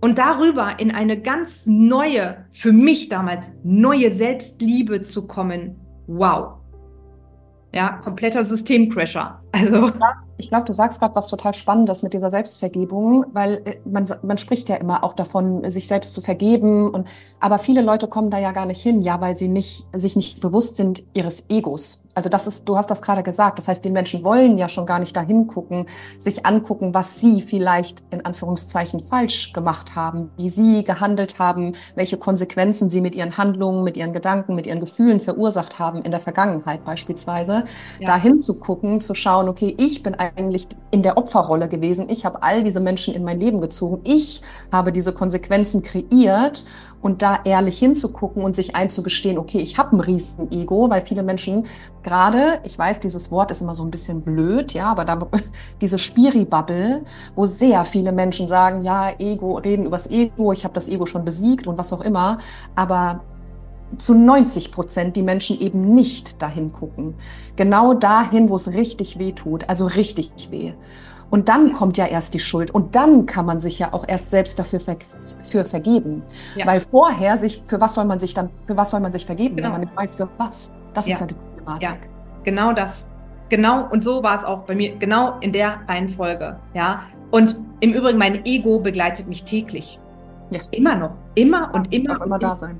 Und 0.00 0.18
darüber 0.18 0.80
in 0.80 0.90
eine 0.90 1.20
ganz 1.20 1.66
neue, 1.66 2.46
für 2.52 2.72
mich 2.72 3.08
damals 3.08 3.50
neue 3.62 4.14
Selbstliebe 4.14 5.02
zu 5.02 5.26
kommen. 5.26 5.76
Wow. 6.06 6.58
Ja, 7.74 7.98
kompletter 7.98 8.44
Systemcrasher. 8.44 9.41
Also. 9.52 9.90
Ich 10.38 10.48
glaube, 10.48 10.64
du 10.64 10.72
sagst 10.72 10.98
gerade 10.98 11.14
was 11.14 11.28
total 11.28 11.54
Spannendes 11.54 12.02
mit 12.02 12.14
dieser 12.14 12.30
Selbstvergebung, 12.30 13.26
weil 13.32 13.62
äh, 13.64 13.76
man, 13.84 14.06
man 14.22 14.38
spricht 14.38 14.68
ja 14.68 14.76
immer 14.76 15.04
auch 15.04 15.14
davon, 15.14 15.70
sich 15.70 15.86
selbst 15.86 16.14
zu 16.14 16.20
vergeben. 16.20 16.90
Und, 16.90 17.06
aber 17.38 17.58
viele 17.58 17.82
Leute 17.82 18.08
kommen 18.08 18.30
da 18.30 18.38
ja 18.38 18.50
gar 18.52 18.66
nicht 18.66 18.82
hin, 18.82 19.02
ja, 19.02 19.20
weil 19.20 19.36
sie 19.36 19.48
nicht, 19.48 19.86
sich 19.92 20.16
nicht 20.16 20.40
bewusst 20.40 20.76
sind 20.76 21.04
ihres 21.14 21.44
Egos. 21.48 22.01
Also 22.14 22.28
das 22.28 22.46
ist, 22.46 22.68
du 22.68 22.76
hast 22.76 22.90
das 22.90 23.00
gerade 23.00 23.22
gesagt. 23.22 23.58
Das 23.58 23.68
heißt, 23.68 23.84
die 23.84 23.90
Menschen 23.90 24.22
wollen 24.22 24.58
ja 24.58 24.68
schon 24.68 24.84
gar 24.84 24.98
nicht 24.98 25.16
dahin 25.16 25.46
gucken, 25.46 25.86
sich 26.18 26.44
angucken, 26.44 26.92
was 26.92 27.18
sie 27.18 27.40
vielleicht 27.40 28.02
in 28.10 28.24
Anführungszeichen 28.24 29.00
falsch 29.00 29.52
gemacht 29.52 29.96
haben, 29.96 30.30
wie 30.36 30.50
sie 30.50 30.84
gehandelt 30.84 31.38
haben, 31.38 31.74
welche 31.94 32.18
Konsequenzen 32.18 32.90
sie 32.90 33.00
mit 33.00 33.14
ihren 33.14 33.38
Handlungen, 33.38 33.82
mit 33.82 33.96
ihren 33.96 34.12
Gedanken, 34.12 34.54
mit 34.54 34.66
ihren 34.66 34.80
Gefühlen 34.80 35.20
verursacht 35.20 35.78
haben 35.78 36.02
in 36.02 36.10
der 36.10 36.20
Vergangenheit 36.20 36.84
beispielsweise. 36.84 37.64
Ja. 37.98 38.06
Dahin 38.06 38.38
zu 38.38 38.60
gucken, 38.60 39.00
zu 39.00 39.14
schauen, 39.14 39.48
okay, 39.48 39.74
ich 39.78 40.02
bin 40.02 40.14
eigentlich 40.14 40.66
in 40.90 41.02
der 41.02 41.16
Opferrolle 41.16 41.68
gewesen. 41.68 42.10
Ich 42.10 42.26
habe 42.26 42.42
all 42.42 42.62
diese 42.62 42.80
Menschen 42.80 43.14
in 43.14 43.24
mein 43.24 43.38
Leben 43.38 43.60
gezogen. 43.60 44.00
Ich 44.04 44.42
habe 44.70 44.92
diese 44.92 45.14
Konsequenzen 45.14 45.82
kreiert 45.82 46.64
und 47.02 47.20
da 47.20 47.40
ehrlich 47.44 47.78
hinzugucken 47.78 48.42
und 48.42 48.56
sich 48.56 48.74
einzugestehen, 48.76 49.36
okay, 49.36 49.58
ich 49.58 49.76
habe 49.76 49.96
ein 49.96 50.00
Riesen-Ego, 50.00 50.88
weil 50.88 51.02
viele 51.02 51.22
Menschen 51.22 51.66
gerade, 52.02 52.60
ich 52.64 52.78
weiß, 52.78 53.00
dieses 53.00 53.30
Wort 53.30 53.50
ist 53.50 53.60
immer 53.60 53.74
so 53.74 53.84
ein 53.84 53.90
bisschen 53.90 54.22
blöd, 54.22 54.72
ja, 54.72 54.86
aber 54.86 55.04
da 55.04 55.18
diese 55.80 55.98
Spiri-Bubble, 55.98 57.02
wo 57.34 57.44
sehr 57.44 57.84
viele 57.84 58.12
Menschen 58.12 58.48
sagen, 58.48 58.82
ja, 58.82 59.10
Ego, 59.18 59.58
reden 59.58 59.84
übers 59.84 60.06
Ego, 60.06 60.52
ich 60.52 60.64
habe 60.64 60.74
das 60.74 60.88
Ego 60.88 61.04
schon 61.04 61.24
besiegt 61.24 61.66
und 61.66 61.76
was 61.76 61.92
auch 61.92 62.00
immer, 62.00 62.38
aber 62.76 63.20
zu 63.98 64.14
90 64.14 64.72
Prozent 64.72 65.16
die 65.16 65.22
Menschen 65.22 65.60
eben 65.60 65.94
nicht 65.94 66.40
dahin 66.40 66.72
gucken. 66.72 67.14
Genau 67.56 67.94
dahin, 67.94 68.48
wo 68.48 68.54
es 68.54 68.68
richtig 68.68 69.18
weh 69.18 69.32
tut, 69.32 69.68
also 69.68 69.86
richtig 69.86 70.48
weh. 70.50 70.72
Und 71.32 71.48
dann 71.48 71.72
kommt 71.72 71.96
ja 71.96 72.04
erst 72.04 72.34
die 72.34 72.38
Schuld. 72.38 72.72
Und 72.72 72.94
dann 72.94 73.24
kann 73.24 73.46
man 73.46 73.58
sich 73.58 73.78
ja 73.78 73.94
auch 73.94 74.04
erst 74.06 74.30
selbst 74.30 74.58
dafür 74.58 74.80
ver 74.80 74.96
für 75.42 75.64
vergeben. 75.64 76.22
Ja. 76.56 76.66
Weil 76.66 76.80
vorher 76.80 77.38
sich, 77.38 77.62
für 77.64 77.80
was 77.80 77.94
soll 77.94 78.04
man 78.04 78.18
sich 78.18 78.34
dann, 78.34 78.50
für 78.66 78.76
was 78.76 78.90
soll 78.90 79.00
man 79.00 79.12
sich 79.12 79.24
vergeben, 79.24 79.56
genau. 79.56 79.68
wenn 79.68 79.72
man 79.72 79.80
nicht 79.80 79.96
weiß, 79.96 80.16
für 80.16 80.28
was? 80.36 80.70
Das 80.92 81.06
ja. 81.06 81.14
ist 81.14 81.20
ja 81.20 81.26
die 81.28 81.34
Problematik. 81.34 81.88
Ja, 81.88 81.96
genau 82.44 82.74
das. 82.74 83.06
Genau, 83.48 83.88
und 83.90 84.04
so 84.04 84.22
war 84.22 84.38
es 84.38 84.44
auch 84.44 84.64
bei 84.64 84.74
mir, 84.74 84.94
genau 84.96 85.38
in 85.40 85.54
der 85.54 85.80
Reihenfolge. 85.88 86.58
Ja. 86.74 87.00
Und 87.30 87.58
im 87.80 87.94
Übrigen, 87.94 88.18
mein 88.18 88.44
Ego 88.44 88.78
begleitet 88.78 89.26
mich 89.26 89.44
täglich. 89.44 89.98
Ja. 90.50 90.60
Immer 90.70 90.96
noch. 90.96 91.12
Immer 91.34 91.70
und 91.72 91.94
immer. 91.94 92.20
Auch 92.20 92.26
immer 92.26 92.38
da 92.38 92.54
sein. 92.54 92.78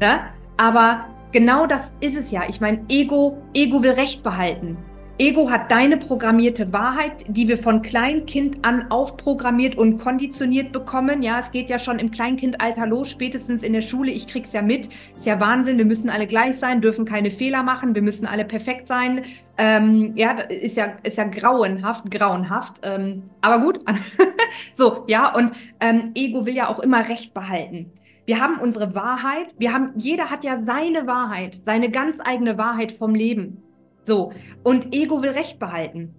Ja? 0.00 0.20
Aber 0.56 1.04
genau 1.30 1.66
das 1.66 1.92
ist 2.00 2.16
es 2.16 2.30
ja. 2.30 2.44
Ich 2.48 2.58
meine, 2.62 2.80
Ego, 2.88 3.36
Ego 3.52 3.82
will 3.82 3.90
Recht 3.90 4.22
behalten. 4.22 4.78
Ego 5.18 5.50
hat 5.50 5.70
deine 5.70 5.96
programmierte 5.96 6.74
Wahrheit, 6.74 7.24
die 7.26 7.48
wir 7.48 7.56
von 7.56 7.80
Kleinkind 7.80 8.66
an 8.66 8.90
aufprogrammiert 8.90 9.74
und 9.74 9.96
konditioniert 9.96 10.72
bekommen. 10.72 11.22
Ja, 11.22 11.40
es 11.40 11.50
geht 11.52 11.70
ja 11.70 11.78
schon 11.78 11.98
im 11.98 12.10
Kleinkindalter 12.10 12.86
los, 12.86 13.12
spätestens 13.12 13.62
in 13.62 13.72
der 13.72 13.80
Schule. 13.80 14.10
Ich 14.10 14.26
krieg's 14.26 14.52
ja 14.52 14.60
mit. 14.60 14.90
Ist 15.16 15.24
ja 15.24 15.40
Wahnsinn. 15.40 15.78
Wir 15.78 15.86
müssen 15.86 16.10
alle 16.10 16.26
gleich 16.26 16.58
sein, 16.58 16.82
dürfen 16.82 17.06
keine 17.06 17.30
Fehler 17.30 17.62
machen. 17.62 17.94
Wir 17.94 18.02
müssen 18.02 18.26
alle 18.26 18.44
perfekt 18.44 18.88
sein. 18.88 19.22
Ähm, 19.56 20.12
ja, 20.16 20.32
ist 20.32 20.76
ja, 20.76 20.92
ist 21.02 21.16
ja 21.16 21.24
grauenhaft, 21.24 22.10
grauenhaft. 22.10 22.74
Ähm, 22.82 23.22
aber 23.40 23.60
gut. 23.60 23.80
so, 24.74 25.04
ja, 25.06 25.34
und 25.34 25.52
ähm, 25.80 26.10
Ego 26.14 26.44
will 26.44 26.54
ja 26.54 26.68
auch 26.68 26.80
immer 26.80 27.08
Recht 27.08 27.32
behalten. 27.32 27.90
Wir 28.26 28.38
haben 28.38 28.58
unsere 28.58 28.94
Wahrheit. 28.94 29.54
Wir 29.56 29.72
haben, 29.72 29.92
jeder 29.96 30.28
hat 30.28 30.44
ja 30.44 30.60
seine 30.62 31.06
Wahrheit, 31.06 31.60
seine 31.64 31.90
ganz 31.90 32.18
eigene 32.22 32.58
Wahrheit 32.58 32.92
vom 32.92 33.14
Leben. 33.14 33.62
So, 34.06 34.32
und 34.62 34.94
Ego 34.94 35.22
will 35.22 35.30
Recht 35.30 35.58
behalten. 35.58 36.14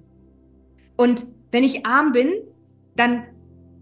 Und 0.97 1.25
wenn 1.51 1.63
ich 1.63 1.85
arm 1.85 2.11
bin, 2.11 2.33
dann 2.95 3.23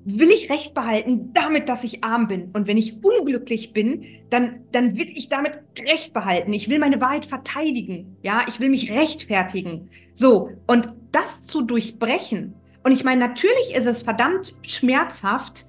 will 0.05 0.29
ich 0.29 0.51
Recht 0.51 0.75
behalten 0.75 1.31
damit, 1.33 1.67
dass 1.67 1.83
ich 1.83 2.03
arm 2.03 2.27
bin. 2.27 2.51
Und 2.53 2.67
wenn 2.67 2.77
ich 2.77 3.03
unglücklich 3.03 3.73
bin, 3.73 4.05
dann, 4.29 4.61
dann 4.71 4.95
will 4.97 5.09
ich 5.09 5.29
damit 5.29 5.59
Recht 5.79 6.13
behalten. 6.13 6.53
Ich 6.53 6.69
will 6.69 6.77
meine 6.77 7.01
Wahrheit 7.01 7.25
verteidigen. 7.25 8.15
Ja, 8.21 8.45
ich 8.47 8.59
will 8.59 8.69
mich 8.69 8.91
rechtfertigen. 8.91 9.89
So. 10.13 10.51
Und 10.67 10.89
das 11.11 11.41
zu 11.41 11.63
durchbrechen. 11.63 12.53
Und 12.83 12.91
ich 12.91 13.03
meine, 13.03 13.27
natürlich 13.27 13.73
ist 13.73 13.87
es 13.87 14.03
verdammt 14.03 14.53
schmerzhaft, 14.61 15.65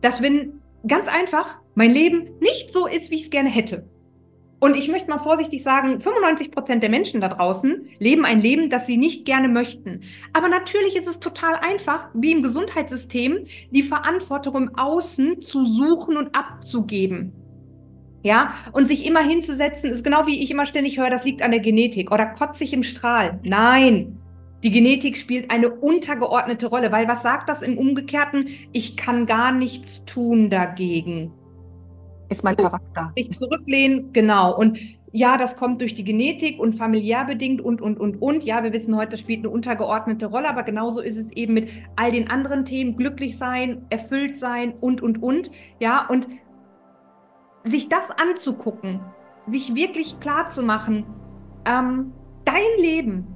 dass 0.00 0.20
wenn 0.20 0.60
ganz 0.88 1.06
einfach 1.06 1.58
mein 1.76 1.92
Leben 1.92 2.30
nicht 2.40 2.72
so 2.72 2.88
ist, 2.88 3.12
wie 3.12 3.16
ich 3.16 3.24
es 3.24 3.30
gerne 3.30 3.48
hätte. 3.48 3.86
Und 4.60 4.76
ich 4.76 4.88
möchte 4.88 5.08
mal 5.08 5.18
vorsichtig 5.18 5.62
sagen, 5.62 6.00
95 6.00 6.50
Prozent 6.50 6.82
der 6.82 6.90
Menschen 6.90 7.20
da 7.20 7.28
draußen 7.28 7.88
leben 8.00 8.24
ein 8.24 8.40
Leben, 8.40 8.70
das 8.70 8.86
sie 8.86 8.96
nicht 8.96 9.24
gerne 9.24 9.48
möchten. 9.48 10.02
Aber 10.32 10.48
natürlich 10.48 10.96
ist 10.96 11.06
es 11.06 11.20
total 11.20 11.54
einfach, 11.56 12.08
wie 12.14 12.32
im 12.32 12.42
Gesundheitssystem, 12.42 13.44
die 13.70 13.82
Verantwortung 13.84 14.56
im 14.56 14.74
Außen 14.76 15.42
zu 15.42 15.70
suchen 15.70 16.16
und 16.16 16.34
abzugeben. 16.34 17.32
Ja, 18.24 18.52
und 18.72 18.88
sich 18.88 19.06
immer 19.06 19.22
hinzusetzen, 19.22 19.90
ist 19.90 20.02
genau 20.02 20.26
wie 20.26 20.42
ich 20.42 20.50
immer 20.50 20.66
ständig 20.66 20.98
höre, 20.98 21.08
das 21.08 21.24
liegt 21.24 21.40
an 21.40 21.52
der 21.52 21.60
Genetik 21.60 22.10
oder 22.10 22.26
kotze 22.26 22.64
ich 22.64 22.72
im 22.72 22.82
Strahl. 22.82 23.38
Nein, 23.44 24.18
die 24.64 24.72
Genetik 24.72 25.16
spielt 25.16 25.52
eine 25.52 25.70
untergeordnete 25.70 26.66
Rolle, 26.66 26.90
weil 26.90 27.06
was 27.06 27.22
sagt 27.22 27.48
das 27.48 27.62
im 27.62 27.78
Umgekehrten? 27.78 28.48
Ich 28.72 28.96
kann 28.96 29.24
gar 29.24 29.52
nichts 29.52 30.04
tun 30.04 30.50
dagegen. 30.50 31.32
Ist 32.28 32.44
mein 32.44 32.56
so, 32.56 32.64
Charakter. 32.64 33.12
Sich 33.16 33.30
zurücklehnen, 33.30 34.12
genau. 34.12 34.56
Und 34.56 34.78
ja, 35.12 35.38
das 35.38 35.56
kommt 35.56 35.80
durch 35.80 35.94
die 35.94 36.04
Genetik 36.04 36.58
und 36.60 36.74
familiär 36.74 37.24
bedingt 37.24 37.60
und, 37.60 37.80
und, 37.80 37.98
und, 37.98 38.20
und. 38.20 38.44
Ja, 38.44 38.62
wir 38.62 38.72
wissen 38.72 38.94
heute, 38.96 39.12
das 39.12 39.20
spielt 39.20 39.40
eine 39.40 39.50
untergeordnete 39.50 40.26
Rolle, 40.26 40.48
aber 40.48 40.62
genauso 40.62 41.00
ist 41.00 41.16
es 41.16 41.30
eben 41.32 41.54
mit 41.54 41.70
all 41.96 42.12
den 42.12 42.30
anderen 42.30 42.64
Themen, 42.64 42.96
glücklich 42.96 43.38
sein, 43.38 43.86
erfüllt 43.88 44.38
sein 44.38 44.74
und, 44.80 45.02
und, 45.02 45.22
und. 45.22 45.50
Ja, 45.80 46.06
und 46.08 46.28
sich 47.64 47.88
das 47.88 48.10
anzugucken, 48.10 49.00
sich 49.46 49.74
wirklich 49.74 50.20
klar 50.20 50.50
zu 50.50 50.62
machen, 50.62 51.04
ähm, 51.64 52.12
dein 52.44 52.62
Leben 52.78 53.26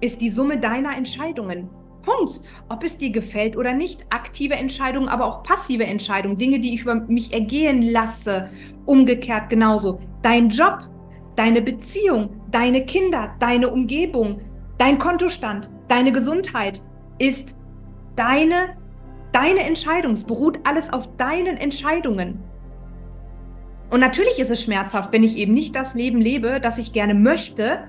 ist 0.00 0.20
die 0.20 0.30
Summe 0.30 0.58
deiner 0.58 0.96
Entscheidungen. 0.96 1.68
Punkt. 2.08 2.40
Ob 2.68 2.84
es 2.84 2.96
dir 2.96 3.10
gefällt 3.10 3.56
oder 3.56 3.72
nicht. 3.74 4.06
Aktive 4.08 4.54
Entscheidungen, 4.54 5.08
aber 5.08 5.26
auch 5.26 5.42
passive 5.42 5.84
Entscheidungen. 5.84 6.38
Dinge, 6.38 6.58
die 6.58 6.74
ich 6.74 6.82
über 6.82 6.94
mich 6.94 7.32
ergehen 7.34 7.82
lasse. 7.82 8.48
Umgekehrt 8.86 9.50
genauso. 9.50 10.00
Dein 10.22 10.48
Job, 10.48 10.88
deine 11.36 11.60
Beziehung, 11.60 12.30
deine 12.50 12.84
Kinder, 12.86 13.34
deine 13.40 13.68
Umgebung, 13.68 14.40
dein 14.78 14.98
Kontostand, 14.98 15.68
deine 15.88 16.12
Gesundheit 16.12 16.82
ist 17.18 17.56
deine, 18.16 18.76
deine 19.32 19.60
Entscheidung. 19.60 20.12
Es 20.12 20.24
beruht 20.24 20.58
alles 20.64 20.90
auf 20.90 21.14
deinen 21.16 21.58
Entscheidungen. 21.58 22.42
Und 23.90 24.00
natürlich 24.00 24.38
ist 24.38 24.50
es 24.50 24.62
schmerzhaft, 24.62 25.12
wenn 25.12 25.24
ich 25.24 25.36
eben 25.36 25.52
nicht 25.54 25.76
das 25.76 25.94
Leben 25.94 26.20
lebe, 26.20 26.58
das 26.60 26.78
ich 26.78 26.92
gerne 26.92 27.14
möchte, 27.14 27.88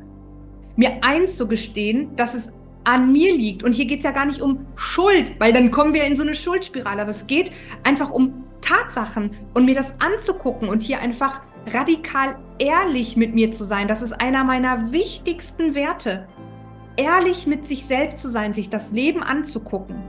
mir 0.75 1.03
einzugestehen, 1.03 2.15
dass 2.15 2.33
es 2.33 2.53
an 2.83 3.11
mir 3.11 3.35
liegt. 3.35 3.63
Und 3.63 3.73
hier 3.73 3.85
geht 3.85 3.99
es 3.99 4.03
ja 4.03 4.11
gar 4.11 4.25
nicht 4.25 4.41
um 4.41 4.65
Schuld, 4.75 5.33
weil 5.39 5.53
dann 5.53 5.71
kommen 5.71 5.93
wir 5.93 6.03
in 6.03 6.15
so 6.15 6.23
eine 6.23 6.35
Schuldspirale. 6.35 7.01
Aber 7.01 7.11
es 7.11 7.27
geht 7.27 7.51
einfach 7.83 8.09
um 8.09 8.43
Tatsachen 8.61 9.31
und 9.53 9.65
mir 9.65 9.75
das 9.75 9.93
anzugucken 9.99 10.69
und 10.69 10.83
hier 10.83 10.99
einfach 10.99 11.41
radikal 11.67 12.37
ehrlich 12.57 13.15
mit 13.15 13.33
mir 13.33 13.51
zu 13.51 13.63
sein. 13.63 13.87
Das 13.87 14.01
ist 14.01 14.13
einer 14.13 14.43
meiner 14.43 14.91
wichtigsten 14.91 15.75
Werte. 15.75 16.27
Ehrlich 16.97 17.47
mit 17.47 17.67
sich 17.67 17.85
selbst 17.85 18.21
zu 18.21 18.29
sein, 18.29 18.53
sich 18.53 18.69
das 18.69 18.91
Leben 18.91 19.23
anzugucken 19.23 20.03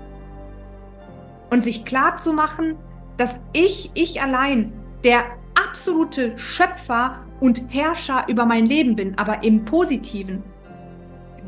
und 1.50 1.62
sich 1.62 1.84
klar 1.84 2.16
zu 2.16 2.32
machen, 2.32 2.76
dass 3.16 3.40
ich, 3.52 3.90
ich 3.94 4.22
allein 4.22 4.72
der 5.04 5.24
absolute 5.54 6.38
Schöpfer 6.38 7.20
und 7.40 7.62
Herrscher 7.68 8.24
über 8.28 8.46
mein 8.46 8.66
Leben 8.66 8.96
bin, 8.96 9.18
aber 9.18 9.42
im 9.44 9.64
Positiven. 9.64 10.42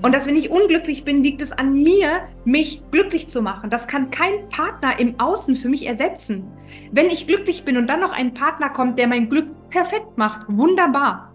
Und 0.02 0.12
dass, 0.12 0.26
wenn 0.26 0.36
ich 0.36 0.50
unglücklich 0.50 1.04
bin, 1.04 1.22
liegt 1.22 1.40
es 1.42 1.52
an 1.52 1.72
mir, 1.72 2.28
mich 2.44 2.82
glücklich 2.90 3.28
zu 3.28 3.40
machen. 3.40 3.70
Das 3.70 3.86
kann 3.86 4.10
kein 4.10 4.48
Partner 4.48 4.98
im 4.98 5.18
Außen 5.20 5.54
für 5.54 5.68
mich 5.68 5.86
ersetzen. 5.86 6.44
Wenn 6.90 7.06
ich 7.06 7.28
glücklich 7.28 7.64
bin 7.64 7.76
und 7.76 7.88
dann 7.88 8.00
noch 8.00 8.12
ein 8.12 8.34
Partner 8.34 8.68
kommt, 8.68 8.98
der 8.98 9.06
mein 9.06 9.30
Glück 9.30 9.48
perfekt 9.70 10.18
macht, 10.18 10.46
wunderbar. 10.48 11.32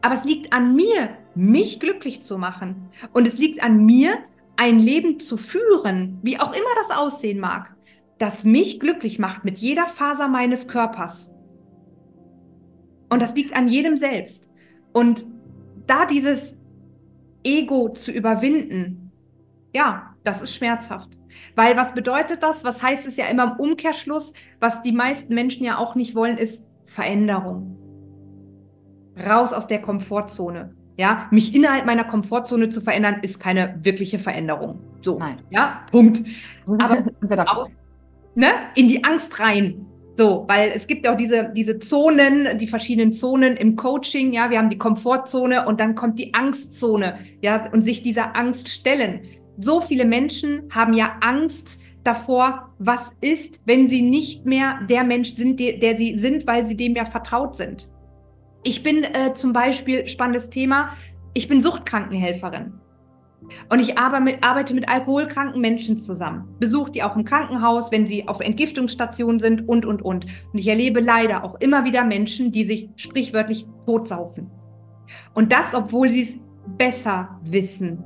Aber 0.00 0.14
es 0.14 0.24
liegt 0.24 0.52
an 0.52 0.76
mir, 0.76 1.10
mich 1.34 1.80
glücklich 1.80 2.22
zu 2.22 2.38
machen. 2.38 2.88
Und 3.12 3.26
es 3.26 3.36
liegt 3.36 3.62
an 3.62 3.84
mir, 3.84 4.18
ein 4.56 4.78
Leben 4.78 5.18
zu 5.18 5.36
führen, 5.36 6.18
wie 6.22 6.38
auch 6.38 6.52
immer 6.52 6.74
das 6.86 6.96
aussehen 6.96 7.40
mag, 7.40 7.74
das 8.18 8.44
mich 8.44 8.78
glücklich 8.78 9.18
macht 9.18 9.44
mit 9.44 9.58
jeder 9.58 9.86
Faser 9.86 10.28
meines 10.28 10.68
Körpers. 10.68 11.32
Und 13.08 13.22
das 13.22 13.34
liegt 13.34 13.56
an 13.56 13.68
jedem 13.68 13.96
selbst. 13.96 14.48
Und 14.92 15.24
da 15.86 16.04
dieses 16.04 16.59
Ego 17.44 17.88
zu 17.90 18.10
überwinden, 18.10 19.10
ja, 19.74 20.14
das 20.24 20.42
ist 20.42 20.54
schmerzhaft. 20.54 21.10
Weil 21.54 21.76
was 21.76 21.94
bedeutet 21.94 22.42
das? 22.42 22.64
Was 22.64 22.82
heißt 22.82 23.06
es 23.06 23.16
ja 23.16 23.26
immer 23.26 23.52
im 23.52 23.60
Umkehrschluss? 23.60 24.32
Was 24.58 24.82
die 24.82 24.92
meisten 24.92 25.34
Menschen 25.34 25.64
ja 25.64 25.78
auch 25.78 25.94
nicht 25.94 26.14
wollen, 26.14 26.38
ist 26.38 26.66
Veränderung. 26.86 27.76
Raus 29.26 29.52
aus 29.52 29.66
der 29.66 29.80
Komfortzone. 29.80 30.74
Ja, 30.96 31.28
mich 31.30 31.54
innerhalb 31.54 31.86
meiner 31.86 32.04
Komfortzone 32.04 32.68
zu 32.68 32.80
verändern, 32.80 33.20
ist 33.22 33.40
keine 33.40 33.78
wirkliche 33.82 34.18
Veränderung. 34.18 34.80
So, 35.02 35.18
Nein. 35.18 35.40
ja, 35.50 35.86
Punkt. 35.90 36.22
Aber 36.78 37.04
aus, 37.46 37.68
ne, 38.34 38.48
in 38.74 38.88
die 38.88 39.02
Angst 39.04 39.40
rein, 39.40 39.86
so, 40.20 40.44
weil 40.48 40.70
es 40.74 40.86
gibt 40.86 41.06
ja 41.06 41.14
auch 41.14 41.16
diese, 41.16 41.50
diese 41.56 41.78
Zonen, 41.78 42.58
die 42.58 42.66
verschiedenen 42.66 43.14
Zonen 43.14 43.56
im 43.56 43.74
Coaching. 43.74 44.34
Ja, 44.34 44.50
wir 44.50 44.58
haben 44.58 44.68
die 44.68 44.76
Komfortzone 44.76 45.66
und 45.66 45.80
dann 45.80 45.94
kommt 45.94 46.18
die 46.18 46.34
Angstzone. 46.34 47.18
Ja, 47.40 47.72
und 47.72 47.80
sich 47.80 48.02
dieser 48.02 48.36
Angst 48.36 48.68
stellen. 48.68 49.22
So 49.56 49.80
viele 49.80 50.04
Menschen 50.04 50.64
haben 50.70 50.92
ja 50.92 51.16
Angst 51.22 51.78
davor, 52.04 52.68
was 52.78 53.12
ist, 53.22 53.62
wenn 53.64 53.88
sie 53.88 54.02
nicht 54.02 54.44
mehr 54.44 54.80
der 54.90 55.04
Mensch 55.04 55.32
sind, 55.36 55.58
der, 55.58 55.78
der 55.78 55.96
sie 55.96 56.18
sind, 56.18 56.46
weil 56.46 56.66
sie 56.66 56.76
dem 56.76 56.94
ja 56.94 57.06
vertraut 57.06 57.56
sind. 57.56 57.90
Ich 58.62 58.82
bin 58.82 59.04
äh, 59.04 59.32
zum 59.32 59.54
Beispiel, 59.54 60.06
spannendes 60.06 60.50
Thema, 60.50 60.98
ich 61.32 61.48
bin 61.48 61.62
Suchtkrankenhelferin. 61.62 62.79
Und 63.68 63.80
ich 63.80 63.98
arbeite 63.98 64.74
mit 64.74 64.88
alkoholkranken 64.88 65.60
Menschen 65.60 66.02
zusammen, 66.02 66.48
besuche 66.58 66.92
die 66.92 67.02
auch 67.02 67.16
im 67.16 67.24
Krankenhaus, 67.24 67.90
wenn 67.90 68.06
sie 68.06 68.28
auf 68.28 68.40
Entgiftungsstationen 68.40 69.40
sind 69.40 69.68
und, 69.68 69.84
und, 69.84 70.02
und. 70.02 70.26
Und 70.52 70.58
ich 70.58 70.68
erlebe 70.68 71.00
leider 71.00 71.44
auch 71.44 71.60
immer 71.60 71.84
wieder 71.84 72.04
Menschen, 72.04 72.52
die 72.52 72.64
sich 72.64 72.90
sprichwörtlich 72.96 73.66
totsaufen. 73.86 74.50
Und 75.34 75.52
das, 75.52 75.74
obwohl 75.74 76.10
sie 76.10 76.22
es 76.22 76.38
besser 76.76 77.40
wissen. 77.42 78.04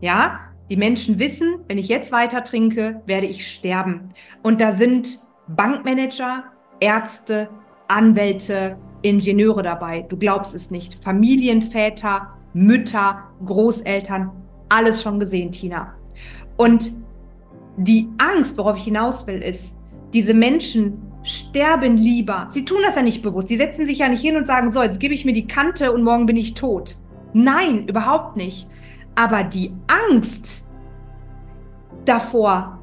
Ja, 0.00 0.40
die 0.70 0.76
Menschen 0.76 1.18
wissen, 1.18 1.60
wenn 1.66 1.78
ich 1.78 1.88
jetzt 1.88 2.12
weiter 2.12 2.44
trinke, 2.44 3.02
werde 3.06 3.26
ich 3.26 3.50
sterben. 3.50 4.10
Und 4.42 4.60
da 4.60 4.72
sind 4.72 5.18
Bankmanager, 5.48 6.44
Ärzte, 6.78 7.48
Anwälte, 7.88 8.76
Ingenieure 9.02 9.62
dabei. 9.62 10.02
Du 10.02 10.16
glaubst 10.16 10.54
es 10.54 10.70
nicht. 10.70 11.02
Familienväter, 11.02 12.37
Mütter, 12.58 13.24
Großeltern, 13.44 14.30
alles 14.68 15.02
schon 15.02 15.20
gesehen, 15.20 15.52
Tina. 15.52 15.94
Und 16.56 16.92
die 17.76 18.08
Angst, 18.18 18.58
worauf 18.58 18.76
ich 18.76 18.84
hinaus 18.84 19.26
will, 19.26 19.40
ist, 19.40 19.76
diese 20.12 20.34
Menschen 20.34 21.00
sterben 21.22 21.96
lieber. 21.96 22.48
Sie 22.50 22.64
tun 22.64 22.78
das 22.84 22.96
ja 22.96 23.02
nicht 23.02 23.22
bewusst. 23.22 23.48
Sie 23.48 23.56
setzen 23.56 23.86
sich 23.86 23.98
ja 23.98 24.08
nicht 24.08 24.22
hin 24.22 24.36
und 24.36 24.46
sagen, 24.46 24.72
so, 24.72 24.82
jetzt 24.82 24.98
gebe 24.98 25.14
ich 25.14 25.24
mir 25.24 25.32
die 25.32 25.46
Kante 25.46 25.92
und 25.92 26.02
morgen 26.02 26.26
bin 26.26 26.36
ich 26.36 26.54
tot. 26.54 26.96
Nein, 27.32 27.86
überhaupt 27.86 28.36
nicht. 28.36 28.66
Aber 29.14 29.44
die 29.44 29.72
Angst 30.10 30.66
davor, 32.04 32.80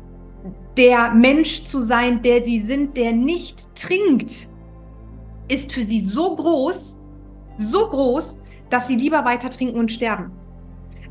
der 0.77 1.11
Mensch 1.11 1.67
zu 1.67 1.81
sein, 1.81 2.21
der 2.21 2.43
sie 2.43 2.61
sind, 2.61 2.95
der 2.95 3.13
nicht 3.13 3.67
trinkt, 3.75 4.49
ist 5.47 5.71
für 5.71 5.83
sie 5.83 6.01
so 6.01 6.35
groß, 6.35 6.97
so 7.57 7.88
groß, 7.88 8.38
dass 8.69 8.88
sie 8.88 8.95
lieber 8.95 9.25
weiter 9.25 9.49
trinken 9.49 9.80
und 9.80 9.91
sterben. 9.91 10.32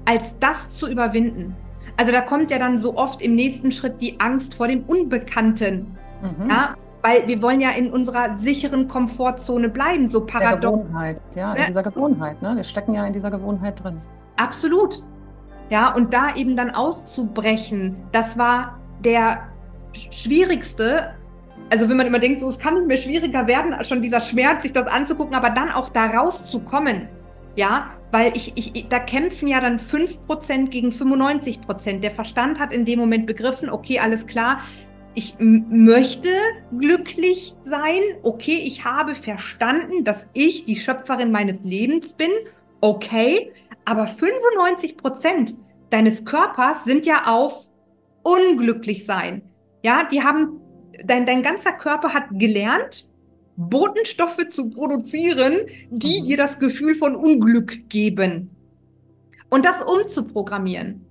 als 0.05 0.39
das 0.39 0.75
zu 0.75 0.91
überwinden. 0.91 1.57
Also 1.97 2.13
da 2.13 2.21
kommt 2.21 2.51
ja 2.51 2.59
dann 2.59 2.79
so 2.79 2.97
oft 2.97 3.23
im 3.23 3.35
nächsten 3.35 3.73
Schritt 3.73 4.01
die 4.01 4.21
Angst 4.21 4.55
vor 4.55 4.69
dem 4.69 4.85
Unbekannten. 4.85 5.97
Mhm. 6.23 6.51
Ja, 6.51 6.75
weil 7.03 7.27
wir 7.29 7.41
wollen 7.43 7.61
ja 7.61 7.71
in 7.71 7.93
unserer 7.93 8.39
sicheren 8.39 8.89
Komfortzone 8.89 9.69
bleiben, 9.69 10.09
so 10.09 10.25
paradox. 10.25 10.83
Gewohnheit, 10.83 11.21
ja, 11.35 11.53
in 11.53 11.61
ja. 11.61 11.67
dieser 11.67 11.83
Gewohnheit, 11.83 12.41
ne? 12.43 12.57
Wir 12.57 12.65
stecken 12.65 12.95
ja 12.95 13.07
in 13.07 13.13
dieser 13.13 13.31
Gewohnheit 13.31 13.83
drin. 13.83 14.01
Absolut. 14.37 15.03
Ja, 15.71 15.95
und 15.95 16.13
da 16.13 16.35
eben 16.35 16.57
dann 16.57 16.71
auszubrechen, 16.71 17.97
das 18.13 18.37
war 18.39 18.79
der 19.05 19.41
schwierigste. 20.11 21.15
Also 21.71 21.89
wenn 21.89 21.97
man 21.97 22.07
immer 22.07 22.19
denkt, 22.19 22.41
so 22.41 22.49
es 22.49 22.59
kann 22.59 22.75
nicht 22.75 22.87
mehr 22.87 22.97
schwieriger 22.97 23.47
werden, 23.47 23.83
schon 23.85 24.03
dieser 24.03 24.21
Schmerz, 24.21 24.63
sich 24.63 24.73
das 24.73 24.87
anzugucken, 24.87 25.35
aber 25.35 25.51
dann 25.51 25.71
auch 25.71 25.89
da 25.91 26.07
rauszukommen. 26.07 27.09
Ja, 27.57 27.91
weil 28.11 28.37
ich, 28.37 28.53
ich, 28.57 28.89
da 28.89 28.99
kämpfen 28.99 29.49
ja 29.49 29.61
dann 29.61 29.79
5% 29.79 30.69
gegen 30.69 30.91
95%. 30.91 32.01
Der 32.01 32.11
Verstand 32.11 32.59
hat 32.59 32.73
in 32.73 32.85
dem 32.85 32.99
Moment 32.99 33.27
begriffen, 33.27 33.71
okay, 33.71 33.99
alles 33.99 34.27
klar, 34.27 34.61
ich 35.15 35.37
möchte 35.39 36.29
glücklich 36.77 37.55
sein. 37.63 38.01
Okay, 38.23 38.57
ich 38.65 38.85
habe 38.85 39.15
verstanden, 39.15 40.05
dass 40.05 40.27
ich 40.33 40.65
die 40.65 40.77
Schöpferin 40.77 41.31
meines 41.31 41.61
Lebens 41.63 42.13
bin. 42.13 42.31
Okay, 42.81 43.53
aber 43.85 44.07
95 44.07 44.97
Prozent 44.97 45.55
deines 45.91 46.25
Körpers 46.25 46.85
sind 46.85 47.07
ja 47.07 47.27
auf 47.27 47.69
unglücklich 48.25 49.07
sein. 49.07 49.43
Ja, 49.83 50.05
die 50.05 50.23
haben, 50.23 50.61
dein, 51.05 51.27
dein 51.27 51.43
ganzer 51.43 51.73
Körper 51.73 52.13
hat 52.13 52.25
gelernt, 52.33 53.09
Botenstoffe 53.57 54.49
zu 54.51 54.71
produzieren, 54.71 55.67
die 55.91 56.21
mhm. 56.21 56.27
dir 56.27 56.37
das 56.37 56.59
Gefühl 56.59 56.95
von 56.95 57.15
Unglück 57.15 57.89
geben. 57.89 58.51
Und 59.51 59.65
das 59.65 59.83
umzuprogrammieren 59.83 61.05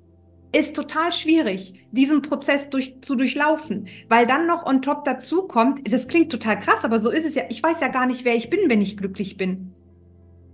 ist 0.54 0.76
total 0.76 1.12
schwierig, 1.12 1.74
diesen 1.92 2.22
Prozess 2.22 2.70
durch, 2.70 3.02
zu 3.02 3.16
durchlaufen, 3.16 3.88
weil 4.08 4.28
dann 4.28 4.46
noch 4.46 4.66
on 4.66 4.84
top 4.84 5.04
dazu 5.04 5.48
kommt, 5.48 5.92
das 5.92 6.08
klingt 6.08 6.32
total 6.32 6.60
krass, 6.60 6.86
aber 6.86 7.00
so 7.00 7.10
ist 7.10 7.26
es 7.26 7.34
ja, 7.34 7.44
ich 7.50 7.62
weiß 7.62 7.82
ja 7.82 7.88
gar 7.88 8.06
nicht, 8.06 8.24
wer 8.24 8.36
ich 8.36 8.52
bin, 8.52 8.70
wenn 8.70 8.82
ich 8.82 8.96
glücklich 8.96 9.36
bin. 9.36 9.74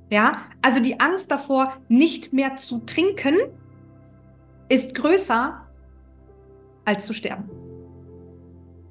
Ja, 0.10 0.43
also 0.62 0.82
die 0.82 0.99
Angst 0.99 1.30
davor, 1.30 1.78
nicht 1.89 2.32
mehr 2.32 2.56
zu 2.56 2.80
trinken, 2.80 3.36
ist 4.69 4.95
größer 4.95 5.67
als 6.86 7.06
zu 7.06 7.13
sterben. 7.13 7.49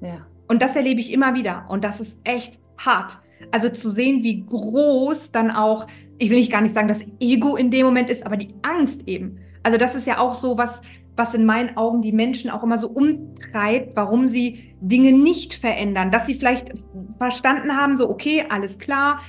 Ja. 0.01 0.27
Und 0.47 0.61
das 0.61 0.75
erlebe 0.75 0.99
ich 0.99 1.11
immer 1.11 1.33
wieder 1.33 1.65
und 1.69 1.83
das 1.83 1.99
ist 1.99 2.21
echt 2.23 2.59
hart. 2.79 3.17
Also 3.51 3.69
zu 3.69 3.89
sehen, 3.89 4.23
wie 4.23 4.45
groß 4.45 5.31
dann 5.31 5.51
auch, 5.51 5.87
ich 6.17 6.29
will 6.29 6.39
nicht 6.39 6.51
gar 6.51 6.61
nicht 6.61 6.73
sagen, 6.73 6.87
das 6.87 7.05
Ego 7.19 7.55
in 7.55 7.71
dem 7.71 7.85
Moment 7.85 8.09
ist, 8.09 8.25
aber 8.25 8.37
die 8.37 8.53
Angst 8.63 9.07
eben. 9.07 9.39
Also 9.63 9.77
das 9.77 9.95
ist 9.95 10.07
ja 10.07 10.19
auch 10.19 10.33
so 10.33 10.57
was, 10.57 10.81
was 11.15 11.33
in 11.33 11.45
meinen 11.45 11.75
Augen 11.77 12.01
die 12.01 12.11
Menschen 12.11 12.49
auch 12.49 12.63
immer 12.63 12.77
so 12.77 12.89
umtreibt, 12.89 13.95
warum 13.95 14.29
sie 14.29 14.73
Dinge 14.81 15.11
nicht 15.11 15.53
verändern, 15.53 16.11
dass 16.11 16.25
sie 16.25 16.35
vielleicht 16.35 16.73
verstanden 17.17 17.75
haben, 17.75 17.97
so 17.97 18.09
okay, 18.09 18.45
alles 18.49 18.79
klar, 18.79 19.19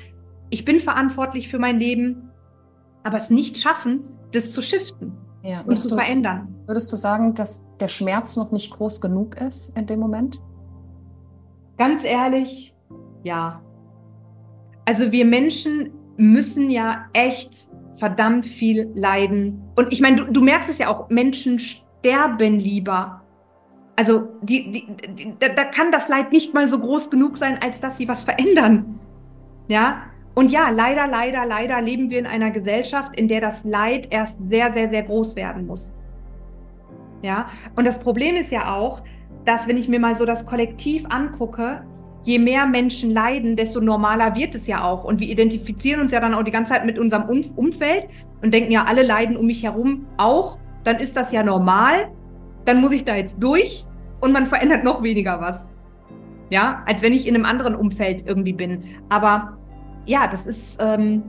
ich 0.51 0.65
bin 0.65 0.81
verantwortlich 0.81 1.49
für 1.49 1.59
mein 1.59 1.79
Leben, 1.79 2.31
aber 3.03 3.17
es 3.17 3.31
nicht 3.31 3.59
schaffen, 3.59 4.05
das 4.33 4.53
zu 4.53 4.63
shiften 4.63 5.13
ja, 5.43 5.63
und 5.63 5.81
zu 5.81 5.89
du, 5.89 5.97
verändern. 5.97 6.55
Würdest 6.67 6.93
du 6.93 6.97
sagen, 6.97 7.35
dass 7.35 7.65
der 7.81 7.89
Schmerz 7.89 8.37
noch 8.37 8.53
nicht 8.53 8.71
groß 8.73 9.01
genug 9.01 9.41
ist 9.41 9.77
in 9.77 9.87
dem 9.87 10.01
Moment? 10.01 10.41
Ganz 11.79 12.05
ehrlich, 12.05 12.75
ja. 13.23 13.61
Also 14.85 15.13
wir 15.13 15.25
Menschen 15.25 15.93
müssen 16.17 16.71
ja 16.71 17.07
echt 17.13 17.71
verdammt 17.95 18.47
viel 18.47 18.91
leiden. 18.95 19.63
Und 19.77 19.93
ich 19.93 20.01
meine, 20.01 20.17
du, 20.17 20.33
du 20.33 20.41
merkst 20.41 20.69
es 20.69 20.79
ja 20.79 20.89
auch, 20.89 21.09
Menschen 21.11 21.59
sterben 21.59 22.59
lieber. 22.59 23.23
Also 23.97 24.29
die, 24.43 24.73
die, 24.73 24.87
die, 25.15 25.35
da, 25.39 25.49
da 25.49 25.65
kann 25.65 25.93
das 25.93 26.09
Leid 26.09 26.33
nicht 26.33 26.55
mal 26.55 26.67
so 26.67 26.79
groß 26.79 27.11
genug 27.11 27.37
sein, 27.37 27.59
als 27.63 27.81
dass 27.81 27.99
sie 27.99 28.09
was 28.09 28.25
verändern. 28.25 28.99
Ja, 29.69 30.03
und 30.35 30.51
ja, 30.51 30.71
leider, 30.71 31.07
leider, 31.07 31.45
leider 31.45 31.83
leben 31.83 32.09
wir 32.11 32.19
in 32.19 32.27
einer 32.27 32.51
Gesellschaft, 32.51 33.19
in 33.19 33.29
der 33.29 33.41
das 33.41 33.65
Leid 33.65 34.09
erst 34.11 34.39
sehr, 34.49 34.73
sehr, 34.73 34.89
sehr 34.89 35.03
groß 35.03 35.37
werden 35.37 35.67
muss. 35.67 35.93
Ja, 37.23 37.51
und 37.77 37.87
das 37.87 37.99
Problem 37.99 38.37
ist 38.37 38.51
ja 38.51 38.75
auch, 38.75 39.03
dass 39.45 39.69
wenn 39.69 39.77
ich 39.77 39.89
mir 39.89 40.01
mal 40.01 40.15
so 40.15 40.25
das 40.25 40.47
Kollektiv 40.47 41.05
angucke, 41.11 41.83
je 42.23 42.39
mehr 42.39 42.67
Menschen 42.67 43.11
leiden, 43.11 43.57
desto 43.57 43.81
normaler 43.81 44.35
wird 44.35 44.55
es 44.55 44.67
ja 44.67 44.85
auch. 44.85 45.05
Und 45.05 45.21
wir 45.21 45.29
identifizieren 45.29 46.01
uns 46.01 46.13
ja 46.13 46.21
dann 46.21 46.35
auch 46.35 46.43
die 46.43 46.51
ganze 46.51 46.73
Zeit 46.73 46.85
mit 46.85 46.99
unserem 46.99 47.29
Umfeld 47.57 48.09
und 48.43 48.53
denken 48.53 48.73
ja, 48.73 48.85
alle 48.85 49.03
leiden 49.03 49.37
um 49.37 49.47
mich 49.47 49.63
herum 49.63 50.07
auch. 50.17 50.59
Dann 50.85 50.97
ist 50.97 51.17
das 51.17 51.33
ja 51.33 51.43
normal. 51.43 52.11
Dann 52.65 52.81
muss 52.81 52.93
ich 52.93 53.05
da 53.05 53.15
jetzt 53.17 53.37
durch 53.41 53.87
und 54.21 54.33
man 54.33 54.47
verändert 54.47 54.85
noch 54.85 55.03
weniger 55.03 55.41
was. 55.41 55.67
Ja, 56.51 56.83
als 56.87 57.03
wenn 57.03 57.13
ich 57.13 57.27
in 57.27 57.35
einem 57.35 57.45
anderen 57.45 57.75
Umfeld 57.75 58.27
irgendwie 58.27 58.53
bin. 58.53 58.85
Aber 59.09 59.57
ja, 60.05 60.27
das 60.27 60.47
ist. 60.47 60.79
Ähm, 60.81 61.23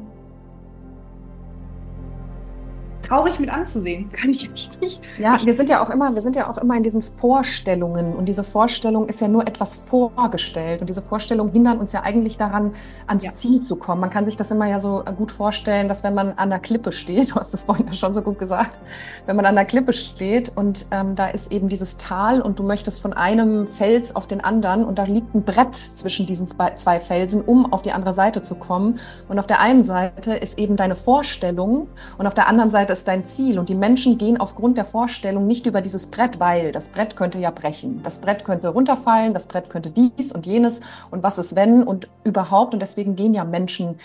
traurig 3.12 3.40
mit 3.40 3.50
anzusehen, 3.50 4.10
kann 4.14 4.30
ich 4.30 4.50
nicht. 4.80 5.02
Ja, 5.20 5.38
wir 5.44 5.54
sind 5.54 5.70
ja 5.70 5.84
auch 5.84 5.90
immer, 5.90 6.16
wir 6.16 6.22
sind 6.22 6.38
ja 6.38 6.50
auch 6.50 6.58
immer 6.58 6.78
in 6.78 6.84
diesen 6.84 7.02
Vorstellungen 7.02 8.16
und 8.16 8.26
diese 8.26 8.46
Vorstellung 8.46 9.10
ist 9.10 9.20
ja 9.20 9.28
nur 9.28 9.46
etwas 9.46 9.76
vorgestellt 9.76 10.80
und 10.80 10.88
diese 10.88 11.02
Vorstellungen 11.02 11.52
hindern 11.52 11.80
uns 11.80 11.92
ja 11.92 12.04
eigentlich 12.04 12.38
daran, 12.38 12.72
ans 13.08 13.26
ja. 13.26 13.34
Ziel 13.34 13.60
zu 13.60 13.76
kommen. 13.76 14.00
Man 14.00 14.12
kann 14.12 14.24
sich 14.24 14.38
das 14.38 14.50
immer 14.50 14.66
ja 14.66 14.80
so 14.80 15.04
gut 15.18 15.34
vorstellen, 15.34 15.90
dass 15.90 16.06
wenn 16.06 16.14
man 16.14 16.32
an 16.38 16.50
der 16.50 16.60
Klippe 16.60 16.94
steht, 16.94 17.32
du 17.36 17.36
hast 17.36 17.54
das 17.54 17.64
vorhin 17.64 17.86
ja 17.88 17.92
schon 17.92 18.14
so 18.14 18.22
gut 18.22 18.40
gesagt, 18.40 18.80
wenn 19.26 19.36
man 19.36 19.46
an 19.46 19.56
der 19.56 19.66
Klippe 19.66 19.92
steht 19.92 20.56
und 20.56 20.86
ähm, 20.92 21.16
da 21.16 21.26
ist 21.28 21.52
eben 21.52 21.68
dieses 21.68 21.98
Tal 21.98 22.42
und 22.42 22.60
du 22.60 22.64
möchtest 22.64 23.02
von 23.02 23.12
einem 23.12 23.68
Fels 23.68 24.16
auf 24.16 24.26
den 24.26 24.42
anderen 24.42 24.86
und 24.86 24.98
da 25.00 25.04
liegt 25.04 25.36
ein 25.36 25.44
Brett 25.44 25.76
zwischen 25.76 26.28
diesen 26.28 26.48
zwei 26.78 27.00
Felsen, 27.02 27.42
um 27.42 27.74
auf 27.74 27.82
die 27.82 27.92
andere 27.92 28.14
Seite 28.14 28.42
zu 28.42 28.56
kommen. 28.56 29.00
Und 29.28 29.38
auf 29.38 29.48
der 29.48 29.60
einen 29.60 29.84
Seite 29.84 30.34
ist 30.34 30.58
eben 30.58 30.78
deine 30.78 30.96
Vorstellung 30.96 31.88
und 32.18 32.26
auf 32.26 32.34
der 32.34 32.48
anderen 32.48 32.72
Seite 32.72 32.94
ist 32.94 33.01
ist 33.02 33.08
dein 33.08 33.26
Ziel. 33.26 33.58
Und 33.58 33.70
die 33.70 33.76
Menschen 33.76 34.20
gehen 34.20 34.40
aufgrund 34.40 34.78
der 34.78 34.86
Vorstellung 34.86 35.48
nicht 35.48 35.66
über 35.66 35.82
dieses 35.82 36.08
Brett, 36.08 36.40
weil 36.40 36.72
das 36.72 36.90
Brett 36.90 37.16
könnte 37.16 37.40
ja 37.40 37.50
brechen. 37.50 38.02
Das 38.04 38.20
Brett 38.20 38.46
könnte 38.46 38.70
runterfallen, 38.70 39.34
das 39.34 39.48
Brett 39.48 39.72
könnte 39.72 39.90
dies 39.90 40.32
und 40.32 40.46
jenes 40.46 40.82
und 41.10 41.24
was 41.24 41.40
ist 41.40 41.56
wenn 41.56 41.82
und 41.84 42.08
überhaupt. 42.24 42.74
Und 42.74 42.82
deswegen 42.82 43.16
gehen 43.16 43.34
ja 43.34 43.44
Menschen 43.44 43.96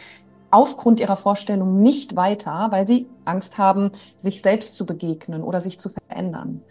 aufgrund 0.51 1.01
ihrer 1.01 1.17
Vorstellung 1.17 1.83
nicht 1.83 2.17
weiter, 2.17 2.69
weil 2.71 2.89
sie 2.89 3.07
Angst 3.27 3.59
haben, 3.59 3.91
sich 4.17 4.41
selbst 4.41 4.75
zu 4.75 4.87
begegnen 4.87 5.43
oder 5.43 5.61
sich 5.61 5.79
zu 5.79 5.91
verändern. 5.91 6.63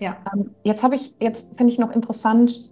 Ja. 0.00 0.16
Ähm, 0.32 0.50
jetzt 0.62 0.82
habe 0.82 0.94
ich, 0.94 1.12
jetzt 1.20 1.48
finde 1.56 1.70
ich 1.72 1.78
noch 1.78 1.90
interessant, 1.90 2.70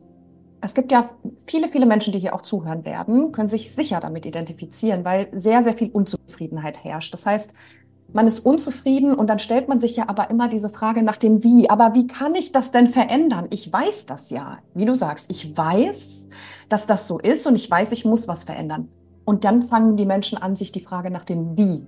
es 0.62 0.72
gibt 0.74 0.90
ja 0.90 1.10
viele, 1.44 1.68
viele 1.68 1.84
Menschen, 1.84 2.12
die 2.12 2.20
hier 2.20 2.34
auch 2.34 2.42
zuhören 2.42 2.86
werden, 2.86 3.32
können 3.32 3.48
sich 3.50 3.74
sicher 3.74 4.00
damit 4.00 4.24
identifizieren, 4.24 5.04
weil 5.04 5.28
sehr, 5.32 5.64
sehr 5.64 5.74
viel 5.74 5.90
Unzufriedenheit 5.90 6.82
herrscht. 6.82 7.12
Das 7.12 7.26
heißt, 7.26 7.52
man 8.12 8.26
ist 8.26 8.40
unzufrieden 8.40 9.14
und 9.14 9.28
dann 9.28 9.38
stellt 9.38 9.68
man 9.68 9.80
sich 9.80 9.96
ja 9.96 10.08
aber 10.08 10.30
immer 10.30 10.48
diese 10.48 10.68
Frage 10.68 11.02
nach 11.02 11.16
dem 11.16 11.42
Wie. 11.42 11.70
Aber 11.70 11.94
wie 11.94 12.06
kann 12.06 12.34
ich 12.34 12.52
das 12.52 12.70
denn 12.70 12.88
verändern? 12.88 13.46
Ich 13.50 13.72
weiß 13.72 14.06
das 14.06 14.30
ja. 14.30 14.58
Wie 14.74 14.84
du 14.84 14.94
sagst, 14.94 15.30
ich 15.30 15.56
weiß, 15.56 16.26
dass 16.68 16.86
das 16.86 17.08
so 17.08 17.18
ist 17.18 17.46
und 17.46 17.56
ich 17.56 17.70
weiß, 17.70 17.92
ich 17.92 18.04
muss 18.04 18.28
was 18.28 18.44
verändern. 18.44 18.88
Und 19.24 19.44
dann 19.44 19.62
fangen 19.62 19.96
die 19.96 20.06
Menschen 20.06 20.38
an, 20.38 20.56
sich 20.56 20.72
die 20.72 20.80
Frage 20.80 21.10
nach 21.10 21.24
dem 21.24 21.56
Wie 21.56 21.86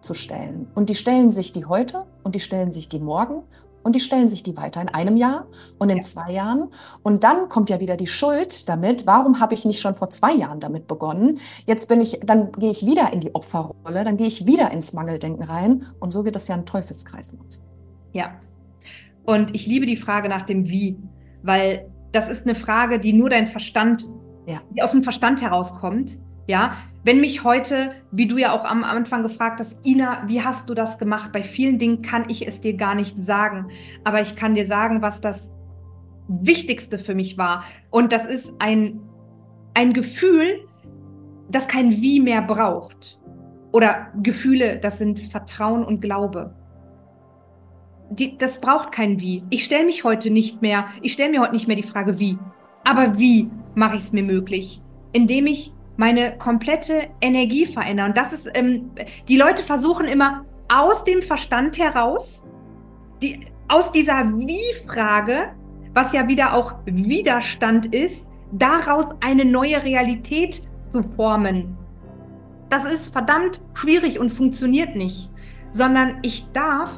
zu 0.00 0.14
stellen. 0.14 0.68
Und 0.74 0.88
die 0.88 0.94
stellen 0.94 1.32
sich 1.32 1.52
die 1.52 1.64
heute 1.64 2.04
und 2.22 2.34
die 2.34 2.40
stellen 2.40 2.72
sich 2.72 2.88
die 2.88 3.00
morgen 3.00 3.42
und 3.88 3.94
die 3.94 4.00
stellen 4.00 4.28
sich 4.28 4.42
die 4.42 4.54
weiter 4.54 4.82
in 4.82 4.90
einem 4.90 5.16
Jahr 5.16 5.46
und 5.78 5.88
in 5.88 5.96
ja. 5.96 6.02
zwei 6.02 6.30
Jahren. 6.30 6.68
Und 7.02 7.24
dann 7.24 7.48
kommt 7.48 7.70
ja 7.70 7.80
wieder 7.80 7.96
die 7.96 8.06
Schuld 8.06 8.68
damit. 8.68 9.06
Warum 9.06 9.40
habe 9.40 9.54
ich 9.54 9.64
nicht 9.64 9.80
schon 9.80 9.94
vor 9.94 10.10
zwei 10.10 10.34
Jahren 10.34 10.60
damit 10.60 10.86
begonnen? 10.86 11.38
Jetzt 11.64 11.88
bin 11.88 12.02
ich, 12.02 12.20
dann 12.22 12.52
gehe 12.52 12.70
ich 12.70 12.84
wieder 12.84 13.10
in 13.14 13.20
die 13.20 13.34
Opferrolle, 13.34 14.04
dann 14.04 14.18
gehe 14.18 14.26
ich 14.26 14.44
wieder 14.44 14.70
ins 14.72 14.92
Mangeldenken 14.92 15.42
rein. 15.42 15.86
Und 16.00 16.12
so 16.12 16.26
wird 16.26 16.36
das 16.36 16.48
ja 16.48 16.54
ein 16.54 16.66
Teufelskreislauf. 16.66 17.46
Ja. 18.12 18.32
Und 19.24 19.54
ich 19.54 19.66
liebe 19.66 19.86
die 19.86 19.96
Frage 19.96 20.28
nach 20.28 20.42
dem 20.42 20.68
Wie, 20.68 20.98
weil 21.42 21.90
das 22.12 22.28
ist 22.28 22.44
eine 22.44 22.54
Frage, 22.54 23.00
die 23.00 23.14
nur 23.14 23.30
dein 23.30 23.46
Verstand, 23.46 24.06
ja. 24.46 24.60
die 24.76 24.82
aus 24.82 24.90
dem 24.90 25.02
Verstand 25.02 25.40
herauskommt. 25.40 26.18
Ja, 26.48 26.78
wenn 27.04 27.20
mich 27.20 27.44
heute, 27.44 27.90
wie 28.10 28.26
du 28.26 28.38
ja 28.38 28.52
auch 28.52 28.64
am 28.64 28.82
Anfang 28.82 29.22
gefragt 29.22 29.60
hast, 29.60 29.84
Ina, 29.86 30.22
wie 30.26 30.42
hast 30.42 30.68
du 30.68 30.74
das 30.74 30.98
gemacht? 30.98 31.30
Bei 31.30 31.42
vielen 31.42 31.78
Dingen 31.78 32.00
kann 32.00 32.24
ich 32.28 32.48
es 32.48 32.62
dir 32.62 32.74
gar 32.74 32.94
nicht 32.94 33.22
sagen, 33.22 33.68
aber 34.02 34.22
ich 34.22 34.34
kann 34.34 34.54
dir 34.54 34.66
sagen, 34.66 35.02
was 35.02 35.20
das 35.20 35.52
Wichtigste 36.26 36.98
für 36.98 37.14
mich 37.14 37.36
war. 37.36 37.64
Und 37.90 38.12
das 38.12 38.24
ist 38.24 38.54
ein, 38.60 39.00
ein 39.74 39.92
Gefühl, 39.92 40.66
das 41.50 41.68
kein 41.68 41.90
Wie 42.00 42.18
mehr 42.18 42.40
braucht. 42.40 43.18
Oder 43.70 44.08
Gefühle, 44.22 44.78
das 44.78 44.96
sind 44.96 45.20
Vertrauen 45.20 45.84
und 45.84 46.00
Glaube. 46.00 46.54
Die, 48.10 48.38
das 48.38 48.58
braucht 48.58 48.90
kein 48.90 49.20
Wie. 49.20 49.44
Ich 49.50 49.64
stelle 49.64 49.84
mich 49.84 50.02
heute 50.02 50.30
nicht 50.30 50.62
mehr, 50.62 50.86
ich 51.02 51.12
stelle 51.12 51.30
mir 51.30 51.42
heute 51.42 51.52
nicht 51.52 51.68
mehr 51.68 51.76
die 51.76 51.82
Frage 51.82 52.18
Wie. 52.18 52.38
Aber 52.84 53.18
wie 53.18 53.50
mache 53.74 53.96
ich 53.96 54.02
es 54.04 54.12
mir 54.12 54.22
möglich? 54.22 54.80
Indem 55.12 55.46
ich 55.46 55.74
meine 55.98 56.38
komplette 56.38 57.08
Energie 57.20 57.66
verändern. 57.66 58.10
Und 58.10 58.16
das 58.16 58.32
ist, 58.32 58.48
ähm, 58.54 58.92
die 59.28 59.36
Leute 59.36 59.62
versuchen 59.62 60.06
immer 60.06 60.46
aus 60.68 61.04
dem 61.04 61.20
Verstand 61.22 61.76
heraus 61.76 62.44
die, 63.20 63.46
aus 63.66 63.90
dieser 63.90 64.28
Wie-Frage, 64.38 65.54
was 65.92 66.12
ja 66.12 66.28
wieder 66.28 66.54
auch 66.54 66.74
Widerstand 66.86 67.92
ist, 67.92 68.28
daraus 68.52 69.06
eine 69.20 69.44
neue 69.44 69.82
Realität 69.82 70.62
zu 70.92 71.02
formen. 71.16 71.76
Das 72.70 72.84
ist 72.84 73.08
verdammt 73.08 73.60
schwierig 73.74 74.20
und 74.20 74.30
funktioniert 74.30 74.94
nicht, 74.94 75.30
sondern 75.72 76.18
ich 76.22 76.46
darf 76.52 76.92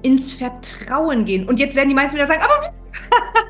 ins 0.00 0.32
Vertrauen 0.32 1.26
gehen. 1.26 1.46
Und 1.46 1.60
jetzt 1.60 1.76
werden 1.76 1.90
die 1.90 1.94
meisten 1.94 2.14
wieder 2.14 2.26
sagen, 2.26 2.42
aber 2.42 2.72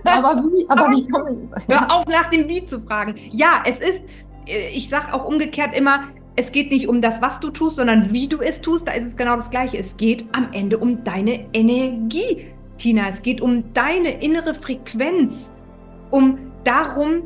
aber 0.05 0.45
wie? 0.45 0.69
Aber, 0.69 0.87
aber 0.87 0.97
wie 0.97 1.07
kann 1.07 1.51
Hör 1.69 1.93
auf, 1.93 2.07
nach 2.07 2.29
dem 2.31 2.49
Wie 2.49 2.65
zu 2.65 2.81
fragen. 2.81 3.15
Ja, 3.31 3.63
es 3.65 3.81
ist, 3.81 4.03
ich 4.47 4.89
sage 4.89 5.13
auch 5.13 5.25
umgekehrt 5.25 5.77
immer, 5.77 6.05
es 6.37 6.53
geht 6.53 6.71
nicht 6.71 6.89
um 6.89 7.01
das, 7.01 7.23
was 7.23 7.41
du 7.41 7.51
tust, 7.51 7.77
sondern 7.77 8.13
wie 8.13 8.29
du 8.29 8.41
es 8.41 8.61
tust. 8.61 8.87
Da 8.87 8.93
ist 8.93 9.07
es 9.07 9.17
genau 9.17 9.37
das 9.37 9.51
Gleiche. 9.51 9.79
Es 9.79 9.97
geht 9.97 10.25
am 10.33 10.49
Ende 10.53 10.79
um 10.79 11.03
deine 11.03 11.47
Energie, 11.55 12.47
Tina. 12.79 13.09
Es 13.09 13.23
geht 13.23 13.41
um 13.41 13.73
deine 13.73 14.23
innere 14.23 14.55
Frequenz, 14.55 15.53
um 16.11 16.39
darum, 16.65 17.23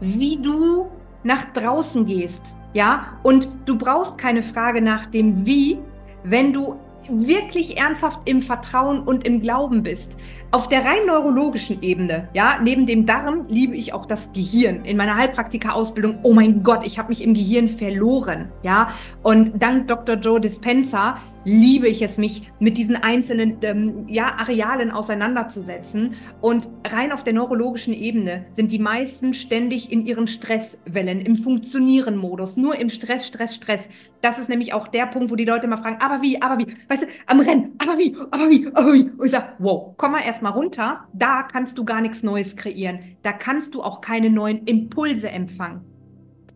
wie 0.00 0.38
du 0.38 0.88
nach 1.22 1.52
draußen 1.52 2.06
gehst. 2.06 2.56
Ja, 2.72 3.18
und 3.22 3.48
du 3.66 3.76
brauchst 3.76 4.16
keine 4.16 4.42
Frage 4.42 4.80
nach 4.80 5.06
dem 5.06 5.44
Wie, 5.44 5.78
wenn 6.24 6.52
du 6.52 6.76
wirklich 7.10 7.78
ernsthaft 7.78 8.20
im 8.24 8.42
Vertrauen 8.42 9.00
und 9.00 9.26
im 9.26 9.40
Glauben 9.40 9.82
bist. 9.82 10.16
Auf 10.50 10.68
der 10.68 10.84
rein 10.84 11.04
neurologischen 11.06 11.82
Ebene, 11.82 12.28
ja, 12.32 12.58
neben 12.62 12.86
dem 12.86 13.04
Darm 13.04 13.46
liebe 13.48 13.76
ich 13.76 13.92
auch 13.92 14.06
das 14.06 14.32
Gehirn. 14.32 14.84
In 14.84 14.96
meiner 14.96 15.16
Heilpraktika-Ausbildung, 15.16 16.20
oh 16.22 16.32
mein 16.32 16.62
Gott, 16.62 16.86
ich 16.86 16.98
habe 16.98 17.10
mich 17.10 17.22
im 17.22 17.34
Gehirn 17.34 17.68
verloren, 17.68 18.50
ja. 18.62 18.92
Und 19.22 19.62
dank 19.62 19.88
Dr. 19.88 20.16
Joe 20.16 20.40
Dispenza 20.40 21.18
liebe 21.48 21.88
ich 21.88 22.02
es, 22.02 22.18
mich 22.18 22.50
mit 22.60 22.76
diesen 22.76 22.96
einzelnen 22.96 23.56
ähm, 23.62 24.04
ja, 24.06 24.34
Arealen 24.36 24.90
auseinanderzusetzen. 24.90 26.14
Und 26.40 26.68
rein 26.86 27.10
auf 27.10 27.24
der 27.24 27.32
neurologischen 27.32 27.94
Ebene 27.94 28.44
sind 28.54 28.70
die 28.70 28.78
meisten 28.78 29.32
ständig 29.32 29.90
in 29.90 30.04
ihren 30.04 30.28
Stresswellen, 30.28 31.20
im 31.20 31.36
Funktionieren-Modus, 31.36 32.56
nur 32.56 32.76
im 32.76 32.90
Stress, 32.90 33.26
Stress, 33.26 33.54
Stress. 33.54 33.88
Das 34.20 34.38
ist 34.38 34.48
nämlich 34.48 34.74
auch 34.74 34.88
der 34.88 35.06
Punkt, 35.06 35.30
wo 35.30 35.36
die 35.36 35.46
Leute 35.46 35.66
immer 35.66 35.78
fragen, 35.78 36.00
aber 36.00 36.22
wie, 36.22 36.40
aber 36.42 36.58
wie, 36.58 36.66
weißt 36.88 37.04
du, 37.04 37.06
am 37.26 37.40
Rennen, 37.40 37.72
aber 37.78 37.98
wie, 37.98 38.14
aber 38.30 38.50
wie, 38.50 38.68
aber 38.74 38.92
wie. 38.92 39.10
Und 39.10 39.24
ich 39.24 39.30
sage, 39.30 39.54
wow, 39.58 39.94
komm 39.96 40.12
mal 40.12 40.22
erstmal 40.22 40.52
runter, 40.52 41.06
da 41.14 41.44
kannst 41.44 41.78
du 41.78 41.84
gar 41.84 42.02
nichts 42.02 42.22
Neues 42.22 42.56
kreieren. 42.56 43.16
Da 43.22 43.32
kannst 43.32 43.74
du 43.74 43.82
auch 43.82 44.02
keine 44.02 44.28
neuen 44.28 44.64
Impulse 44.66 45.30
empfangen. 45.30 45.80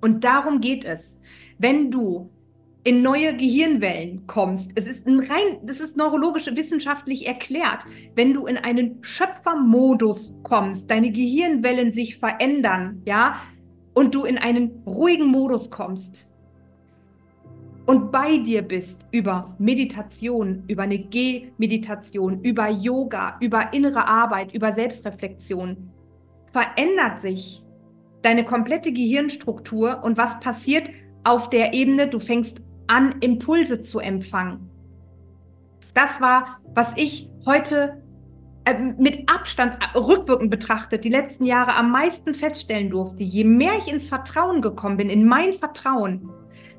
Und 0.03 0.25
darum 0.25 0.61
geht 0.61 0.85
es. 0.85 1.17
Wenn 1.59 1.93
du 1.93 2.32
in 2.85 3.03
neue 3.03 3.37
Gehirnwellen 3.37 4.27
kommst. 4.27 4.73
Es 4.75 4.87
ist 4.87 5.07
ein 5.07 5.21
rein, 5.21 5.61
das 5.63 5.79
ist 5.79 5.97
neurologisch 5.97 6.47
wissenschaftlich 6.47 7.27
erklärt. 7.27 7.85
Wenn 8.17 8.35
du 8.35 8.47
in 8.47 8.57
einen 8.57 8.99
Schöpfermodus 9.03 10.33
kommst, 10.43 10.91
deine 10.91 11.13
Gehirnwellen 11.13 11.93
sich 11.93 12.19
verändern, 12.19 13.03
ja, 13.05 13.41
und 13.95 14.15
du 14.15 14.25
in 14.25 14.39
einen 14.39 14.83
ruhigen 14.87 15.27
Modus 15.27 15.71
kommst 15.71 16.27
und 17.87 18.11
bei 18.11 18.39
dir 18.39 18.63
bist 18.63 19.01
über 19.11 19.55
Meditation, 19.59 20.65
über 20.69 20.85
eine 20.85 20.99
G-Meditation, 20.99 22.41
über 22.43 22.69
Yoga, 22.69 23.37
über 23.41 23.73
innere 23.73 24.07
Arbeit, 24.07 24.55
über 24.55 24.73
Selbstreflexion, 24.73 25.91
verändert 26.53 27.21
sich 27.21 27.63
deine 28.23 28.45
komplette 28.45 28.93
Gehirnstruktur 28.93 30.01
und 30.03 30.17
was 30.17 30.39
passiert 30.41 30.91
auf 31.25 31.51
der 31.51 31.75
Ebene, 31.75 32.09
du 32.09 32.19
fängst 32.19 32.63
an 32.87 33.17
Impulse 33.21 33.83
zu 33.83 33.99
empfangen. 33.99 34.71
Das 35.95 36.21
war, 36.21 36.61
was 36.75 36.97
ich 36.97 37.29
heute 37.45 38.03
äh, 38.65 38.79
mit 38.99 39.29
Abstand 39.29 39.77
äh, 39.81 39.99
rückwirkend 39.99 40.51
betrachtet 40.51 41.05
die 41.05 41.09
letzten 41.09 41.45
Jahre 41.45 41.75
am 41.75 41.91
meisten 41.91 42.35
feststellen 42.35 42.91
durfte. 42.91 43.23
Je 43.23 43.45
mehr 43.45 43.73
ich 43.79 43.93
ins 43.93 44.09
Vertrauen 44.09 44.63
gekommen 44.63 44.97
bin, 44.97 45.11
in 45.11 45.27
mein 45.27 45.53
Vertrauen, 45.53 46.31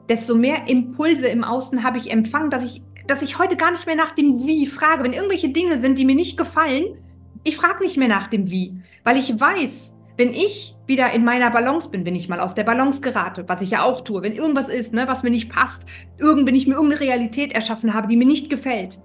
desto 0.07 0.35
mehr 0.35 0.67
Impulse 0.67 1.27
im 1.27 1.43
Außen 1.43 1.83
habe 1.83 1.97
ich 1.97 2.11
empfangen, 2.11 2.49
dass 2.49 2.63
ich, 2.63 2.81
dass 3.07 3.21
ich 3.21 3.37
heute 3.37 3.57
gar 3.57 3.71
nicht 3.71 3.85
mehr 3.85 3.95
nach 3.95 4.11
dem 4.11 4.39
Wie 4.45 4.65
frage. 4.67 5.03
Wenn 5.03 5.13
irgendwelche 5.13 5.49
Dinge 5.49 5.79
sind, 5.79 5.99
die 5.99 6.05
mir 6.05 6.15
nicht 6.15 6.37
gefallen, 6.37 6.97
ich 7.43 7.57
frage 7.57 7.83
nicht 7.83 7.97
mehr 7.97 8.07
nach 8.07 8.27
dem 8.27 8.49
Wie, 8.49 8.81
weil 9.03 9.17
ich 9.17 9.37
weiß, 9.37 9.95
wenn 10.17 10.33
ich 10.33 10.72
wieder 10.85 11.11
in 11.11 11.23
meiner 11.23 11.49
Balance 11.49 11.89
bin, 11.89 12.05
wenn 12.05 12.15
ich 12.15 12.27
mal 12.27 12.39
aus 12.39 12.55
der 12.55 12.63
Balance 12.63 13.01
gerate, 13.01 13.45
was 13.47 13.61
ich 13.61 13.71
ja 13.71 13.83
auch 13.83 14.01
tue, 14.01 14.21
wenn 14.21 14.33
irgendwas 14.33 14.67
ist, 14.67 14.93
ne, 14.93 15.07
was 15.07 15.23
mir 15.23 15.29
nicht 15.29 15.49
passt, 15.49 15.85
irgend, 16.17 16.45
wenn 16.45 16.55
ich 16.55 16.67
mir 16.67 16.75
irgendeine 16.75 17.01
Realität 17.01 17.53
erschaffen 17.53 17.93
habe, 17.93 18.07
die 18.07 18.17
mir 18.17 18.27
nicht 18.27 18.49
gefällt, 18.49 18.99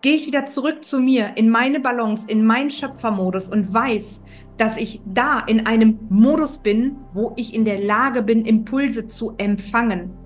gehe 0.00 0.14
ich 0.14 0.26
wieder 0.26 0.46
zurück 0.46 0.84
zu 0.84 1.00
mir, 1.00 1.36
in 1.36 1.50
meine 1.50 1.80
Balance, 1.80 2.24
in 2.28 2.46
meinen 2.46 2.70
Schöpfermodus 2.70 3.48
und 3.48 3.72
weiß, 3.72 4.22
dass 4.56 4.78
ich 4.78 5.02
da 5.04 5.40
in 5.40 5.66
einem 5.66 5.98
Modus 6.08 6.58
bin, 6.58 6.96
wo 7.12 7.34
ich 7.36 7.54
in 7.54 7.64
der 7.64 7.80
Lage 7.80 8.22
bin, 8.22 8.46
Impulse 8.46 9.08
zu 9.08 9.34
empfangen. 9.36 10.16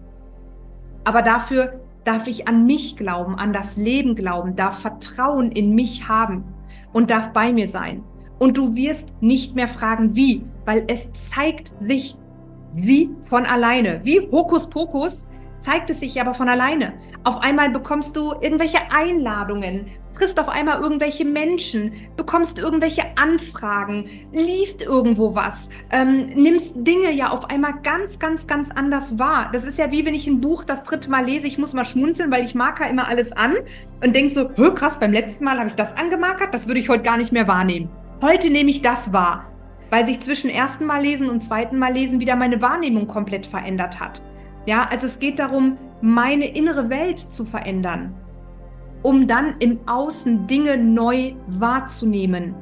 Aber 1.03 1.23
dafür 1.23 1.81
darf 2.05 2.29
ich 2.29 2.47
an 2.47 2.67
mich 2.67 2.97
glauben, 2.97 3.35
an 3.37 3.53
das 3.53 3.77
Leben 3.77 4.15
glauben, 4.15 4.55
darf 4.55 4.81
Vertrauen 4.81 5.51
in 5.51 5.75
mich 5.75 6.09
haben 6.09 6.45
und 6.93 7.11
darf 7.11 7.33
bei 7.33 7.53
mir 7.53 7.69
sein 7.69 8.05
und 8.41 8.57
du 8.57 8.75
wirst 8.75 9.13
nicht 9.21 9.55
mehr 9.55 9.69
fragen, 9.69 10.17
wie, 10.17 10.43
weil 10.65 10.85
es 10.89 11.09
zeigt 11.31 11.73
sich 11.81 12.17
wie 12.75 13.11
von 13.29 13.47
alleine. 13.47 14.01
Wie 14.03 14.21
Hokuspokus 14.33 15.27
zeigt 15.61 15.91
es 15.91 16.01
sich 16.01 16.21
aber 16.21 16.35
von 16.35 16.49
alleine. 16.49 16.95
Auf 17.23 17.39
einmal 17.39 17.71
bekommst 17.71 18.17
du 18.17 18.33
irgendwelche 18.41 18.79
Einladungen, 18.91 19.85
triffst 20.15 20.41
auf 20.41 20.49
einmal 20.49 20.81
irgendwelche 20.81 21.27
Menschen, 21.27 21.93
bekommst 22.17 22.59
irgendwelche 22.59 23.03
Anfragen, 23.17 24.09
liest 24.33 24.81
irgendwo 24.81 25.35
was, 25.35 25.69
ähm, 25.91 26.31
nimmst 26.35 26.73
Dinge 26.77 27.13
ja 27.13 27.31
auf 27.31 27.51
einmal 27.51 27.75
ganz, 27.83 28.19
ganz, 28.19 28.47
ganz 28.47 28.71
anders 28.71 29.19
wahr. 29.19 29.51
Das 29.53 29.65
ist 29.65 29.79
ja 29.79 29.93
wie 29.93 30.07
wenn 30.07 30.15
ich 30.15 30.27
ein 30.27 30.41
Buch 30.41 30.65
das 30.65 30.83
dritte 30.83 31.11
Mal 31.11 31.27
lese, 31.27 31.47
ich 31.47 31.59
muss 31.59 31.75
mal 31.75 31.85
schmunzeln, 31.85 32.31
weil 32.31 32.45
ich 32.45 32.55
marker 32.55 32.89
immer 32.89 33.07
alles 33.07 33.33
an 33.33 33.57
und 34.03 34.17
denk 34.17 34.33
so, 34.33 34.49
krass, 34.49 34.99
beim 34.99 35.13
letzten 35.13 35.45
Mal 35.45 35.59
habe 35.59 35.69
ich 35.69 35.75
das 35.75 35.95
angemarkert, 35.99 36.55
das 36.55 36.67
würde 36.67 36.81
ich 36.81 36.89
heute 36.89 37.03
gar 37.03 37.19
nicht 37.19 37.33
mehr 37.33 37.47
wahrnehmen. 37.47 37.91
Heute 38.23 38.51
nehme 38.51 38.69
ich 38.69 38.83
das 38.83 39.15
wahr, 39.15 39.47
weil 39.89 40.05
sich 40.05 40.21
zwischen 40.21 40.51
ersten 40.51 40.85
Mal 40.85 41.03
lesen 41.03 41.31
und 41.31 41.43
zweiten 41.43 41.79
Mal 41.79 41.95
lesen 41.95 42.21
wieder 42.21 42.37
meine 42.37 42.61
Wahrnehmung 42.61 43.09
komplett 43.09 43.47
verändert 43.47 43.99
hat. 43.99 44.21
Ja, 44.67 44.87
also 44.91 45.07
es 45.07 45.19
geht 45.19 45.39
darum, 45.39 45.79
meine 46.03 46.47
innere 46.55 46.91
Welt 46.91 47.19
zu 47.19 47.47
verändern, 47.47 48.15
um 49.03 49.27
dann 49.27 49.55
im 49.61 49.81
Außen 49.87 50.47
Dinge 50.47 50.77
neu 50.77 51.33
wahrzunehmen 51.47 52.55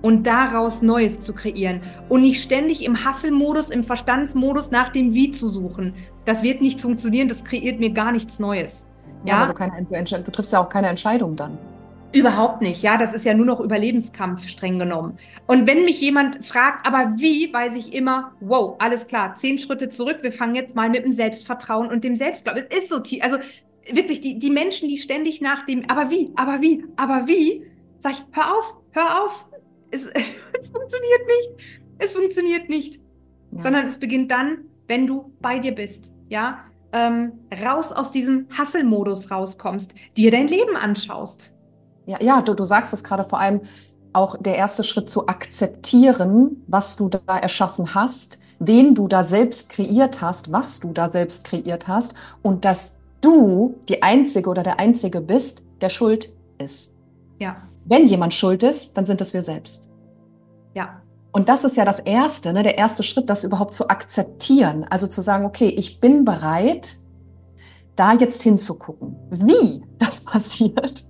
und 0.00 0.26
daraus 0.26 0.80
Neues 0.80 1.20
zu 1.20 1.34
kreieren 1.34 1.82
und 2.08 2.22
nicht 2.22 2.42
ständig 2.42 2.82
im 2.82 3.04
Hasselmodus, 3.04 3.68
im 3.68 3.84
Verstandsmodus 3.84 4.70
nach 4.70 4.88
dem 4.88 5.12
Wie 5.12 5.30
zu 5.30 5.50
suchen. 5.50 5.92
Das 6.24 6.42
wird 6.42 6.62
nicht 6.62 6.80
funktionieren, 6.80 7.28
das 7.28 7.44
kreiert 7.44 7.80
mir 7.80 7.90
gar 7.90 8.12
nichts 8.12 8.38
Neues. 8.38 8.86
Ja, 9.24 9.42
ja? 9.42 9.46
Du, 9.48 9.52
keine, 9.52 9.84
du, 9.84 10.22
du 10.22 10.30
triffst 10.30 10.54
ja 10.54 10.64
auch 10.64 10.70
keine 10.70 10.88
Entscheidung 10.88 11.36
dann. 11.36 11.58
Überhaupt 12.12 12.60
nicht, 12.60 12.82
ja, 12.82 12.98
das 12.98 13.14
ist 13.14 13.24
ja 13.24 13.32
nur 13.32 13.46
noch 13.46 13.60
Überlebenskampf 13.60 14.46
streng 14.46 14.78
genommen. 14.78 15.18
Und 15.46 15.66
wenn 15.66 15.86
mich 15.86 16.00
jemand 16.00 16.44
fragt, 16.44 16.86
aber 16.86 17.14
wie, 17.16 17.50
weiß 17.52 17.74
ich 17.74 17.94
immer, 17.94 18.32
wow, 18.40 18.76
alles 18.78 19.06
klar, 19.06 19.34
zehn 19.34 19.58
Schritte 19.58 19.88
zurück, 19.88 20.18
wir 20.20 20.32
fangen 20.32 20.54
jetzt 20.54 20.74
mal 20.74 20.90
mit 20.90 21.04
dem 21.04 21.12
Selbstvertrauen 21.12 21.88
und 21.88 22.04
dem 22.04 22.16
Selbstglauben. 22.16 22.64
Es 22.68 22.80
ist 22.80 22.88
so 22.90 22.98
tief, 22.98 23.22
also 23.22 23.38
wirklich, 23.90 24.20
die, 24.20 24.38
die 24.38 24.50
Menschen, 24.50 24.88
die 24.88 24.98
ständig 24.98 25.40
nach 25.40 25.64
dem, 25.64 25.88
aber 25.88 26.10
wie, 26.10 26.30
aber 26.36 26.60
wie, 26.60 26.84
aber 26.96 27.26
wie, 27.26 27.64
sag 27.98 28.12
ich, 28.12 28.24
hör 28.32 28.58
auf, 28.58 28.74
hör 28.90 29.24
auf, 29.24 29.46
es, 29.90 30.06
es 30.60 30.68
funktioniert 30.68 31.26
nicht, 31.26 31.64
es 31.98 32.12
funktioniert 32.12 32.68
nicht, 32.68 33.00
ja. 33.52 33.62
sondern 33.62 33.86
es 33.86 33.98
beginnt 33.98 34.30
dann, 34.30 34.58
wenn 34.86 35.06
du 35.06 35.32
bei 35.40 35.58
dir 35.58 35.72
bist, 35.72 36.12
ja, 36.28 36.58
ähm, 36.92 37.32
raus 37.64 37.90
aus 37.90 38.12
diesem 38.12 38.46
Hasselmodus 38.50 39.30
rauskommst, 39.30 39.94
dir 40.18 40.30
dein 40.30 40.46
Leben 40.46 40.76
anschaust 40.76 41.54
ja, 42.06 42.20
ja 42.20 42.42
du, 42.42 42.54
du 42.54 42.64
sagst 42.64 42.92
es 42.92 43.04
gerade 43.04 43.24
vor 43.24 43.38
allem 43.38 43.60
auch 44.12 44.36
der 44.38 44.56
erste 44.56 44.84
Schritt 44.84 45.10
zu 45.10 45.26
akzeptieren, 45.26 46.62
was 46.66 46.96
du 46.96 47.08
da 47.08 47.38
erschaffen 47.38 47.94
hast, 47.94 48.38
wen 48.58 48.94
du 48.94 49.08
da 49.08 49.24
selbst 49.24 49.70
kreiert 49.70 50.20
hast, 50.20 50.52
was 50.52 50.80
du 50.80 50.92
da 50.92 51.10
selbst 51.10 51.44
kreiert 51.44 51.88
hast 51.88 52.14
und 52.42 52.64
dass 52.64 52.98
du 53.20 53.74
die 53.88 54.02
Einzige 54.02 54.50
oder 54.50 54.62
der 54.62 54.78
Einzige 54.78 55.20
bist, 55.20 55.62
der 55.80 55.88
schuld 55.88 56.32
ist. 56.58 56.92
Ja. 57.38 57.56
Wenn 57.84 58.06
jemand 58.06 58.34
schuld 58.34 58.62
ist, 58.62 58.96
dann 58.96 59.06
sind 59.06 59.20
es 59.20 59.32
wir 59.32 59.42
selbst. 59.42 59.90
Ja. 60.74 61.00
Und 61.32 61.48
das 61.48 61.64
ist 61.64 61.76
ja 61.76 61.84
das 61.84 61.98
Erste, 61.98 62.52
ne, 62.52 62.62
der 62.62 62.76
erste 62.76 63.02
Schritt, 63.02 63.30
das 63.30 63.42
überhaupt 63.42 63.72
zu 63.72 63.88
akzeptieren. 63.88 64.84
Also 64.88 65.06
zu 65.06 65.22
sagen, 65.22 65.46
okay, 65.46 65.68
ich 65.68 65.98
bin 65.98 66.24
bereit, 66.24 66.96
da 67.96 68.12
jetzt 68.12 68.42
hinzugucken. 68.42 69.16
Wie 69.30 69.82
das 69.98 70.20
passiert, 70.24 71.04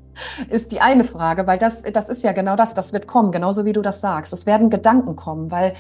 ist 0.51 0.73
die 0.73 0.81
eine 0.81 1.05
Frage, 1.05 1.47
weil 1.47 1.59
das, 1.59 1.83
das 1.83 2.09
ist 2.09 2.23
ja 2.23 2.33
genau 2.33 2.57
das, 2.57 2.75
das 2.75 2.93
wird 2.93 3.07
kommen, 3.07 3.33
genauso 3.33 3.65
wie 3.65 3.73
du 3.73 3.83
das 3.83 4.01
sagst. 4.01 4.33
Es 4.33 4.47
werden 4.47 4.71
Gedanken 4.71 5.17
kommen, 5.17 5.51
weil 5.51 5.75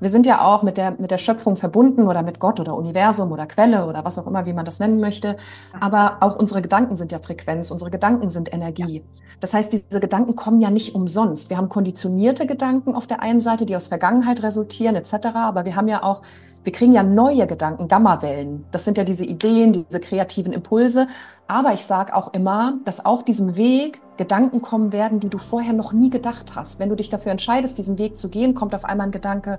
Wir 0.00 0.10
sind 0.10 0.26
ja 0.26 0.44
auch 0.44 0.62
mit 0.62 0.76
der, 0.76 0.96
mit 0.98 1.10
der 1.10 1.18
Schöpfung 1.18 1.56
verbunden 1.56 2.06
oder 2.08 2.22
mit 2.22 2.38
Gott 2.38 2.60
oder 2.60 2.74
Universum 2.76 3.32
oder 3.32 3.46
Quelle 3.46 3.86
oder 3.86 4.04
was 4.04 4.18
auch 4.18 4.26
immer, 4.26 4.44
wie 4.44 4.52
man 4.52 4.66
das 4.66 4.78
nennen 4.78 5.00
möchte. 5.00 5.36
Aber 5.80 6.18
auch 6.20 6.36
unsere 6.36 6.60
Gedanken 6.62 6.96
sind 6.96 7.12
ja 7.12 7.20
Frequenz, 7.20 7.70
unsere 7.70 7.90
Gedanken 7.90 8.28
sind 8.28 8.52
Energie. 8.52 9.02
Das 9.40 9.54
heißt, 9.54 9.72
diese 9.72 10.00
Gedanken 10.00 10.36
kommen 10.36 10.60
ja 10.60 10.70
nicht 10.70 10.94
umsonst. 10.94 11.48
Wir 11.48 11.56
haben 11.56 11.68
konditionierte 11.70 12.46
Gedanken 12.46 12.94
auf 12.94 13.06
der 13.06 13.22
einen 13.22 13.40
Seite, 13.40 13.66
die 13.66 13.76
aus 13.76 13.88
Vergangenheit 13.88 14.42
resultieren 14.42 14.96
etc. 14.96 15.14
Aber 15.34 15.64
wir 15.64 15.76
haben 15.76 15.88
ja 15.88 16.02
auch, 16.02 16.20
wir 16.64 16.72
kriegen 16.72 16.92
ja 16.92 17.02
neue 17.02 17.46
Gedanken, 17.46 17.88
Gammawellen. 17.88 18.64
Das 18.70 18.84
sind 18.84 18.98
ja 18.98 19.04
diese 19.04 19.24
Ideen, 19.24 19.72
diese 19.72 20.00
kreativen 20.00 20.52
Impulse. 20.52 21.06
Aber 21.46 21.72
ich 21.74 21.84
sage 21.84 22.14
auch 22.16 22.32
immer, 22.32 22.78
dass 22.84 23.04
auf 23.04 23.24
diesem 23.24 23.56
Weg 23.56 24.00
Gedanken 24.16 24.62
kommen 24.62 24.92
werden, 24.92 25.20
die 25.20 25.28
du 25.28 25.38
vorher 25.38 25.74
noch 25.74 25.92
nie 25.92 26.10
gedacht 26.10 26.56
hast. 26.56 26.78
Wenn 26.78 26.88
du 26.88 26.96
dich 26.96 27.10
dafür 27.10 27.32
entscheidest, 27.32 27.76
diesen 27.78 27.98
Weg 27.98 28.16
zu 28.16 28.30
gehen, 28.30 28.54
kommt 28.54 28.74
auf 28.74 28.84
einmal 28.84 29.08
ein 29.08 29.12
Gedanke, 29.12 29.58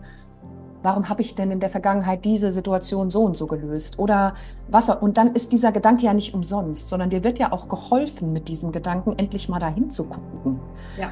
warum 0.81 1.09
habe 1.09 1.21
ich 1.21 1.35
denn 1.35 1.51
in 1.51 1.59
der 1.59 1.69
Vergangenheit 1.69 2.25
diese 2.25 2.51
Situation 2.51 3.11
so 3.11 3.23
und 3.23 3.37
so 3.37 3.47
gelöst? 3.47 3.99
Oder 3.99 4.33
was? 4.69 4.89
Und 4.89 5.17
dann 5.17 5.33
ist 5.33 5.51
dieser 5.51 5.71
Gedanke 5.71 6.05
ja 6.05 6.13
nicht 6.13 6.33
umsonst, 6.33 6.89
sondern 6.89 7.09
dir 7.09 7.23
wird 7.23 7.37
ja 7.37 7.51
auch 7.51 7.67
geholfen, 7.67 8.33
mit 8.33 8.47
diesem 8.47 8.71
Gedanken 8.71 9.13
endlich 9.17 9.49
mal 9.49 9.59
dahin 9.59 9.89
zu 9.89 10.05
gucken. 10.05 10.59
Ja. 10.99 11.09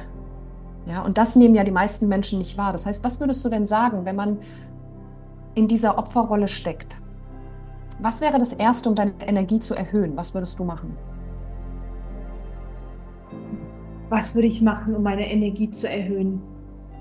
Ja, 0.86 1.02
und 1.02 1.16
das 1.16 1.34
nehmen 1.34 1.54
ja 1.54 1.64
die 1.64 1.70
meisten 1.70 2.08
Menschen 2.08 2.38
nicht 2.38 2.58
wahr. 2.58 2.72
Das 2.72 2.84
heißt, 2.84 3.02
was 3.04 3.18
würdest 3.18 3.42
du 3.44 3.48
denn 3.48 3.66
sagen, 3.66 4.04
wenn 4.04 4.16
man 4.16 4.38
in 5.54 5.68
dieser 5.68 5.98
Opferrolle 5.98 6.48
steckt? 6.48 7.00
Was 8.00 8.20
wäre 8.20 8.38
das 8.38 8.52
Erste, 8.52 8.88
um 8.88 8.94
deine 8.94 9.14
Energie 9.20 9.60
zu 9.60 9.74
erhöhen? 9.74 10.16
Was 10.16 10.34
würdest 10.34 10.58
du 10.58 10.64
machen? 10.64 10.96
Was 14.08 14.34
würde 14.34 14.48
ich 14.48 14.60
machen, 14.60 14.94
um 14.94 15.02
meine 15.02 15.30
Energie 15.30 15.70
zu 15.70 15.88
erhöhen? 15.88 16.42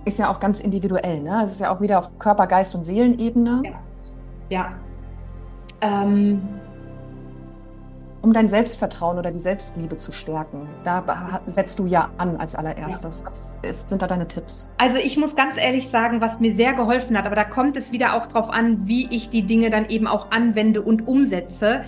ist 0.06 0.20
ja 0.20 0.30
auch 0.30 0.40
ganz 0.40 0.60
individuell. 0.60 1.22
Ne? 1.22 1.42
Es 1.44 1.54
ist 1.54 1.62
ja 1.62 1.74
auch 1.74 1.82
wieder 1.82 2.00
auf 2.00 2.20
Körper, 2.20 2.48
Geist 2.48 2.76
und 2.76 2.84
Seelenebene. 2.84 3.62
Ja. 3.64 3.72
ja. 4.50 4.72
Ähm. 5.82 6.42
Um 8.24 8.32
dein 8.32 8.48
Selbstvertrauen 8.48 9.20
oder 9.20 9.32
die 9.32 9.40
Selbstliebe 9.40 9.98
zu 9.98 10.14
stärken. 10.14 10.70
Da 10.86 11.42
setzt 11.46 11.78
du 11.78 11.88
ja 11.88 12.10
an 12.18 12.38
als 12.38 12.56
allererstes. 12.56 13.20
Ja. 13.20 13.26
Was 13.26 13.58
ist, 13.64 13.90
sind 13.90 14.02
da 14.02 14.08
deine 14.08 14.30
Tipps? 14.30 14.74
Also 14.78 14.96
ich 14.96 15.18
muss 15.18 15.36
ganz 15.36 15.58
ehrlich 15.58 15.90
sagen, 15.90 16.22
was 16.22 16.40
mir 16.40 16.56
sehr 16.56 16.74
geholfen 16.74 17.18
hat, 17.18 17.26
aber 17.26 17.36
da 17.36 17.44
kommt 17.44 17.76
es 17.76 17.92
wieder 17.92 18.14
auch 18.14 18.28
drauf 18.28 18.50
an, 18.50 18.88
wie 18.88 19.10
ich 19.14 19.30
die 19.30 19.44
Dinge 19.44 19.70
dann 19.70 19.90
eben 19.90 20.08
auch 20.08 20.32
anwende 20.32 20.82
und 20.82 21.06
umsetze. 21.06 21.84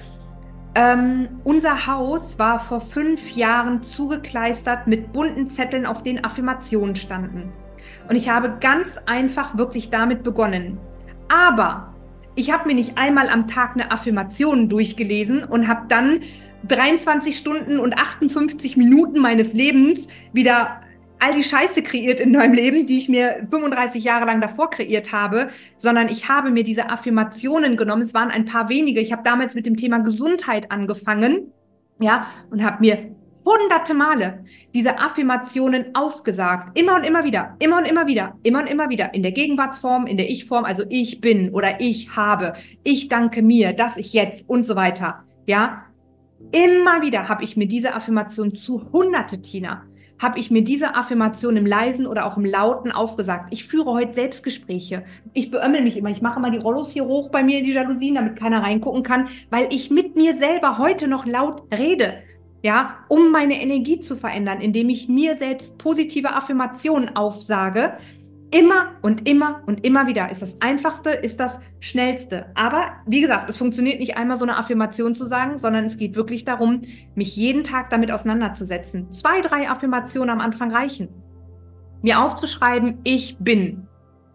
Ähm, 0.75 1.29
unser 1.45 1.87
Haus 1.87 2.37
war 2.37 2.59
vor 2.59 2.81
fünf 2.81 3.31
Jahren 3.31 3.81
zugekleistert 3.81 4.87
mit 4.87 5.13
bunten 5.13 5.49
Zetteln, 5.49 5.85
auf 5.85 6.03
denen 6.03 6.25
Affirmationen 6.25 6.97
standen. 6.97 7.53
Und 8.09 8.17
ich 8.17 8.27
habe 8.27 8.57
ganz 8.59 8.99
einfach 9.05 9.57
wirklich 9.57 9.89
damit 9.89 10.23
begonnen. 10.23 10.79
Aber 11.29 11.94
ich 12.35 12.51
habe 12.51 12.67
mir 12.67 12.75
nicht 12.75 12.97
einmal 12.97 13.29
am 13.29 13.47
Tag 13.47 13.71
eine 13.73 13.91
Affirmation 13.91 14.69
durchgelesen 14.69 15.43
und 15.43 15.67
habe 15.67 15.85
dann 15.87 16.21
23 16.67 17.37
Stunden 17.37 17.79
und 17.79 17.97
58 17.97 18.77
Minuten 18.77 19.19
meines 19.19 19.53
Lebens 19.53 20.07
wieder 20.33 20.81
all 21.19 21.33
die 21.33 21.43
Scheiße 21.43 21.81
kreiert 21.81 22.19
in 22.19 22.33
meinem 22.33 22.53
Leben, 22.53 22.87
die 22.87 22.97
ich 22.97 23.07
mir 23.07 23.47
35 23.49 24.03
Jahre 24.03 24.25
lang 24.25 24.41
davor 24.41 24.69
kreiert 24.69 25.11
habe, 25.11 25.47
sondern 25.77 26.09
ich 26.09 26.27
habe 26.27 26.51
mir 26.51 26.63
diese 26.63 26.89
Affirmationen 26.89 27.77
genommen. 27.77 28.01
Es 28.01 28.13
waren 28.13 28.31
ein 28.31 28.45
paar 28.45 28.67
wenige. 28.67 28.99
Ich 28.99 29.13
habe 29.13 29.23
damals 29.23 29.55
mit 29.55 29.65
dem 29.65 29.77
Thema 29.77 29.99
Gesundheit 29.99 30.71
angefangen, 30.71 31.51
ja, 31.99 32.27
und 32.49 32.63
habe 32.63 32.77
mir 32.81 33.14
hunderte 33.45 33.93
Male 33.93 34.43
diese 34.73 34.97
Affirmationen 34.97 35.93
aufgesagt. 35.93 36.77
Immer 36.77 36.95
und 36.95 37.03
immer 37.03 37.23
wieder, 37.23 37.55
immer 37.59 37.77
und 37.77 37.85
immer 37.85 38.07
wieder, 38.07 38.37
immer 38.43 38.61
und 38.61 38.67
immer 38.67 38.89
wieder. 38.89 39.13
In 39.13 39.23
der 39.23 39.31
Gegenwartsform, 39.31 40.07
in 40.07 40.17
der 40.17 40.29
Ich-Form, 40.29 40.65
also 40.65 40.83
ich 40.89 41.21
bin 41.21 41.51
oder 41.51 41.79
ich 41.79 42.15
habe, 42.15 42.53
ich 42.83 43.07
danke 43.07 43.41
mir, 43.41 43.73
dass 43.73 43.97
ich 43.97 44.13
jetzt 44.13 44.49
und 44.49 44.65
so 44.65 44.75
weiter. 44.75 45.23
Ja, 45.45 45.85
immer 46.51 47.01
wieder 47.01 47.29
habe 47.29 47.43
ich 47.43 47.55
mir 47.55 47.67
diese 47.67 47.93
Affirmation 47.93 48.55
zu 48.55 48.91
hunderte, 48.91 49.41
Tina, 49.41 49.83
habe 50.17 50.39
ich 50.39 50.49
mir 50.49 50.63
diese 50.63 50.95
Affirmation 50.95 51.57
im 51.57 51.65
leisen 51.65 52.07
oder 52.07 52.25
auch 52.25 52.37
im 52.37 52.45
lauten 52.45 52.91
aufgesagt. 52.91 53.49
Ich 53.51 53.65
führe 53.65 53.91
heute 53.91 54.13
Selbstgespräche. 54.13 55.03
Ich 55.33 55.51
beömmel 55.51 55.81
mich 55.81 55.97
immer. 55.97 56.09
Ich 56.09 56.21
mache 56.21 56.39
mal 56.39 56.51
die 56.51 56.57
Rollos 56.57 56.91
hier 56.91 57.05
hoch 57.05 57.29
bei 57.29 57.43
mir 57.43 57.59
in 57.59 57.65
die 57.65 57.73
Jalousien, 57.73 58.15
damit 58.15 58.37
keiner 58.37 58.63
reingucken 58.63 59.03
kann, 59.03 59.27
weil 59.49 59.67
ich 59.71 59.91
mit 59.91 60.15
mir 60.15 60.37
selber 60.37 60.77
heute 60.77 61.07
noch 61.07 61.25
laut 61.25 61.63
rede 61.77 62.23
ja, 62.65 62.95
um 63.09 63.31
meine 63.31 63.61
Energie 63.61 63.99
zu 63.99 64.15
verändern, 64.15 64.59
indem 64.59 64.89
ich 64.89 65.07
mir 65.07 65.37
selbst 65.37 65.77
positive 65.77 66.33
Affirmationen 66.33 67.15
aufsage. 67.15 67.93
Immer 68.49 68.93
und 69.03 69.29
immer 69.29 69.61
und 69.67 69.85
immer 69.85 70.07
wieder 70.07 70.31
ist 70.31 70.41
das 70.41 70.59
Einfachste, 70.63 71.11
ist 71.11 71.39
das 71.39 71.59
Schnellste. 71.79 72.47
Aber 72.55 72.93
wie 73.05 73.21
gesagt, 73.21 73.51
es 73.51 73.57
funktioniert 73.57 73.99
nicht 73.99 74.17
einmal 74.17 74.39
so 74.39 74.45
eine 74.45 74.57
Affirmation 74.57 75.13
zu 75.13 75.27
sagen, 75.27 75.59
sondern 75.59 75.85
es 75.85 75.97
geht 75.97 76.15
wirklich 76.15 76.43
darum, 76.43 76.81
mich 77.13 77.35
jeden 77.35 77.63
Tag 77.63 77.91
damit 77.91 78.11
auseinanderzusetzen. 78.11 79.11
Zwei, 79.13 79.41
drei 79.41 79.69
Affirmationen 79.69 80.31
am 80.31 80.41
Anfang 80.41 80.71
reichen. 80.71 81.09
Mir 82.01 82.19
aufzuschreiben, 82.19 82.97
ich 83.03 83.37
bin. 83.37 83.87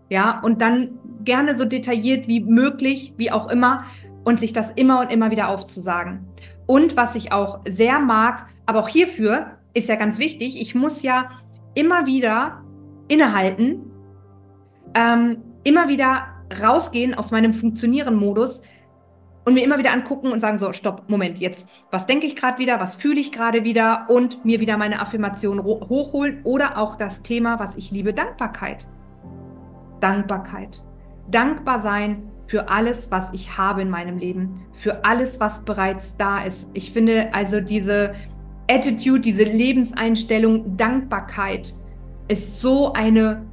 Ja, 0.09 0.39
und 0.39 0.61
dann 0.61 1.01
gerne 1.25 1.59
so 1.59 1.65
detailliert 1.65 2.29
wie 2.29 2.45
möglich, 2.45 3.13
wie 3.17 3.33
auch 3.33 3.51
immer, 3.51 3.87
und 4.23 4.39
sich 4.39 4.53
das 4.53 4.71
immer 4.71 5.01
und 5.01 5.11
immer 5.11 5.33
wieder 5.33 5.49
aufzusagen. 5.49 6.27
Und 6.71 6.97
was 6.97 7.17
ich 7.17 7.33
auch 7.33 7.63
sehr 7.69 7.99
mag, 7.99 8.47
aber 8.65 8.79
auch 8.79 8.89
hierfür 8.89 9.59
ist 9.75 9.89
ja 9.89 9.97
ganz 9.97 10.21
wichtig, 10.21 10.63
ich 10.63 10.77
muss 10.77 11.03
ja 11.03 11.29
immer 11.75 12.07
wieder 12.07 12.63
innehalten, 13.09 13.91
ähm, 14.95 15.39
immer 15.65 15.89
wieder 15.89 16.29
rausgehen 16.63 17.15
aus 17.15 17.33
meinem 17.33 17.55
Funktionieren-Modus 17.55 18.63
und 19.45 19.55
mir 19.55 19.65
immer 19.65 19.79
wieder 19.79 19.93
angucken 19.93 20.31
und 20.31 20.41
sagen, 20.41 20.61
so, 20.61 20.73
stopp, 20.73 21.11
Moment, 21.11 21.39
jetzt, 21.39 21.69
was 21.91 22.07
denke 22.07 22.29
ich 22.29 22.37
gerade 22.37 22.61
wieder, 22.61 22.79
was 22.79 22.95
fühle 22.95 23.19
ich 23.19 23.33
gerade 23.33 23.65
wieder 23.65 24.07
und 24.09 24.45
mir 24.45 24.61
wieder 24.61 24.77
meine 24.77 25.01
Affirmation 25.01 25.65
hochholen 25.65 26.41
oder 26.45 26.79
auch 26.79 26.95
das 26.95 27.23
Thema, 27.25 27.59
was 27.59 27.75
ich 27.75 27.91
liebe, 27.91 28.15
Dankbarkeit. 28.15 28.87
Dankbarkeit. 29.99 30.81
Dankbar 31.33 31.81
sein 31.81 32.31
für 32.51 32.69
alles, 32.69 33.13
was 33.13 33.27
ich 33.31 33.57
habe 33.57 33.83
in 33.83 33.91
meinem 33.91 34.19
Leben, 34.19 34.63
für 34.73 35.05
alles, 35.05 35.39
was 35.39 35.61
bereits 35.65 36.17
da 36.17 36.43
ist. 36.43 36.69
Ich 36.75 36.91
finde 36.91 37.33
also 37.33 37.61
diese 37.61 38.13
Attitude, 38.69 39.21
diese 39.21 39.45
Lebenseinstellung, 39.45 40.77
Dankbarkeit 40.77 41.73
ist 42.27 42.61
so 42.61 42.93
eine 42.93 43.47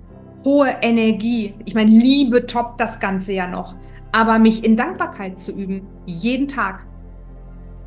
hohe 0.43 0.77
Energie. 0.81 1.53
Ich 1.65 1.75
meine, 1.75 1.91
Liebe 1.91 2.47
toppt 2.47 2.81
das 2.81 2.99
Ganze 2.99 3.33
ja 3.33 3.45
noch. 3.45 3.75
Aber 4.13 4.39
mich 4.39 4.63
in 4.63 4.75
Dankbarkeit 4.75 5.39
zu 5.39 5.51
üben, 5.51 5.85
jeden 6.07 6.47
Tag. 6.47 6.87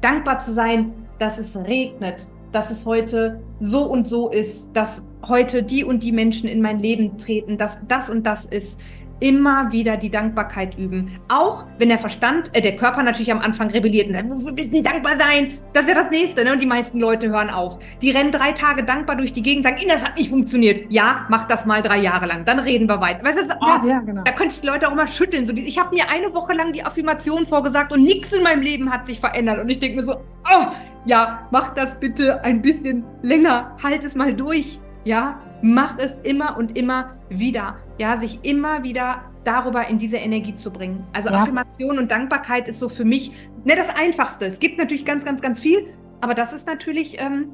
Dankbar 0.02 0.38
zu 0.38 0.52
sein, 0.52 0.92
dass 1.18 1.38
es 1.38 1.56
regnet, 1.56 2.28
dass 2.52 2.70
es 2.70 2.86
heute 2.86 3.42
so 3.58 3.84
und 3.84 4.06
so 4.06 4.30
ist, 4.30 4.70
dass 4.74 5.02
heute 5.26 5.64
die 5.64 5.82
und 5.82 6.04
die 6.04 6.12
Menschen 6.12 6.48
in 6.48 6.62
mein 6.62 6.78
Leben 6.78 7.18
treten, 7.18 7.58
dass 7.58 7.78
das 7.88 8.08
und 8.08 8.24
das 8.28 8.44
ist 8.44 8.78
immer 9.20 9.70
wieder 9.70 9.96
die 9.96 10.10
Dankbarkeit 10.10 10.76
üben. 10.76 11.18
Auch 11.28 11.64
wenn 11.78 11.88
der 11.88 11.98
Verstand, 11.98 12.50
äh, 12.54 12.60
der 12.60 12.76
Körper 12.76 13.02
natürlich 13.02 13.30
am 13.30 13.40
Anfang 13.40 13.70
rebelliert 13.70 14.08
und 14.08 14.14
sagt, 14.14 14.28
wir 14.28 14.64
müssen 14.64 14.82
dankbar 14.82 15.18
sein. 15.18 15.58
Das 15.72 15.82
ist 15.82 15.90
ja 15.90 15.94
das 15.94 16.10
Nächste, 16.10 16.44
ne? 16.44 16.52
Und 16.52 16.60
die 16.60 16.66
meisten 16.66 16.98
Leute 16.98 17.28
hören 17.28 17.50
auf. 17.50 17.78
Die 18.02 18.10
rennen 18.10 18.32
drei 18.32 18.52
Tage 18.52 18.82
dankbar 18.82 19.16
durch 19.16 19.32
die 19.32 19.42
Gegend, 19.42 19.64
sagen, 19.64 19.80
das 19.88 20.04
hat 20.04 20.16
nicht 20.16 20.30
funktioniert. 20.30 20.90
Ja, 20.90 21.26
mach 21.28 21.46
das 21.46 21.66
mal 21.66 21.82
drei 21.82 21.98
Jahre 21.98 22.26
lang, 22.26 22.44
dann 22.44 22.58
reden 22.58 22.88
wir 22.88 23.00
weiter. 23.00 23.24
Weißt 23.24 23.38
du, 23.38 23.54
oh, 23.60 23.86
ja, 23.86 24.00
genau. 24.00 24.22
Da 24.24 24.32
könnte 24.32 24.54
ich 24.54 24.60
die 24.60 24.66
Leute 24.66 24.88
auch 24.88 24.92
immer 24.92 25.06
schütteln. 25.06 25.46
So, 25.46 25.52
ich 25.52 25.78
habe 25.78 25.94
mir 25.94 26.04
eine 26.10 26.32
Woche 26.34 26.54
lang 26.54 26.72
die 26.72 26.84
Affirmation 26.84 27.46
vorgesagt 27.46 27.92
und 27.92 28.02
nichts 28.02 28.32
in 28.32 28.42
meinem 28.42 28.62
Leben 28.62 28.90
hat 28.90 29.06
sich 29.06 29.20
verändert. 29.20 29.60
Und 29.60 29.68
ich 29.68 29.78
denke 29.78 30.00
mir 30.00 30.06
so, 30.06 30.14
oh, 30.14 30.66
ja, 31.04 31.46
mach 31.50 31.74
das 31.74 31.98
bitte 31.98 32.42
ein 32.44 32.62
bisschen 32.62 33.04
länger. 33.22 33.76
Halt 33.82 34.04
es 34.04 34.14
mal 34.14 34.32
durch. 34.32 34.80
Ja, 35.04 35.40
mach 35.62 35.98
es 35.98 36.12
immer 36.22 36.56
und 36.56 36.76
immer 36.76 37.16
wieder 37.28 37.76
ja, 38.00 38.16
sich 38.16 38.38
immer 38.42 38.82
wieder 38.82 39.20
darüber 39.44 39.86
in 39.86 39.98
diese 39.98 40.16
Energie 40.16 40.56
zu 40.56 40.70
bringen. 40.70 41.06
Also 41.12 41.28
ja. 41.28 41.42
Affirmation 41.42 41.98
und 41.98 42.10
Dankbarkeit 42.10 42.66
ist 42.66 42.78
so 42.78 42.88
für 42.88 43.04
mich 43.04 43.30
ne, 43.64 43.76
das 43.76 43.88
Einfachste. 43.94 44.46
Es 44.46 44.58
gibt 44.58 44.78
natürlich 44.78 45.04
ganz, 45.04 45.26
ganz, 45.26 45.42
ganz 45.42 45.60
viel, 45.60 45.86
aber 46.22 46.32
das 46.32 46.54
ist 46.54 46.66
natürlich 46.66 47.20
ähm, 47.20 47.50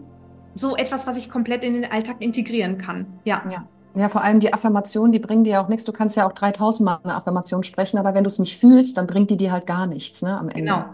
so 0.55 0.77
etwas, 0.77 1.09
was 1.09 1.17
ich 1.17 1.29
komplett 1.29 1.65
in 1.65 1.75
den 1.75 1.91
Alltag 1.91 2.17
integrieren 2.21 2.79
kann. 2.79 3.07
Ja. 3.25 3.43
ja. 3.51 3.67
Ja, 3.97 4.09
vor 4.09 4.23
allem 4.23 4.39
die 4.39 4.53
Affirmation, 4.53 5.11
die 5.11 5.19
bringen 5.19 5.43
dir 5.43 5.61
auch 5.61 5.69
nichts. 5.69 5.85
Du 5.85 5.93
kannst 5.93 6.17
ja 6.17 6.29
auch 6.29 6.33
3000 6.33 6.85
Mal 6.85 6.99
eine 7.03 7.15
Affirmation 7.15 7.65
sprechen, 7.65 7.99
aber 7.99 8.15
wenn 8.15 8.23
du 8.23 8.29
es 8.29 8.39
nicht 8.39 8.61
fühlst, 8.61 8.99
dann 8.99 9.07
bringt 9.09 9.31
die 9.31 9.37
dir 9.37 9.51
halt 9.51 9.67
gar 9.67 9.87
nichts 9.87 10.23
ne, 10.23 10.39
am 10.39 10.49
Ende. 10.49 10.61
Genau. 10.61 10.85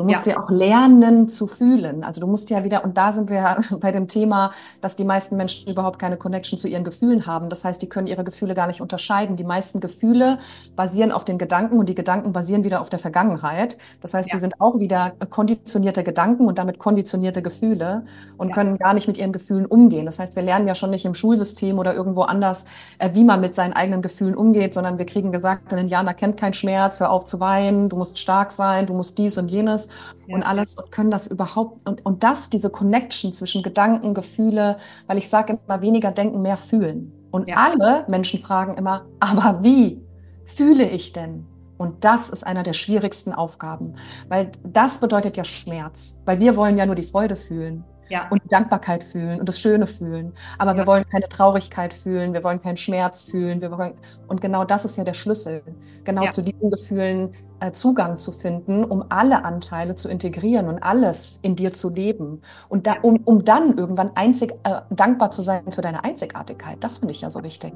Du 0.00 0.06
musst 0.06 0.24
ja. 0.24 0.32
ja. 0.32 0.42
auch 0.42 0.48
lernen 0.48 1.28
zu 1.28 1.46
fühlen. 1.46 2.04
Also 2.04 2.22
du 2.22 2.26
musst 2.26 2.48
ja 2.48 2.64
wieder, 2.64 2.84
und 2.84 2.96
da 2.96 3.12
sind 3.12 3.28
wir 3.28 3.60
bei 3.80 3.92
dem 3.92 4.08
Thema, 4.08 4.50
dass 4.80 4.96
die 4.96 5.04
meisten 5.04 5.36
Menschen 5.36 5.70
überhaupt 5.70 5.98
keine 5.98 6.16
Connection 6.16 6.58
zu 6.58 6.68
ihren 6.68 6.84
Gefühlen 6.84 7.26
haben. 7.26 7.50
Das 7.50 7.64
heißt, 7.64 7.82
die 7.82 7.88
können 7.88 8.06
ihre 8.06 8.24
Gefühle 8.24 8.54
gar 8.54 8.66
nicht 8.66 8.80
unterscheiden. 8.80 9.36
Die 9.36 9.44
meisten 9.44 9.78
Gefühle 9.78 10.38
basieren 10.74 11.12
auf 11.12 11.26
den 11.26 11.36
Gedanken 11.36 11.78
und 11.78 11.86
die 11.86 11.94
Gedanken 11.94 12.32
basieren 12.32 12.64
wieder 12.64 12.80
auf 12.80 12.88
der 12.88 12.98
Vergangenheit. 12.98 13.76
Das 14.00 14.14
heißt, 14.14 14.30
ja. 14.30 14.36
die 14.36 14.40
sind 14.40 14.58
auch 14.58 14.78
wieder 14.78 15.12
konditionierte 15.28 16.02
Gedanken 16.02 16.46
und 16.46 16.56
damit 16.56 16.78
konditionierte 16.78 17.42
Gefühle 17.42 18.06
und 18.38 18.48
ja. 18.48 18.54
können 18.54 18.78
gar 18.78 18.94
nicht 18.94 19.06
mit 19.06 19.18
ihren 19.18 19.32
Gefühlen 19.32 19.66
umgehen. 19.66 20.06
Das 20.06 20.18
heißt, 20.18 20.34
wir 20.34 20.42
lernen 20.42 20.66
ja 20.66 20.74
schon 20.74 20.88
nicht 20.88 21.04
im 21.04 21.12
Schulsystem 21.12 21.78
oder 21.78 21.94
irgendwo 21.94 22.22
anders, 22.22 22.64
äh, 22.98 23.10
wie 23.12 23.24
man 23.24 23.42
mit 23.42 23.54
seinen 23.54 23.74
eigenen 23.74 24.00
Gefühlen 24.00 24.34
umgeht, 24.34 24.72
sondern 24.72 24.96
wir 24.96 25.04
kriegen 25.04 25.30
gesagt, 25.30 25.74
ein 25.74 25.78
Indianer 25.78 26.14
kennt 26.14 26.38
keinen 26.38 26.54
Schmerz, 26.54 27.00
hör 27.00 27.10
auf 27.10 27.26
zu 27.26 27.38
weinen, 27.38 27.90
du 27.90 27.96
musst 27.96 28.18
stark 28.18 28.50
sein, 28.50 28.86
du 28.86 28.94
musst 28.94 29.18
dies 29.18 29.36
und 29.36 29.50
jenes 29.50 29.89
ja. 30.26 30.34
und 30.34 30.42
alles 30.42 30.74
und 30.74 30.90
können 30.90 31.10
das 31.10 31.26
überhaupt 31.26 31.88
und, 31.88 32.04
und 32.04 32.22
das, 32.22 32.50
diese 32.50 32.70
Connection 32.70 33.32
zwischen 33.32 33.62
Gedanken, 33.62 34.14
Gefühle, 34.14 34.76
weil 35.06 35.18
ich 35.18 35.28
sage 35.28 35.58
immer 35.66 35.82
weniger 35.82 36.10
denken, 36.10 36.42
mehr 36.42 36.56
fühlen. 36.56 37.12
Und 37.30 37.48
ja. 37.48 37.56
alle 37.56 38.04
Menschen 38.08 38.40
fragen 38.40 38.76
immer, 38.76 39.06
aber 39.20 39.62
wie 39.62 40.02
fühle 40.44 40.88
ich 40.88 41.12
denn? 41.12 41.46
Und 41.78 42.04
das 42.04 42.28
ist 42.28 42.46
einer 42.46 42.62
der 42.62 42.74
schwierigsten 42.74 43.32
Aufgaben, 43.32 43.94
weil 44.28 44.52
das 44.62 44.98
bedeutet 44.98 45.38
ja 45.38 45.44
Schmerz, 45.44 46.20
weil 46.26 46.38
wir 46.38 46.54
wollen 46.54 46.76
ja 46.76 46.84
nur 46.84 46.94
die 46.94 47.02
Freude 47.02 47.36
fühlen 47.36 47.84
ja. 48.10 48.26
und 48.28 48.42
Dankbarkeit 48.50 49.02
fühlen 49.02 49.40
und 49.40 49.48
das 49.48 49.58
Schöne 49.58 49.86
fühlen. 49.86 50.32
Aber 50.58 50.72
ja. 50.72 50.78
wir 50.78 50.86
wollen 50.86 51.08
keine 51.08 51.28
Traurigkeit 51.28 51.94
fühlen, 51.94 52.34
wir 52.34 52.44
wollen 52.44 52.60
keinen 52.60 52.76
Schmerz 52.76 53.22
fühlen. 53.22 53.60
Wir 53.62 53.70
wollen, 53.70 53.94
und 54.26 54.40
genau 54.40 54.64
das 54.64 54.84
ist 54.84 54.98
ja 54.98 55.04
der 55.04 55.14
Schlüssel, 55.14 55.62
genau 56.04 56.24
ja. 56.24 56.30
zu 56.30 56.42
diesen 56.42 56.70
Gefühlen 56.70 57.32
äh, 57.60 57.72
Zugang 57.72 58.18
zu 58.18 58.32
finden, 58.32 58.84
um 58.84 59.04
alle 59.10 59.44
Anteile 59.44 59.94
zu 59.94 60.08
integrieren 60.08 60.68
und 60.68 60.82
alles 60.82 61.38
in 61.42 61.56
dir 61.56 61.72
zu 61.72 61.88
leben. 61.88 62.40
Und 62.68 62.86
da, 62.86 62.96
um, 63.02 63.20
um 63.24 63.44
dann 63.44 63.78
irgendwann 63.78 64.12
einzig, 64.14 64.52
äh, 64.64 64.80
dankbar 64.90 65.30
zu 65.30 65.42
sein 65.42 65.70
für 65.70 65.82
deine 65.82 66.04
Einzigartigkeit. 66.04 66.78
Das 66.80 66.98
finde 66.98 67.12
ich 67.12 67.20
ja 67.20 67.30
so 67.30 67.42
wichtig. 67.42 67.74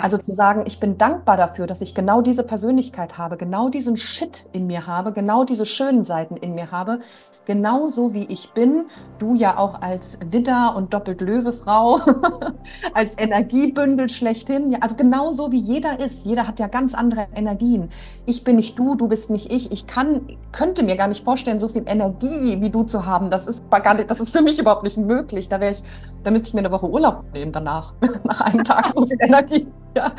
Also 0.00 0.16
zu 0.18 0.32
sagen, 0.32 0.64
ich 0.66 0.80
bin 0.80 0.96
dankbar 0.96 1.36
dafür, 1.36 1.66
dass 1.66 1.80
ich 1.80 1.94
genau 1.94 2.22
diese 2.22 2.44
Persönlichkeit 2.44 3.18
habe, 3.18 3.36
genau 3.36 3.68
diesen 3.68 3.96
Shit 3.96 4.46
in 4.52 4.66
mir 4.66 4.86
habe, 4.86 5.12
genau 5.12 5.44
diese 5.44 5.66
schönen 5.66 6.04
Seiten 6.04 6.36
in 6.36 6.54
mir 6.54 6.70
habe, 6.70 7.00
genauso 7.46 8.12
wie 8.12 8.24
ich 8.24 8.50
bin. 8.50 8.84
Du 9.18 9.34
ja 9.34 9.56
auch 9.56 9.80
als 9.80 10.18
Widder 10.30 10.74
und 10.76 10.92
doppelt 10.92 11.20
Löwe-Frau, 11.20 12.00
als 12.92 13.14
Energiebündel 13.16 14.08
schlechthin. 14.08 14.72
Ja, 14.72 14.80
also 14.80 14.96
genauso 14.96 15.52
wie 15.52 15.60
jeder 15.60 15.98
ist. 16.00 16.26
Jeder 16.26 16.46
hat 16.46 16.58
ja 16.58 16.66
ganz 16.66 16.92
andere 16.92 17.28
Energien. 17.34 17.88
Ich 18.26 18.44
bin 18.44 18.56
nicht 18.56 18.78
du, 18.78 18.94
du 18.96 19.08
bist 19.08 19.30
nicht 19.30 19.50
ich. 19.50 19.72
Ich 19.72 19.86
kann, 19.86 20.36
könnte 20.52 20.82
mir 20.82 20.96
gar 20.96 21.08
nicht 21.08 21.24
vorstellen, 21.24 21.60
so 21.60 21.68
viel 21.68 21.84
Energie 21.86 22.60
wie 22.60 22.70
du 22.70 22.82
zu 22.82 23.06
haben. 23.06 23.30
Das 23.30 23.46
ist 23.46 23.70
gar 23.70 23.94
nicht, 23.94 24.10
das 24.10 24.20
ist 24.20 24.30
für 24.30 24.42
mich 24.42 24.58
überhaupt 24.58 24.82
nicht 24.82 24.98
möglich. 24.98 25.48
Da 25.48 25.60
wäre 25.60 25.72
ich, 25.72 25.82
da 26.26 26.32
müsste 26.32 26.48
ich 26.48 26.54
mir 26.54 26.60
eine 26.60 26.72
Woche 26.72 26.90
Urlaub 26.90 27.22
nehmen 27.32 27.52
danach, 27.52 27.94
nach 28.24 28.40
einem 28.40 28.64
Tag 28.64 28.92
so 28.92 29.06
viel 29.06 29.16
Energie. 29.20 29.68
Ja. 29.96 30.12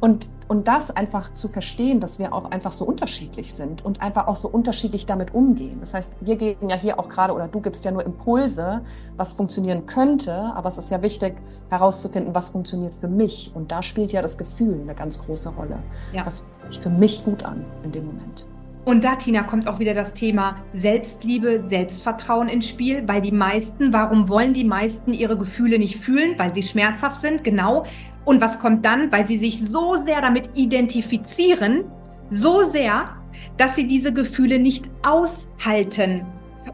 Und 0.00 0.28
und 0.46 0.68
das 0.68 0.90
einfach 0.90 1.32
zu 1.32 1.48
verstehen, 1.48 2.00
dass 2.00 2.18
wir 2.18 2.34
auch 2.34 2.50
einfach 2.50 2.72
so 2.72 2.84
unterschiedlich 2.84 3.54
sind 3.54 3.82
und 3.82 4.02
einfach 4.02 4.26
auch 4.26 4.36
so 4.36 4.46
unterschiedlich 4.46 5.06
damit 5.06 5.32
umgehen. 5.32 5.78
Das 5.80 5.94
heißt, 5.94 6.16
wir 6.20 6.36
geben 6.36 6.68
ja 6.68 6.76
hier 6.76 7.00
auch 7.00 7.08
gerade 7.08 7.32
oder 7.32 7.48
du 7.48 7.60
gibst 7.60 7.84
ja 7.86 7.90
nur 7.90 8.04
Impulse, 8.04 8.82
was 9.16 9.32
funktionieren 9.32 9.86
könnte, 9.86 10.52
aber 10.54 10.68
es 10.68 10.76
ist 10.76 10.90
ja 10.90 11.00
wichtig 11.00 11.36
herauszufinden, 11.70 12.34
was 12.34 12.50
funktioniert 12.50 12.94
für 12.94 13.08
mich. 13.08 13.52
Und 13.54 13.72
da 13.72 13.82
spielt 13.82 14.12
ja 14.12 14.20
das 14.20 14.36
Gefühl 14.36 14.80
eine 14.82 14.94
ganz 14.94 15.18
große 15.18 15.48
Rolle. 15.48 15.82
Ja. 16.12 16.26
Was 16.26 16.40
fühlt 16.40 16.64
sich 16.64 16.80
für 16.80 16.90
mich 16.90 17.24
gut 17.24 17.42
an 17.42 17.64
in 17.82 17.92
dem 17.92 18.04
Moment. 18.04 18.44
Und 18.84 19.02
da, 19.02 19.16
Tina, 19.16 19.42
kommt 19.42 19.66
auch 19.66 19.78
wieder 19.78 19.94
das 19.94 20.12
Thema 20.12 20.56
Selbstliebe, 20.74 21.64
Selbstvertrauen 21.68 22.48
ins 22.48 22.68
Spiel, 22.68 23.02
weil 23.06 23.22
die 23.22 23.32
meisten, 23.32 23.92
warum 23.92 24.28
wollen 24.28 24.52
die 24.52 24.64
meisten 24.64 25.14
ihre 25.14 25.38
Gefühle 25.38 25.78
nicht 25.78 26.04
fühlen? 26.04 26.34
Weil 26.38 26.54
sie 26.54 26.62
schmerzhaft 26.62 27.22
sind, 27.22 27.44
genau, 27.44 27.84
und 28.24 28.40
was 28.40 28.58
kommt 28.58 28.84
dann? 28.84 29.10
Weil 29.10 29.26
sie 29.26 29.38
sich 29.38 29.62
so 29.70 30.02
sehr 30.04 30.20
damit 30.20 30.50
identifizieren, 30.54 31.84
so 32.30 32.70
sehr, 32.70 33.10
dass 33.56 33.76
sie 33.76 33.86
diese 33.86 34.12
Gefühle 34.12 34.58
nicht 34.58 34.88
aushalten 35.02 36.26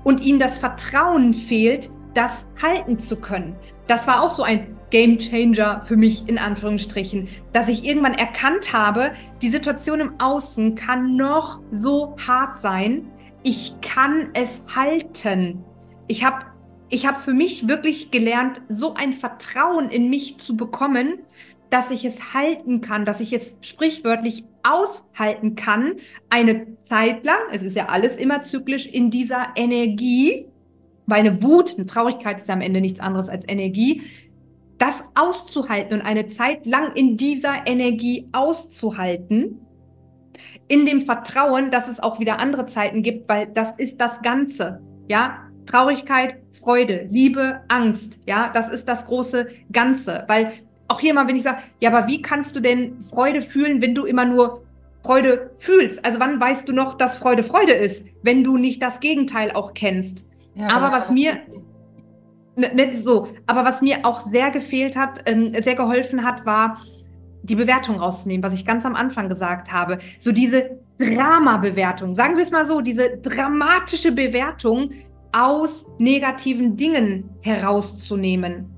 und 0.05 0.21
ihnen 0.21 0.39
das 0.39 0.59
Vertrauen 0.59 1.35
fehlt, 1.35 1.91
das 2.15 2.47
halten 2.61 2.99
zu 2.99 3.17
können. 3.17 3.57
Das 3.87 4.07
war 4.07 4.23
auch 4.23 4.31
so 4.31 4.43
ein 4.43 4.77
Game 4.91 5.19
Changer 5.19 5.83
für 5.87 5.97
mich 5.97 6.29
in 6.29 6.39
Anführungsstrichen, 6.39 7.29
dass 7.53 7.69
ich 7.69 7.85
irgendwann 7.85 8.15
erkannt 8.15 8.73
habe, 8.73 9.13
die 9.41 9.51
Situation 9.51 10.01
im 10.01 10.21
Außen 10.21 10.75
kann 10.75 11.17
noch 11.17 11.61
so 11.71 12.17
hart 12.27 12.61
sein. 12.61 13.07
Ich 13.43 13.75
kann 13.81 14.31
es 14.35 14.63
halten. 14.75 15.65
Ich 16.09 16.25
habe 16.25 16.47
ich 16.93 17.07
habe 17.07 17.21
für 17.21 17.33
mich 17.33 17.69
wirklich 17.69 18.11
gelernt, 18.11 18.61
so 18.69 18.95
ein 18.95 19.13
Vertrauen 19.13 19.91
in 19.91 20.11
mich 20.11 20.39
zu 20.39 20.57
bekommen, 20.57 21.21
dass 21.71 21.93
ich 21.93 22.05
es 22.05 22.35
halten 22.35 22.81
kann, 22.81 23.05
dass 23.05 23.21
ich 23.21 23.33
es 23.33 23.57
sprichwörtlich 23.61 24.45
aushalten 24.65 25.55
kann, 25.55 25.95
eine 26.29 26.67
Zeit 26.85 27.25
lang, 27.25 27.39
es 27.53 27.63
ist 27.63 27.77
ja 27.77 27.87
alles 27.87 28.17
immer 28.17 28.43
zyklisch 28.43 28.87
in 28.87 29.11
dieser 29.13 29.53
Energie, 29.55 30.50
weil 31.11 31.21
eine 31.21 31.43
Wut, 31.43 31.75
eine 31.77 31.87
Traurigkeit 31.87 32.39
ist 32.39 32.49
ja 32.49 32.55
am 32.55 32.61
Ende 32.61 32.81
nichts 32.81 33.01
anderes 33.01 33.29
als 33.29 33.45
Energie, 33.49 34.03
das 34.79 35.05
auszuhalten 35.15 36.01
und 36.01 36.07
eine 36.07 36.29
Zeit 36.29 36.65
lang 36.65 36.95
in 36.95 37.17
dieser 37.17 37.67
Energie 37.67 38.29
auszuhalten, 38.33 39.61
in 40.69 40.87
dem 40.87 41.03
Vertrauen, 41.03 41.71
dass 41.71 41.89
es 41.89 42.01
auch 42.01 42.19
wieder 42.19 42.39
andere 42.39 42.67
Zeiten 42.67 43.03
gibt, 43.03 43.29
weil 43.29 43.47
das 43.49 43.79
ist 43.79 44.01
das 44.01 44.23
Ganze, 44.23 44.81
ja, 45.09 45.39
Traurigkeit, 45.67 46.37
Freude, 46.61 47.09
Liebe, 47.11 47.61
Angst, 47.69 48.19
ja, 48.27 48.51
das 48.53 48.71
ist 48.71 48.89
das 48.89 49.07
große 49.07 49.49
Ganze, 49.71 50.25
weil 50.29 50.53
auch 50.89 51.01
hier 51.01 51.15
mal, 51.15 51.29
wenn 51.29 51.37
ich 51.37 51.43
sage, 51.43 51.59
ja, 51.81 51.91
aber 51.93 52.09
wie 52.09 52.23
kannst 52.23 52.57
du 52.57 52.61
denn 52.61 53.05
Freude 53.11 53.43
fühlen, 53.43 53.81
wenn 53.83 53.95
du 53.95 54.07
immer 54.07 54.25
nur 54.25 54.63
Freude 55.05 55.51
fühlst? 55.59 56.05
Also 56.05 56.21
wann 56.21 56.41
weißt 56.41 56.69
du 56.69 56.73
noch, 56.73 56.95
dass 56.95 57.17
Freude 57.17 57.43
Freude 57.43 57.73
ist, 57.73 58.07
wenn 58.23 58.45
du 58.45 58.57
nicht 58.57 58.83
das 58.83 59.01
Gegenteil 59.01 59.53
auch 59.53 59.73
kennst? 59.75 60.27
Ja, 60.61 60.69
aber 60.69 60.93
was 60.93 61.11
mir 61.11 61.39
nicht 62.57 62.95
so, 62.95 63.29
aber 63.47 63.65
was 63.65 63.81
mir 63.81 64.05
auch 64.05 64.21
sehr 64.21 64.51
gefehlt 64.51 64.95
hat, 64.97 65.23
ähm, 65.25 65.55
sehr 65.63 65.75
geholfen 65.75 66.23
hat, 66.25 66.45
war 66.45 66.79
die 67.43 67.55
Bewertung 67.55 67.99
rauszunehmen, 67.99 68.43
was 68.43 68.53
ich 68.53 68.67
ganz 68.67 68.85
am 68.85 68.95
Anfang 68.95 69.31
gesagt 69.31 69.73
habe. 69.73 69.99
So 70.19 70.33
diese 70.33 70.79
Drama-Bewertung, 70.99 72.15
sagen 72.15 72.37
wir 72.37 72.45
es 72.45 72.51
mal 72.51 72.67
so, 72.67 72.83
diese 72.83 73.17
dramatische 73.17 74.13
Bewertung 74.13 74.91
aus 75.33 75.87
negativen 75.99 76.77
Dingen 76.77 77.31
herauszunehmen. 77.41 78.69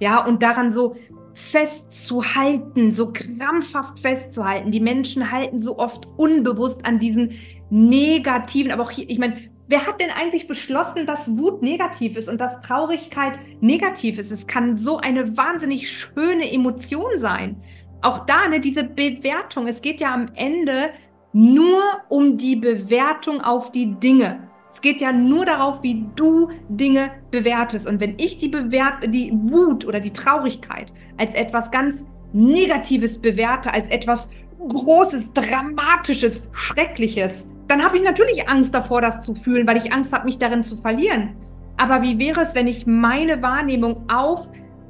Ja, 0.00 0.24
und 0.24 0.42
daran 0.42 0.72
so 0.72 0.96
festzuhalten, 1.34 2.92
so 2.92 3.12
krampfhaft 3.12 4.00
festzuhalten. 4.00 4.72
Die 4.72 4.80
Menschen 4.80 5.30
halten 5.30 5.62
so 5.62 5.78
oft 5.78 6.08
unbewusst 6.16 6.84
an 6.84 6.98
diesen 6.98 7.32
negativen, 7.70 8.72
aber 8.72 8.82
auch 8.82 8.90
hier, 8.90 9.08
ich 9.08 9.18
meine, 9.18 9.36
wer 9.68 9.86
hat 9.86 10.00
denn 10.00 10.10
eigentlich 10.10 10.46
beschlossen, 10.46 11.06
dass 11.06 11.36
Wut 11.36 11.62
negativ 11.62 12.16
ist 12.16 12.28
und 12.28 12.40
dass 12.40 12.60
Traurigkeit 12.60 13.38
negativ 13.60 14.18
ist? 14.18 14.30
Es 14.30 14.46
kann 14.46 14.76
so 14.76 14.98
eine 14.98 15.36
wahnsinnig 15.36 15.90
schöne 15.90 16.52
Emotion 16.52 17.18
sein. 17.18 17.62
Auch 18.02 18.26
da, 18.26 18.48
ne, 18.48 18.60
diese 18.60 18.84
Bewertung. 18.84 19.66
Es 19.66 19.82
geht 19.82 20.00
ja 20.00 20.12
am 20.12 20.28
Ende 20.34 20.90
nur 21.32 21.80
um 22.08 22.38
die 22.38 22.56
Bewertung 22.56 23.40
auf 23.40 23.72
die 23.72 23.94
Dinge. 23.98 24.48
Es 24.70 24.80
geht 24.80 25.00
ja 25.00 25.12
nur 25.12 25.46
darauf, 25.46 25.82
wie 25.82 26.04
du 26.16 26.50
Dinge 26.68 27.10
bewertest. 27.30 27.86
Und 27.86 27.98
wenn 27.98 28.18
ich 28.18 28.38
die, 28.38 28.48
Bewert 28.48 29.02
die 29.06 29.32
Wut 29.32 29.86
oder 29.86 30.00
die 30.00 30.12
Traurigkeit 30.12 30.92
als 31.16 31.34
etwas 31.34 31.70
ganz 31.70 32.04
Negatives 32.32 33.18
bewerte, 33.18 33.72
als 33.72 33.88
etwas 33.88 34.28
Großes, 34.68 35.32
Dramatisches, 35.32 36.42
Schreckliches, 36.52 37.46
dann 37.68 37.84
habe 37.84 37.96
ich 37.96 38.02
natürlich 38.02 38.48
Angst 38.48 38.74
davor, 38.74 39.00
das 39.00 39.24
zu 39.24 39.34
fühlen, 39.34 39.66
weil 39.66 39.76
ich 39.76 39.92
Angst 39.92 40.12
habe, 40.12 40.26
mich 40.26 40.38
darin 40.38 40.62
zu 40.62 40.76
verlieren. 40.76 41.36
Aber 41.76 42.02
wie 42.02 42.18
wäre 42.18 42.40
es, 42.40 42.54
wenn 42.54 42.66
ich 42.66 42.86
meine 42.86 43.42
Wahrnehmung 43.42 44.08
auf 44.10 44.48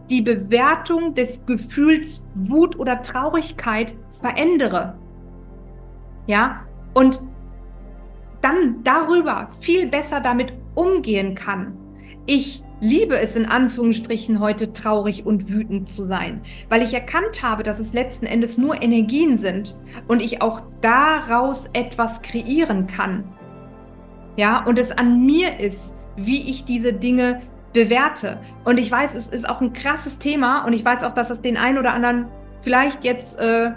die 0.08 0.22
Bewertung 0.22 1.14
des 1.14 1.44
Gefühls 1.46 2.22
Wut 2.34 2.78
oder 2.78 3.02
Traurigkeit 3.02 3.94
verändere? 4.20 4.96
Ja, 6.26 6.60
und 6.94 7.20
dann 8.42 8.82
darüber 8.84 9.48
viel 9.60 9.86
besser 9.88 10.20
damit 10.20 10.52
umgehen 10.74 11.34
kann. 11.34 11.76
Ich 12.26 12.62
liebe 12.80 13.18
es 13.18 13.36
in 13.36 13.46
Anführungsstrichen 13.46 14.40
heute 14.40 14.72
traurig 14.72 15.24
und 15.24 15.48
wütend 15.48 15.88
zu 15.88 16.04
sein, 16.04 16.42
weil 16.68 16.82
ich 16.82 16.92
erkannt 16.92 17.42
habe, 17.42 17.62
dass 17.62 17.78
es 17.78 17.92
letzten 17.92 18.26
Endes 18.26 18.58
nur 18.58 18.82
Energien 18.82 19.38
sind 19.38 19.74
und 20.08 20.20
ich 20.20 20.42
auch 20.42 20.62
daraus 20.80 21.66
etwas 21.72 22.22
kreieren 22.22 22.86
kann. 22.86 23.24
Ja, 24.36 24.64
und 24.64 24.78
es 24.78 24.92
an 24.92 25.24
mir 25.24 25.58
ist, 25.60 25.94
wie 26.16 26.50
ich 26.50 26.64
diese 26.64 26.92
Dinge 26.92 27.40
bewerte. 27.72 28.38
Und 28.64 28.78
ich 28.78 28.90
weiß, 28.90 29.14
es 29.14 29.28
ist 29.28 29.48
auch 29.48 29.60
ein 29.60 29.72
krasses 29.72 30.18
Thema 30.18 30.64
und 30.64 30.72
ich 30.72 30.84
weiß 30.84 31.04
auch, 31.04 31.14
dass 31.14 31.30
es 31.30 31.40
den 31.40 31.56
einen 31.56 31.78
oder 31.78 31.92
anderen 31.92 32.26
vielleicht 32.62 33.04
jetzt 33.04 33.38
äh, 33.38 33.70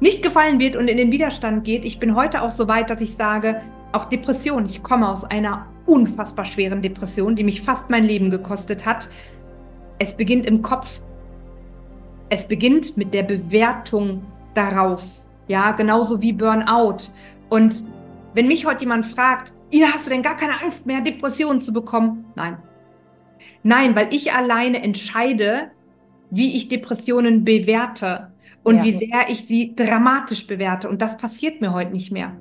nicht 0.00 0.22
gefallen 0.22 0.58
wird 0.58 0.74
und 0.76 0.88
in 0.88 0.96
den 0.96 1.12
Widerstand 1.12 1.64
geht. 1.64 1.84
Ich 1.84 2.00
bin 2.00 2.16
heute 2.16 2.42
auch 2.42 2.50
so 2.50 2.66
weit, 2.66 2.90
dass 2.90 3.00
ich 3.00 3.14
sage, 3.14 3.60
auch 3.92 4.06
Depression. 4.06 4.66
Ich 4.66 4.82
komme 4.82 5.08
aus 5.08 5.24
einer 5.24 5.66
unfassbar 5.92 6.46
schweren 6.46 6.80
Depression, 6.80 7.36
die 7.36 7.44
mich 7.44 7.60
fast 7.60 7.90
mein 7.90 8.04
Leben 8.04 8.30
gekostet 8.30 8.86
hat. 8.86 9.08
Es 9.98 10.16
beginnt 10.16 10.46
im 10.46 10.62
Kopf. 10.62 10.88
Es 12.30 12.48
beginnt 12.48 12.96
mit 12.96 13.12
der 13.12 13.24
Bewertung 13.24 14.24
darauf. 14.54 15.04
Ja, 15.48 15.72
genauso 15.72 16.22
wie 16.22 16.32
Burnout. 16.32 17.10
Und 17.50 17.84
wenn 18.32 18.48
mich 18.48 18.64
heute 18.64 18.80
jemand 18.80 19.04
fragt, 19.04 19.52
Ina, 19.70 19.88
hast 19.92 20.06
du 20.06 20.10
denn 20.10 20.22
gar 20.22 20.36
keine 20.36 20.60
Angst 20.62 20.86
mehr, 20.86 21.02
Depressionen 21.02 21.60
zu 21.60 21.72
bekommen? 21.72 22.24
Nein. 22.36 22.56
Nein, 23.62 23.94
weil 23.94 24.08
ich 24.14 24.32
alleine 24.32 24.82
entscheide, 24.82 25.70
wie 26.30 26.56
ich 26.56 26.68
Depressionen 26.68 27.44
bewerte 27.44 28.32
und 28.62 28.76
ja. 28.76 28.84
wie 28.84 28.98
sehr 28.98 29.28
ich 29.28 29.46
sie 29.46 29.74
dramatisch 29.76 30.46
bewerte. 30.46 30.88
Und 30.88 31.02
das 31.02 31.18
passiert 31.18 31.60
mir 31.60 31.72
heute 31.74 31.92
nicht 31.92 32.12
mehr. 32.12 32.32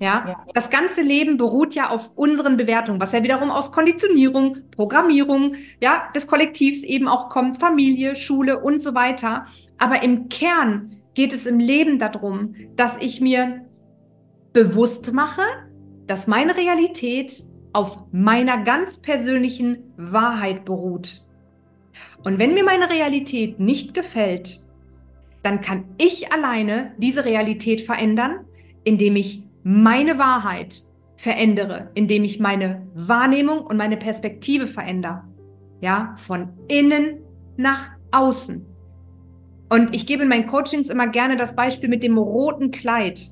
Ja? 0.00 0.24
ja? 0.28 0.44
das 0.54 0.70
ganze 0.70 1.02
Leben 1.02 1.36
beruht 1.36 1.74
ja 1.74 1.90
auf 1.90 2.10
unseren 2.14 2.56
Bewertungen, 2.56 3.00
was 3.00 3.12
ja 3.12 3.22
wiederum 3.22 3.50
aus 3.50 3.72
Konditionierung, 3.72 4.58
Programmierung, 4.70 5.54
ja, 5.80 6.08
des 6.14 6.26
Kollektivs 6.26 6.82
eben 6.82 7.08
auch 7.08 7.28
kommt, 7.30 7.58
Familie, 7.58 8.16
Schule 8.16 8.60
und 8.60 8.82
so 8.82 8.94
weiter. 8.94 9.46
Aber 9.78 10.02
im 10.02 10.28
Kern 10.28 10.96
geht 11.14 11.32
es 11.32 11.46
im 11.46 11.58
Leben 11.58 11.98
darum, 11.98 12.54
dass 12.76 12.98
ich 12.98 13.20
mir 13.20 13.64
bewusst 14.52 15.12
mache, 15.12 15.42
dass 16.06 16.26
meine 16.26 16.56
Realität 16.56 17.44
auf 17.72 17.98
meiner 18.12 18.58
ganz 18.64 18.98
persönlichen 18.98 19.92
Wahrheit 19.96 20.64
beruht. 20.64 21.26
Und 22.24 22.38
wenn 22.38 22.54
mir 22.54 22.64
meine 22.64 22.90
Realität 22.90 23.60
nicht 23.60 23.94
gefällt, 23.94 24.62
dann 25.42 25.60
kann 25.60 25.84
ich 25.98 26.32
alleine 26.32 26.94
diese 26.98 27.24
Realität 27.24 27.82
verändern, 27.82 28.46
indem 28.84 29.16
ich 29.16 29.45
meine 29.68 30.16
Wahrheit 30.16 30.84
verändere, 31.16 31.90
indem 31.94 32.22
ich 32.22 32.38
meine 32.38 32.86
Wahrnehmung 32.94 33.66
und 33.66 33.76
meine 33.76 33.96
Perspektive 33.96 34.68
verändere. 34.68 35.24
Ja, 35.80 36.14
von 36.18 36.50
innen 36.68 37.18
nach 37.56 37.88
außen. 38.12 38.64
Und 39.68 39.92
ich 39.92 40.06
gebe 40.06 40.22
in 40.22 40.28
meinen 40.28 40.46
Coachings 40.46 40.86
immer 40.86 41.08
gerne 41.08 41.36
das 41.36 41.56
Beispiel 41.56 41.88
mit 41.88 42.04
dem 42.04 42.16
roten 42.16 42.70
Kleid. 42.70 43.28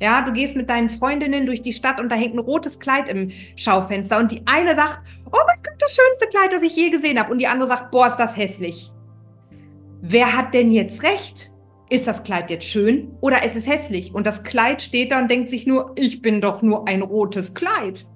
Ja, 0.00 0.22
du 0.22 0.32
gehst 0.32 0.56
mit 0.56 0.68
deinen 0.68 0.90
Freundinnen 0.90 1.46
durch 1.46 1.62
die 1.62 1.72
Stadt 1.72 2.00
und 2.00 2.10
da 2.10 2.16
hängt 2.16 2.34
ein 2.34 2.40
rotes 2.40 2.80
Kleid 2.80 3.08
im 3.08 3.30
Schaufenster 3.54 4.18
und 4.18 4.32
die 4.32 4.42
eine 4.46 4.74
sagt, 4.74 4.98
oh 5.26 5.38
mein 5.46 5.62
Gott, 5.62 5.76
das 5.78 5.94
schönste 5.94 6.26
Kleid, 6.26 6.52
das 6.52 6.62
ich 6.64 6.74
je 6.74 6.90
gesehen 6.90 7.20
habe 7.20 7.30
und 7.30 7.38
die 7.38 7.46
andere 7.46 7.68
sagt, 7.68 7.92
boah, 7.92 8.08
ist 8.08 8.16
das 8.16 8.36
hässlich. 8.36 8.90
Wer 10.00 10.36
hat 10.36 10.54
denn 10.54 10.72
jetzt 10.72 11.04
recht? 11.04 11.52
Ist 11.90 12.06
das 12.06 12.22
Kleid 12.22 12.50
jetzt 12.50 12.66
schön 12.66 13.16
oder 13.20 13.44
ist 13.44 13.56
es 13.56 13.66
hässlich? 13.66 14.14
Und 14.14 14.26
das 14.26 14.44
Kleid 14.44 14.82
steht 14.82 15.12
da 15.12 15.20
und 15.20 15.30
denkt 15.30 15.48
sich 15.48 15.66
nur, 15.66 15.92
ich 15.94 16.22
bin 16.22 16.40
doch 16.40 16.62
nur 16.62 16.86
ein 16.86 17.02
rotes 17.02 17.54
Kleid. 17.54 18.06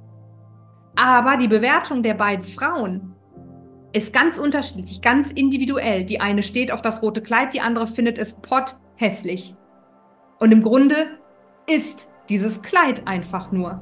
Aber 0.97 1.39
die 1.39 1.49
Bewertung 1.49 2.03
der 2.03 2.15
beiden 2.15 2.45
Frauen 2.45 3.15
ist 3.95 4.13
ganz 4.13 4.39
unterschiedlich, 4.39 5.01
ganz 5.01 5.31
individuell. 5.31 6.05
Die 6.05 6.21
eine 6.21 6.43
steht 6.43 6.71
auf 6.71 6.83
das 6.83 7.03
rote 7.03 7.23
Kleid, 7.23 7.55
die 7.55 7.61
andere 7.61 7.87
findet 7.87 8.19
es 8.19 8.35
potthässlich. 8.35 9.55
Und 10.39 10.53
im 10.53 10.63
Grunde 10.63 11.19
ist 11.69 12.11
dieses 12.29 12.63
Kleid 12.63 13.07
einfach 13.07 13.53
nur. 13.53 13.81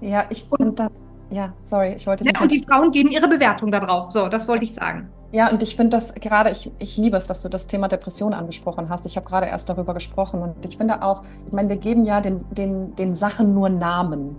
Ja, 0.00 0.26
ich 0.30 0.44
finde 0.56 0.72
das. 0.72 0.92
Ja, 1.30 1.52
sorry, 1.64 1.94
ich 1.96 2.06
wollte. 2.06 2.24
Ja, 2.24 2.40
und 2.40 2.50
die 2.50 2.64
Frauen 2.68 2.92
geben 2.92 3.10
ihre 3.10 3.28
Bewertung 3.28 3.72
darauf. 3.72 4.12
So, 4.12 4.28
das 4.28 4.46
wollte 4.46 4.64
ich 4.64 4.74
sagen. 4.74 5.08
Ja, 5.32 5.50
und 5.50 5.62
ich 5.62 5.74
finde 5.74 5.96
das 5.96 6.14
gerade, 6.14 6.50
ich, 6.50 6.70
ich 6.78 6.96
liebe 6.96 7.16
es, 7.16 7.26
dass 7.26 7.42
du 7.42 7.48
das 7.48 7.66
Thema 7.66 7.88
Depression 7.88 8.32
angesprochen 8.34 8.88
hast. 8.88 9.04
Ich 9.04 9.16
habe 9.16 9.26
gerade 9.26 9.46
erst 9.46 9.68
darüber 9.68 9.92
gesprochen 9.92 10.40
und 10.42 10.64
ich 10.64 10.76
finde 10.76 11.02
auch, 11.02 11.22
ich 11.46 11.52
meine, 11.52 11.68
wir 11.68 11.76
geben 11.76 12.04
ja 12.04 12.20
den, 12.20 12.44
den, 12.52 12.94
den 12.94 13.16
Sachen 13.16 13.52
nur 13.52 13.68
Namen. 13.68 14.36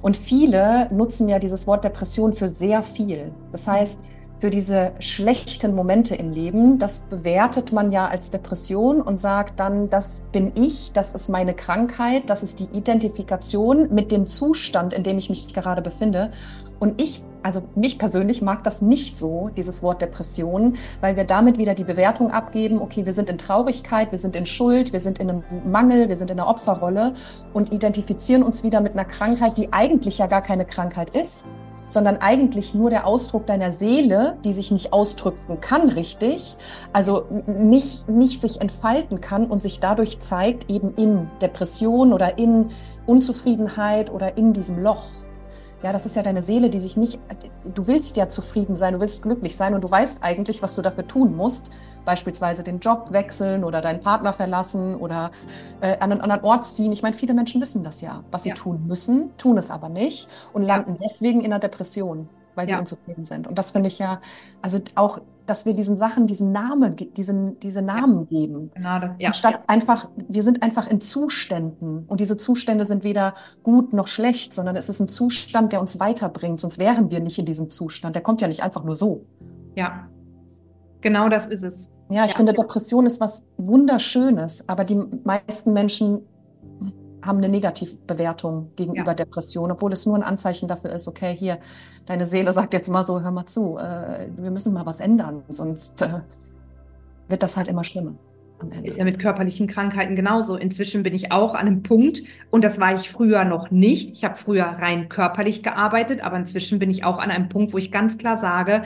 Und 0.00 0.16
viele 0.16 0.88
nutzen 0.92 1.28
ja 1.28 1.38
dieses 1.38 1.66
Wort 1.66 1.84
Depression 1.84 2.32
für 2.32 2.48
sehr 2.48 2.82
viel. 2.82 3.32
Das 3.50 3.66
heißt, 3.66 4.00
für 4.42 4.50
diese 4.50 4.90
schlechten 4.98 5.72
Momente 5.72 6.16
im 6.16 6.32
Leben, 6.32 6.80
das 6.80 6.98
bewertet 6.98 7.70
man 7.70 7.92
ja 7.92 8.08
als 8.08 8.28
Depression 8.30 9.00
und 9.00 9.20
sagt 9.20 9.60
dann, 9.60 9.88
das 9.88 10.24
bin 10.32 10.50
ich, 10.56 10.90
das 10.90 11.14
ist 11.14 11.28
meine 11.28 11.54
Krankheit, 11.54 12.24
das 12.26 12.42
ist 12.42 12.58
die 12.58 12.64
Identifikation 12.76 13.94
mit 13.94 14.10
dem 14.10 14.26
Zustand, 14.26 14.94
in 14.94 15.04
dem 15.04 15.16
ich 15.16 15.30
mich 15.30 15.54
gerade 15.54 15.80
befinde. 15.80 16.32
Und 16.80 17.00
ich 17.00 17.22
also 17.44 17.62
mich 17.76 17.98
persönlich 17.98 18.42
mag 18.42 18.64
das 18.64 18.82
nicht 18.82 19.16
so, 19.16 19.50
dieses 19.56 19.80
Wort 19.80 20.02
Depression, 20.02 20.74
weil 21.00 21.16
wir 21.16 21.24
damit 21.24 21.58
wieder 21.58 21.74
die 21.74 21.84
Bewertung 21.84 22.32
abgeben, 22.32 22.80
okay, 22.80 23.06
wir 23.06 23.14
sind 23.14 23.30
in 23.30 23.38
Traurigkeit, 23.38 24.10
wir 24.10 24.18
sind 24.18 24.34
in 24.34 24.46
Schuld, 24.46 24.92
wir 24.92 25.00
sind 25.00 25.20
in 25.20 25.30
einem 25.30 25.44
Mangel, 25.64 26.08
wir 26.08 26.16
sind 26.16 26.32
in 26.32 26.40
einer 26.40 26.48
Opferrolle 26.48 27.14
und 27.52 27.72
identifizieren 27.72 28.42
uns 28.42 28.64
wieder 28.64 28.80
mit 28.80 28.94
einer 28.94 29.04
Krankheit, 29.04 29.58
die 29.58 29.72
eigentlich 29.72 30.18
ja 30.18 30.26
gar 30.26 30.42
keine 30.42 30.64
Krankheit 30.64 31.14
ist, 31.14 31.46
sondern 31.92 32.18
eigentlich 32.18 32.74
nur 32.74 32.90
der 32.90 33.06
Ausdruck 33.06 33.46
deiner 33.46 33.72
Seele, 33.72 34.36
die 34.44 34.52
sich 34.52 34.70
nicht 34.70 34.92
ausdrücken 34.92 35.60
kann 35.60 35.90
richtig, 35.90 36.56
also 36.92 37.24
nicht, 37.46 38.08
nicht 38.08 38.40
sich 38.40 38.60
entfalten 38.60 39.20
kann 39.20 39.46
und 39.46 39.62
sich 39.62 39.80
dadurch 39.80 40.20
zeigt 40.20 40.70
eben 40.70 40.94
in 40.94 41.28
Depression 41.40 42.12
oder 42.12 42.38
in 42.38 42.68
Unzufriedenheit 43.06 44.10
oder 44.10 44.36
in 44.36 44.52
diesem 44.52 44.82
Loch. 44.82 45.04
Ja, 45.82 45.92
das 45.92 46.06
ist 46.06 46.14
ja 46.14 46.22
deine 46.22 46.42
Seele, 46.42 46.70
die 46.70 46.78
sich 46.78 46.96
nicht, 46.96 47.18
du 47.64 47.86
willst 47.86 48.16
ja 48.16 48.28
zufrieden 48.28 48.76
sein, 48.76 48.94
du 48.94 49.00
willst 49.00 49.22
glücklich 49.22 49.56
sein 49.56 49.74
und 49.74 49.82
du 49.82 49.90
weißt 49.90 50.18
eigentlich, 50.22 50.62
was 50.62 50.74
du 50.74 50.82
dafür 50.82 51.06
tun 51.06 51.34
musst. 51.34 51.70
Beispielsweise 52.04 52.62
den 52.62 52.80
Job 52.80 53.12
wechseln 53.12 53.62
oder 53.64 53.80
deinen 53.80 54.00
Partner 54.00 54.32
verlassen 54.32 54.96
oder 54.96 55.30
äh, 55.80 55.98
an 55.98 56.12
einen 56.12 56.20
anderen 56.20 56.42
Ort 56.44 56.66
ziehen. 56.66 56.92
Ich 56.92 57.02
meine, 57.02 57.14
viele 57.14 57.34
Menschen 57.34 57.60
wissen 57.60 57.84
das 57.84 58.00
ja, 58.00 58.24
was 58.30 58.42
sie 58.44 58.50
ja. 58.50 58.54
tun 58.54 58.86
müssen, 58.86 59.36
tun 59.38 59.58
es 59.58 59.70
aber 59.70 59.88
nicht 59.88 60.28
und 60.52 60.62
landen 60.62 60.92
ja. 60.92 61.06
deswegen 61.08 61.40
in 61.40 61.52
einer 61.52 61.60
Depression 61.60 62.28
weil 62.54 62.66
sie 62.66 62.72
ja. 62.72 62.78
unzufrieden 62.78 63.24
sind. 63.24 63.46
Und 63.46 63.58
das 63.58 63.70
finde 63.70 63.88
ich 63.88 63.98
ja, 63.98 64.20
also 64.60 64.80
auch, 64.94 65.20
dass 65.46 65.66
wir 65.66 65.74
diesen 65.74 65.96
Sachen 65.96 66.26
diesen 66.26 66.52
Namen, 66.52 66.96
diesen, 66.96 67.58
diese 67.60 67.82
Namen 67.82 68.26
ja. 68.30 68.40
geben. 68.40 68.70
Genau, 68.74 69.00
ja. 69.18 69.26
Anstatt 69.26 69.60
einfach, 69.66 70.08
wir 70.28 70.42
sind 70.42 70.62
einfach 70.62 70.88
in 70.88 71.00
Zuständen. 71.00 72.04
Und 72.06 72.20
diese 72.20 72.36
Zustände 72.36 72.84
sind 72.84 73.04
weder 73.04 73.34
gut 73.62 73.92
noch 73.92 74.06
schlecht, 74.06 74.54
sondern 74.54 74.76
es 74.76 74.88
ist 74.88 75.00
ein 75.00 75.08
Zustand, 75.08 75.72
der 75.72 75.80
uns 75.80 75.98
weiterbringt. 76.00 76.60
Sonst 76.60 76.78
wären 76.78 77.10
wir 77.10 77.20
nicht 77.20 77.38
in 77.38 77.46
diesem 77.46 77.70
Zustand. 77.70 78.14
Der 78.14 78.22
kommt 78.22 78.40
ja 78.40 78.48
nicht 78.48 78.62
einfach 78.62 78.84
nur 78.84 78.96
so. 78.96 79.24
Ja, 79.74 80.08
genau 81.00 81.28
das 81.28 81.46
ist 81.46 81.64
es. 81.64 81.88
Ja, 82.10 82.26
ich 82.26 82.34
finde, 82.34 82.52
Depression 82.52 83.06
ist 83.06 83.20
was 83.20 83.46
Wunderschönes, 83.56 84.68
aber 84.68 84.84
die 84.84 84.96
meisten 85.24 85.72
Menschen 85.72 86.20
haben 87.22 87.38
eine 87.38 87.48
Negativbewertung 87.48 88.72
gegenüber 88.76 89.12
ja. 89.12 89.14
Depression, 89.14 89.70
obwohl 89.70 89.92
es 89.92 90.06
nur 90.06 90.16
ein 90.16 90.22
Anzeichen 90.22 90.68
dafür 90.68 90.90
ist, 90.90 91.08
okay, 91.08 91.34
hier, 91.34 91.58
deine 92.06 92.26
Seele 92.26 92.52
sagt 92.52 92.72
jetzt 92.74 92.90
mal 92.90 93.06
so, 93.06 93.20
hör 93.20 93.30
mal 93.30 93.46
zu, 93.46 93.78
äh, 93.78 94.28
wir 94.36 94.50
müssen 94.50 94.72
mal 94.72 94.86
was 94.86 95.00
ändern, 95.00 95.42
sonst 95.48 96.02
äh, 96.02 96.20
wird 97.28 97.42
das 97.42 97.56
halt 97.56 97.68
immer 97.68 97.84
schlimmer. 97.84 98.14
Ist 98.82 98.96
ja 98.96 99.04
mit 99.04 99.18
körperlichen 99.18 99.66
Krankheiten 99.66 100.14
genauso. 100.14 100.54
Inzwischen 100.56 101.02
bin 101.02 101.14
ich 101.14 101.32
auch 101.32 101.54
an 101.54 101.66
einem 101.66 101.82
Punkt, 101.82 102.22
und 102.50 102.62
das 102.62 102.78
war 102.78 102.94
ich 102.94 103.10
früher 103.10 103.44
noch 103.44 103.72
nicht. 103.72 104.12
Ich 104.12 104.24
habe 104.24 104.36
früher 104.36 104.64
rein 104.64 105.08
körperlich 105.08 105.64
gearbeitet, 105.64 106.22
aber 106.22 106.36
inzwischen 106.36 106.78
bin 106.78 106.88
ich 106.88 107.04
auch 107.04 107.18
an 107.18 107.30
einem 107.32 107.48
Punkt, 107.48 107.72
wo 107.72 107.78
ich 107.78 107.90
ganz 107.90 108.18
klar 108.18 108.38
sage, 108.38 108.82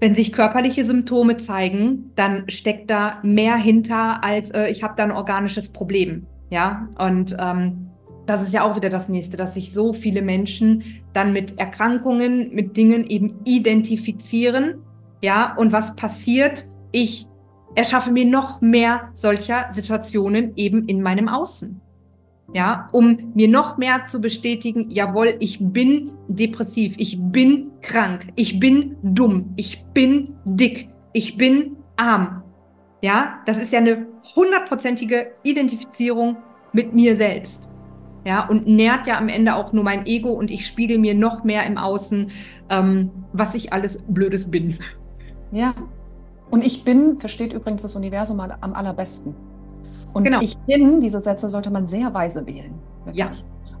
wenn 0.00 0.14
sich 0.14 0.32
körperliche 0.32 0.84
Symptome 0.84 1.36
zeigen, 1.36 2.10
dann 2.16 2.48
steckt 2.48 2.90
da 2.90 3.18
mehr 3.22 3.56
hinter, 3.56 4.24
als 4.24 4.50
äh, 4.50 4.68
ich 4.68 4.82
habe 4.82 4.94
da 4.96 5.04
ein 5.04 5.12
organisches 5.12 5.68
Problem. 5.68 6.26
Ja, 6.50 6.88
und 6.98 7.36
ähm, 7.38 7.90
das 8.26 8.42
ist 8.42 8.52
ja 8.52 8.62
auch 8.62 8.76
wieder 8.76 8.90
das 8.90 9.08
nächste, 9.08 9.36
dass 9.36 9.54
sich 9.54 9.72
so 9.72 9.92
viele 9.92 10.22
Menschen 10.22 10.84
dann 11.12 11.32
mit 11.32 11.58
Erkrankungen, 11.58 12.54
mit 12.54 12.76
Dingen 12.76 13.06
eben 13.06 13.40
identifizieren. 13.44 14.82
Ja, 15.22 15.54
und 15.56 15.72
was 15.72 15.96
passiert? 15.96 16.68
Ich 16.92 17.26
erschaffe 17.74 18.10
mir 18.10 18.24
noch 18.24 18.60
mehr 18.60 19.10
solcher 19.14 19.72
Situationen 19.72 20.52
eben 20.56 20.86
in 20.86 21.02
meinem 21.02 21.28
Außen. 21.28 21.80
Ja, 22.52 22.88
um 22.90 23.32
mir 23.34 23.46
noch 23.46 23.78
mehr 23.78 24.06
zu 24.06 24.20
bestätigen, 24.20 24.90
jawohl, 24.90 25.36
ich 25.38 25.58
bin 25.60 26.10
depressiv, 26.26 26.94
ich 26.98 27.16
bin 27.20 27.70
krank, 27.80 28.26
ich 28.34 28.58
bin 28.58 28.96
dumm, 29.02 29.52
ich 29.54 29.84
bin 29.94 30.34
dick, 30.44 30.88
ich 31.12 31.36
bin 31.36 31.76
arm. 31.96 32.42
Ja, 33.02 33.40
das 33.46 33.62
ist 33.62 33.72
ja 33.72 33.78
eine 33.78 34.06
hundertprozentige 34.36 35.32
Identifizierung 35.42 36.36
mit 36.72 36.94
mir 36.94 37.16
selbst. 37.16 37.68
Ja, 38.24 38.46
und 38.46 38.66
nährt 38.66 39.06
ja 39.06 39.16
am 39.16 39.28
Ende 39.28 39.54
auch 39.54 39.72
nur 39.72 39.82
mein 39.82 40.04
Ego 40.06 40.30
und 40.30 40.50
ich 40.50 40.66
spiegel 40.66 40.98
mir 40.98 41.14
noch 41.14 41.42
mehr 41.42 41.64
im 41.64 41.78
Außen, 41.78 42.30
ähm, 42.68 43.10
was 43.32 43.54
ich 43.54 43.72
alles 43.72 44.02
Blödes 44.08 44.50
bin. 44.50 44.78
Ja. 45.52 45.74
Und 46.50 46.64
ich 46.64 46.84
bin, 46.84 47.18
versteht 47.18 47.52
übrigens 47.52 47.82
das 47.82 47.96
Universum 47.96 48.40
am 48.40 48.74
allerbesten. 48.74 49.34
Und 50.12 50.24
genau. 50.24 50.40
ich 50.40 50.58
bin, 50.58 51.00
diese 51.00 51.20
Sätze 51.20 51.48
sollte 51.48 51.70
man 51.70 51.86
sehr 51.86 52.12
weise 52.12 52.46
wählen. 52.46 52.74
Wirklich. 53.04 53.16
Ja. 53.16 53.30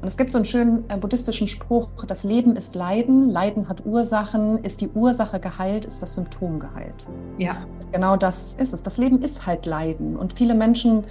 Und 0.00 0.08
es 0.08 0.16
gibt 0.16 0.32
so 0.32 0.38
einen 0.38 0.46
schönen 0.46 0.88
äh, 0.88 0.96
buddhistischen 0.96 1.46
Spruch, 1.46 1.88
das 2.06 2.24
Leben 2.24 2.56
ist 2.56 2.74
Leiden, 2.74 3.28
Leiden 3.28 3.68
hat 3.68 3.84
Ursachen, 3.84 4.58
ist 4.64 4.80
die 4.80 4.88
Ursache 4.88 5.40
geheilt, 5.40 5.84
ist 5.84 6.02
das 6.02 6.14
Symptom 6.14 6.58
geheilt. 6.58 7.06
Ja. 7.36 7.56
Genau 7.92 8.16
das 8.16 8.54
ist 8.58 8.72
es. 8.72 8.82
Das 8.82 8.96
Leben 8.96 9.20
ist 9.20 9.46
halt 9.46 9.66
Leiden. 9.66 10.16
Und 10.16 10.34
viele 10.34 10.54
Menschen 10.54 11.04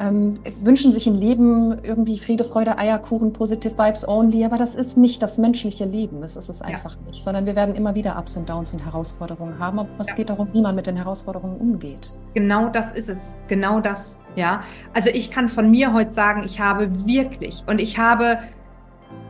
ähm, 0.00 0.34
wünschen 0.62 0.92
sich 0.92 1.06
ein 1.06 1.14
Leben 1.14 1.78
irgendwie 1.82 2.18
Friede, 2.18 2.44
Freude, 2.44 2.78
Eierkuchen, 2.78 3.32
Positive 3.32 3.76
Vibes 3.78 4.08
only, 4.08 4.44
aber 4.44 4.58
das 4.58 4.74
ist 4.74 4.96
nicht 4.96 5.22
das 5.22 5.38
menschliche 5.38 5.84
Leben. 5.84 6.22
Das 6.22 6.36
ist 6.36 6.48
es 6.48 6.62
einfach 6.62 6.96
ja. 6.96 7.06
nicht, 7.06 7.22
sondern 7.22 7.46
wir 7.46 7.54
werden 7.54 7.74
immer 7.74 7.94
wieder 7.94 8.18
Ups 8.18 8.36
und 8.36 8.48
Downs 8.48 8.72
und 8.72 8.84
Herausforderungen 8.84 9.58
haben. 9.58 9.78
Aber 9.78 9.88
es 9.98 10.08
ja. 10.08 10.14
geht 10.14 10.30
darum, 10.30 10.48
wie 10.52 10.62
man 10.62 10.74
mit 10.74 10.86
den 10.86 10.96
Herausforderungen 10.96 11.56
umgeht. 11.56 12.12
Genau 12.34 12.68
das 12.68 12.92
ist 12.92 13.08
es. 13.08 13.36
Genau 13.48 13.80
das. 13.80 14.18
Ja. 14.36 14.64
Also 14.94 15.10
ich 15.12 15.30
kann 15.30 15.48
von 15.48 15.70
mir 15.70 15.92
heute 15.92 16.12
sagen, 16.12 16.42
ich 16.44 16.60
habe 16.60 17.06
wirklich 17.06 17.64
und 17.66 17.80
ich 17.80 17.98
habe 17.98 18.38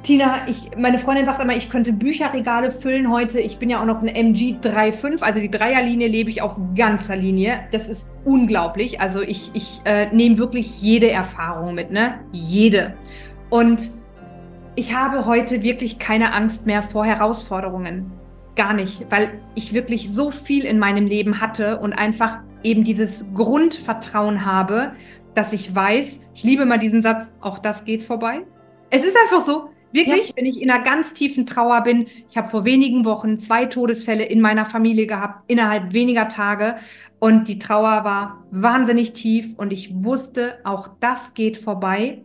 Tina, 0.03 0.48
ich, 0.48 0.76
meine 0.76 0.98
Freundin 0.98 1.26
sagt 1.26 1.40
immer, 1.40 1.57
ich 1.57 1.70
könnte 1.70 1.92
Bücherregale 1.92 2.72
füllen 2.72 3.11
heute. 3.11 3.38
Ich 3.38 3.59
bin 3.59 3.70
ja 3.70 3.80
auch 3.80 3.86
noch 3.86 4.03
ein 4.03 4.09
MG 4.09 4.57
3.5, 4.61 5.22
also 5.22 5.38
die 5.38 5.50
Dreierlinie 5.50 6.09
lebe 6.09 6.28
ich 6.28 6.42
auf 6.42 6.57
ganzer 6.74 7.14
Linie. 7.14 7.61
Das 7.70 7.88
ist 7.88 8.07
unglaublich. 8.24 9.00
Also 9.00 9.22
ich, 9.22 9.50
ich 9.55 9.80
äh, 9.84 10.12
nehme 10.12 10.38
wirklich 10.38 10.82
jede 10.82 11.11
Erfahrung 11.11 11.74
mit, 11.74 11.92
ne? 11.92 12.14
Jede. 12.32 12.94
Und 13.48 13.90
ich 14.74 14.94
habe 14.94 15.24
heute 15.24 15.62
wirklich 15.62 16.00
keine 16.00 16.32
Angst 16.32 16.66
mehr 16.66 16.82
vor 16.82 17.05
Herausforderungen. 17.05 18.11
Gar 18.57 18.74
nicht, 18.74 19.07
weil 19.09 19.40
ich 19.55 19.72
wirklich 19.72 20.12
so 20.12 20.32
viel 20.32 20.64
in 20.64 20.80
meinem 20.80 21.07
Leben 21.07 21.40
hatte 21.40 21.78
und 21.78 21.92
einfach 21.92 22.38
eben 22.62 22.84
dieses 22.84 23.26
Grundvertrauen 23.34 24.44
habe, 24.44 24.92
dass 25.34 25.52
ich 25.52 25.74
weiß, 25.74 26.28
ich 26.34 26.42
liebe 26.42 26.66
mal 26.66 26.78
diesen 26.78 27.02
Satz, 27.02 27.32
auch 27.40 27.58
das 27.58 27.84
geht 27.84 28.02
vorbei. 28.02 28.44
Es 28.90 29.04
ist 29.04 29.16
einfach 29.16 29.44
so, 29.44 29.70
Wirklich, 29.92 30.28
ja. 30.28 30.36
wenn 30.36 30.46
ich 30.46 30.60
in 30.60 30.70
einer 30.70 30.82
ganz 30.82 31.12
tiefen 31.12 31.46
Trauer 31.46 31.82
bin. 31.82 32.06
Ich 32.30 32.36
habe 32.36 32.48
vor 32.48 32.64
wenigen 32.64 33.04
Wochen 33.04 33.38
zwei 33.40 33.66
Todesfälle 33.66 34.24
in 34.24 34.40
meiner 34.40 34.64
Familie 34.64 35.06
gehabt, 35.06 35.44
innerhalb 35.48 35.92
weniger 35.92 36.28
Tage. 36.28 36.76
Und 37.18 37.46
die 37.46 37.58
Trauer 37.58 38.02
war 38.04 38.44
wahnsinnig 38.50 39.12
tief 39.12 39.54
und 39.56 39.72
ich 39.72 39.92
wusste, 39.94 40.58
auch 40.64 40.88
das 41.00 41.34
geht 41.34 41.56
vorbei. 41.56 42.22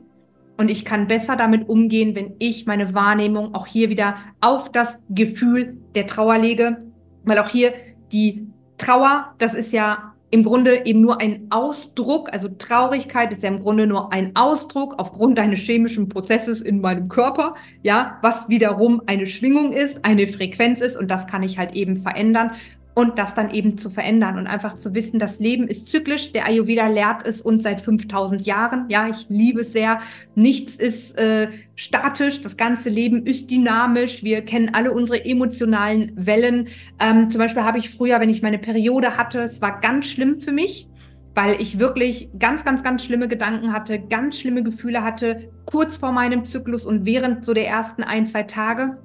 Und 0.57 0.71
ich 0.71 0.85
kann 0.85 1.07
besser 1.07 1.35
damit 1.35 1.69
umgehen, 1.69 2.15
wenn 2.15 2.33
ich 2.39 2.65
meine 2.65 2.95
Wahrnehmung 2.95 3.53
auch 3.53 3.67
hier 3.67 3.89
wieder 3.89 4.15
auf 4.41 4.71
das 4.71 5.03
Gefühl 5.09 5.77
der 5.93 6.07
Trauer 6.07 6.39
lege. 6.39 6.83
Weil 7.25 7.37
auch 7.37 7.49
hier 7.49 7.73
die 8.11 8.47
Trauer, 8.77 9.35
das 9.37 9.53
ist 9.53 9.71
ja 9.71 10.13
im 10.29 10.43
Grunde 10.43 10.85
eben 10.85 10.99
nur 10.99 11.21
ein 11.21 11.47
Ausdruck, 11.51 12.31
also 12.33 12.49
Traurigkeit 12.49 13.31
ist 13.31 13.43
ja 13.43 13.49
im 13.49 13.59
Grunde 13.59 13.87
nur 13.87 14.11
ein 14.11 14.35
Ausdruck 14.35 14.95
aufgrund 14.97 15.39
eines 15.39 15.59
chemischen 15.59 16.09
Prozesses 16.09 16.61
in 16.61 16.81
meinem 16.81 17.07
Körper, 17.07 17.53
ja, 17.81 18.17
was 18.21 18.49
wiederum 18.49 19.01
eine 19.05 19.25
Schwingung 19.25 19.71
ist, 19.71 20.03
eine 20.03 20.27
Frequenz 20.27 20.81
ist 20.81 20.97
und 20.97 21.09
das 21.09 21.27
kann 21.27 21.43
ich 21.43 21.57
halt 21.57 21.73
eben 21.73 21.97
verändern 21.97 22.51
und 22.97 23.19
das 23.19 23.35
dann 23.35 23.51
eben 23.51 23.77
zu 23.77 23.91
verändern 23.91 24.39
und 24.39 24.47
einfach 24.47 24.75
zu 24.75 24.95
wissen, 24.95 25.19
das 25.19 25.37
Leben 25.37 25.67
ist 25.67 25.87
zyklisch. 25.87 26.31
Der 26.31 26.47
Ayurveda 26.47 26.87
lehrt 26.87 27.27
es 27.27 27.43
uns 27.43 27.61
seit 27.61 27.79
5000 27.79 28.41
Jahren. 28.41 28.85
Ja, 28.89 29.07
ich 29.07 29.27
liebe 29.29 29.61
es 29.61 29.71
sehr. 29.71 29.99
Nichts 30.33 30.75
ist 30.77 31.15
äh, 31.15 31.49
statisch. 31.75 32.41
Das 32.41 32.57
ganze 32.57 32.89
Leben 32.89 33.27
ist 33.27 33.51
dynamisch. 33.51 34.23
Wir 34.23 34.41
kennen 34.41 34.71
alle 34.73 34.91
unsere 34.91 35.23
emotionalen 35.23 36.11
Wellen. 36.15 36.69
Ähm, 36.99 37.29
zum 37.29 37.37
Beispiel 37.37 37.61
habe 37.61 37.77
ich 37.77 37.91
früher, 37.91 38.19
wenn 38.19 38.31
ich 38.31 38.41
meine 38.41 38.57
Periode 38.57 39.15
hatte, 39.15 39.41
es 39.41 39.61
war 39.61 39.79
ganz 39.79 40.07
schlimm 40.07 40.41
für 40.41 40.51
mich 40.51 40.87
weil 41.35 41.61
ich 41.61 41.77
wirklich 41.77 42.31
ganz, 42.39 42.65
ganz, 42.65 42.81
ganz 42.81 43.03
schlimme 43.03 43.27
Gedanken 43.27 43.71
hatte, 43.71 43.99
ganz 43.99 44.39
schlimme 44.39 44.63
Gefühle 44.63 45.03
hatte, 45.03 45.51
kurz 45.67 45.97
vor 45.97 46.11
meinem 46.11 46.45
Zyklus 46.45 46.83
und 46.83 47.05
während 47.05 47.45
so 47.45 47.53
der 47.53 47.67
ersten 47.67 48.01
ein, 48.01 48.25
zwei 48.25 48.41
Tage. 48.41 48.97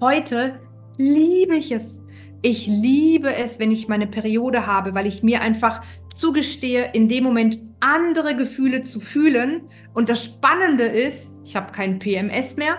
Heute 0.00 0.58
liebe 0.96 1.54
ich 1.54 1.70
es. 1.70 1.99
Ich 2.42 2.66
liebe 2.66 3.34
es, 3.34 3.58
wenn 3.58 3.70
ich 3.70 3.88
meine 3.88 4.06
Periode 4.06 4.66
habe, 4.66 4.94
weil 4.94 5.06
ich 5.06 5.22
mir 5.22 5.42
einfach 5.42 5.82
zugestehe, 6.16 6.90
in 6.94 7.06
dem 7.06 7.22
Moment 7.22 7.58
andere 7.80 8.34
Gefühle 8.34 8.82
zu 8.82 9.00
fühlen. 9.00 9.68
Und 9.92 10.08
das 10.08 10.24
Spannende 10.24 10.84
ist, 10.84 11.34
ich 11.44 11.54
habe 11.54 11.72
kein 11.72 11.98
PMS 11.98 12.56
mehr, 12.56 12.78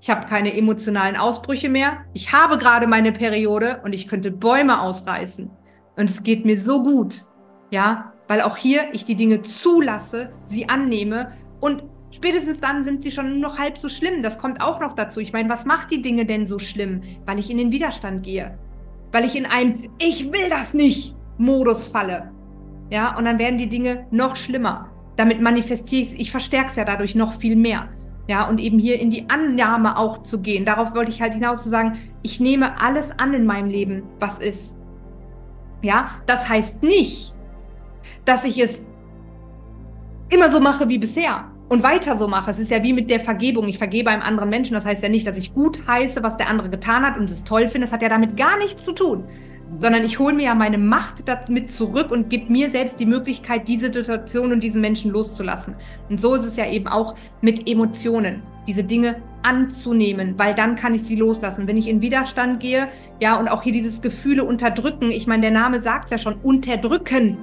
ich 0.00 0.08
habe 0.08 0.26
keine 0.26 0.56
emotionalen 0.56 1.16
Ausbrüche 1.16 1.68
mehr, 1.68 2.04
ich 2.14 2.32
habe 2.32 2.56
gerade 2.56 2.86
meine 2.86 3.12
Periode 3.12 3.82
und 3.84 3.94
ich 3.94 4.08
könnte 4.08 4.30
Bäume 4.30 4.80
ausreißen. 4.80 5.50
Und 5.96 6.10
es 6.10 6.22
geht 6.22 6.46
mir 6.46 6.58
so 6.58 6.82
gut, 6.82 7.26
ja, 7.70 8.14
weil 8.28 8.40
auch 8.40 8.56
hier 8.56 8.84
ich 8.92 9.04
die 9.04 9.14
Dinge 9.14 9.42
zulasse, 9.42 10.32
sie 10.46 10.70
annehme 10.70 11.32
und 11.60 11.84
spätestens 12.12 12.60
dann 12.60 12.82
sind 12.82 13.02
sie 13.02 13.10
schon 13.10 13.40
noch 13.40 13.58
halb 13.58 13.76
so 13.76 13.90
schlimm. 13.90 14.22
Das 14.22 14.38
kommt 14.38 14.62
auch 14.62 14.80
noch 14.80 14.94
dazu. 14.94 15.20
Ich 15.20 15.34
meine, 15.34 15.50
was 15.50 15.66
macht 15.66 15.90
die 15.90 16.00
Dinge 16.00 16.24
denn 16.24 16.46
so 16.46 16.58
schlimm? 16.58 17.02
Weil 17.26 17.38
ich 17.38 17.50
in 17.50 17.58
den 17.58 17.72
Widerstand 17.72 18.22
gehe 18.22 18.58
weil 19.12 19.24
ich 19.24 19.36
in 19.36 19.46
einem 19.46 19.90
Ich 19.98 20.32
will 20.32 20.48
das 20.48 20.74
nicht 20.74 21.14
Modus 21.38 21.86
falle. 21.86 22.32
Ja, 22.90 23.16
und 23.16 23.24
dann 23.24 23.38
werden 23.38 23.58
die 23.58 23.68
Dinge 23.68 24.06
noch 24.10 24.36
schlimmer. 24.36 24.88
Damit 25.16 25.40
manifestiere 25.40 26.02
ich 26.02 26.20
ich 26.20 26.30
verstärke 26.30 26.70
es 26.70 26.76
ja 26.76 26.84
dadurch 26.84 27.14
noch 27.14 27.34
viel 27.34 27.56
mehr. 27.56 27.88
Ja, 28.28 28.48
und 28.48 28.58
eben 28.58 28.78
hier 28.78 29.00
in 29.00 29.10
die 29.10 29.28
Annahme 29.28 29.96
auch 29.96 30.22
zu 30.22 30.40
gehen. 30.40 30.64
Darauf 30.64 30.94
wollte 30.94 31.10
ich 31.10 31.20
halt 31.20 31.34
hinaus 31.34 31.62
zu 31.62 31.68
sagen, 31.68 31.98
ich 32.22 32.40
nehme 32.40 32.80
alles 32.80 33.10
an 33.18 33.34
in 33.34 33.44
meinem 33.44 33.68
Leben, 33.68 34.04
was 34.20 34.38
ist. 34.38 34.76
Ja, 35.82 36.10
das 36.26 36.48
heißt 36.48 36.82
nicht, 36.82 37.34
dass 38.24 38.44
ich 38.44 38.58
es 38.58 38.86
immer 40.30 40.50
so 40.50 40.60
mache 40.60 40.88
wie 40.88 40.98
bisher 40.98 41.51
und 41.72 41.82
weiter 41.82 42.18
so 42.18 42.28
mache. 42.28 42.50
Es 42.50 42.58
ist 42.58 42.70
ja 42.70 42.82
wie 42.82 42.92
mit 42.92 43.10
der 43.10 43.18
Vergebung. 43.18 43.66
Ich 43.66 43.78
vergebe 43.78 44.10
einem 44.10 44.20
anderen 44.20 44.50
Menschen. 44.50 44.74
Das 44.74 44.84
heißt 44.84 45.02
ja 45.02 45.08
nicht, 45.08 45.26
dass 45.26 45.38
ich 45.38 45.54
gut 45.54 45.80
heiße, 45.86 46.22
was 46.22 46.36
der 46.36 46.50
andere 46.50 46.68
getan 46.68 47.02
hat 47.02 47.18
und 47.18 47.30
es 47.30 47.44
toll 47.44 47.66
finde. 47.66 47.86
Das 47.86 47.92
hat 47.92 48.02
ja 48.02 48.10
damit 48.10 48.36
gar 48.36 48.58
nichts 48.58 48.84
zu 48.84 48.92
tun. 48.92 49.24
Sondern 49.80 50.04
ich 50.04 50.18
hole 50.18 50.34
mir 50.34 50.44
ja 50.44 50.54
meine 50.54 50.76
Macht 50.76 51.26
damit 51.26 51.72
zurück 51.72 52.10
und 52.10 52.28
gebe 52.28 52.52
mir 52.52 52.70
selbst 52.70 53.00
die 53.00 53.06
Möglichkeit, 53.06 53.68
diese 53.68 53.90
Situation 53.90 54.52
und 54.52 54.62
diesen 54.62 54.82
Menschen 54.82 55.12
loszulassen. 55.12 55.74
Und 56.10 56.20
so 56.20 56.34
ist 56.34 56.44
es 56.44 56.56
ja 56.56 56.68
eben 56.68 56.88
auch 56.88 57.14
mit 57.40 57.66
Emotionen, 57.66 58.42
diese 58.66 58.84
Dinge 58.84 59.22
anzunehmen, 59.42 60.34
weil 60.36 60.54
dann 60.54 60.76
kann 60.76 60.94
ich 60.94 61.04
sie 61.04 61.16
loslassen. 61.16 61.66
Wenn 61.66 61.78
ich 61.78 61.88
in 61.88 62.02
Widerstand 62.02 62.60
gehe, 62.60 62.88
ja, 63.18 63.36
und 63.36 63.48
auch 63.48 63.62
hier 63.62 63.72
dieses 63.72 64.02
Gefühle 64.02 64.44
unterdrücken, 64.44 65.10
ich 65.10 65.26
meine, 65.26 65.40
der 65.40 65.50
Name 65.52 65.80
sagt 65.80 66.04
es 66.04 66.10
ja 66.10 66.18
schon, 66.18 66.34
unterdrücken. 66.42 67.38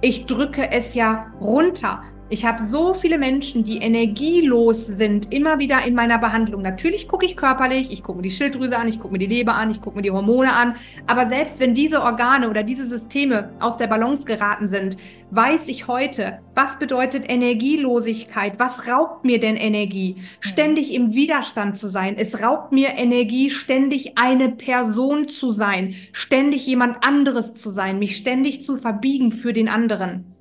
Ich 0.00 0.26
drücke 0.26 0.72
es 0.72 0.94
ja 0.94 1.26
runter. 1.40 2.02
Ich 2.32 2.44
habe 2.44 2.62
so 2.64 2.94
viele 2.94 3.18
Menschen, 3.18 3.64
die 3.64 3.78
energielos 3.78 4.86
sind, 4.86 5.32
immer 5.32 5.58
wieder 5.58 5.84
in 5.84 5.94
meiner 5.94 6.16
Behandlung. 6.16 6.62
Natürlich 6.62 7.08
gucke 7.08 7.26
ich 7.26 7.36
körperlich, 7.36 7.90
ich 7.90 8.04
gucke 8.04 8.18
mir 8.18 8.22
die 8.22 8.30
Schilddrüse 8.30 8.78
an, 8.78 8.86
ich 8.86 9.00
gucke 9.00 9.10
mir 9.10 9.18
die 9.18 9.26
Leber 9.26 9.54
an, 9.54 9.72
ich 9.72 9.80
gucke 9.80 9.96
mir 9.96 10.02
die 10.02 10.12
Hormone 10.12 10.52
an. 10.52 10.76
Aber 11.08 11.28
selbst 11.28 11.58
wenn 11.58 11.74
diese 11.74 12.00
Organe 12.00 12.48
oder 12.48 12.62
diese 12.62 12.84
Systeme 12.84 13.50
aus 13.58 13.78
der 13.78 13.88
Balance 13.88 14.24
geraten 14.26 14.68
sind, 14.68 14.96
weiß 15.32 15.66
ich 15.66 15.88
heute, 15.88 16.38
was 16.54 16.78
bedeutet 16.78 17.24
Energielosigkeit? 17.28 18.60
Was 18.60 18.86
raubt 18.86 19.24
mir 19.24 19.40
denn 19.40 19.56
Energie? 19.56 20.22
Ständig 20.38 20.94
im 20.94 21.14
Widerstand 21.14 21.80
zu 21.80 21.88
sein. 21.88 22.14
Es 22.16 22.40
raubt 22.40 22.70
mir 22.70 22.90
Energie, 22.90 23.50
ständig 23.50 24.16
eine 24.16 24.50
Person 24.50 25.26
zu 25.26 25.50
sein, 25.50 25.96
ständig 26.12 26.64
jemand 26.64 27.02
anderes 27.04 27.54
zu 27.54 27.72
sein, 27.72 27.98
mich 27.98 28.16
ständig 28.16 28.62
zu 28.62 28.76
verbiegen 28.76 29.32
für 29.32 29.52
den 29.52 29.68
anderen 29.68 30.36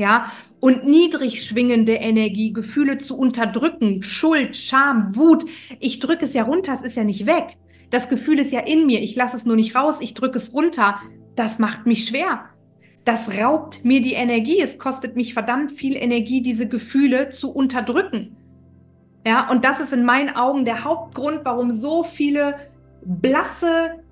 ja, 0.00 0.32
und 0.60 0.84
niedrig 0.84 1.44
schwingende 1.44 1.92
Energie, 1.92 2.54
Gefühle 2.54 2.96
zu 2.96 3.16
unterdrücken, 3.16 4.02
Schuld, 4.02 4.56
Scham, 4.56 5.14
Wut. 5.14 5.44
Ich 5.78 6.00
drücke 6.00 6.24
es 6.24 6.32
ja 6.32 6.42
runter, 6.42 6.78
es 6.80 6.88
ist 6.88 6.96
ja 6.96 7.04
nicht 7.04 7.26
weg. 7.26 7.58
Das 7.90 8.08
Gefühl 8.08 8.38
ist 8.38 8.50
ja 8.50 8.60
in 8.60 8.86
mir, 8.86 9.00
ich 9.02 9.14
lasse 9.14 9.36
es 9.36 9.44
nur 9.44 9.56
nicht 9.56 9.76
raus, 9.76 9.96
ich 10.00 10.14
drücke 10.14 10.38
es 10.38 10.54
runter. 10.54 11.00
Das 11.36 11.58
macht 11.58 11.86
mich 11.86 12.06
schwer. 12.06 12.46
Das 13.04 13.30
raubt 13.38 13.84
mir 13.84 14.00
die 14.00 14.14
Energie. 14.14 14.60
Es 14.60 14.78
kostet 14.78 15.16
mich 15.16 15.34
verdammt 15.34 15.72
viel 15.72 15.96
Energie, 15.96 16.40
diese 16.40 16.66
Gefühle 16.66 17.28
zu 17.28 17.52
unterdrücken. 17.52 18.36
Ja, 19.26 19.50
und 19.50 19.66
das 19.66 19.80
ist 19.80 19.92
in 19.92 20.04
meinen 20.04 20.34
Augen 20.34 20.64
der 20.64 20.82
Hauptgrund, 20.82 21.40
warum 21.44 21.72
so 21.78 22.04
viele 22.04 22.54
blasse, 23.04 24.02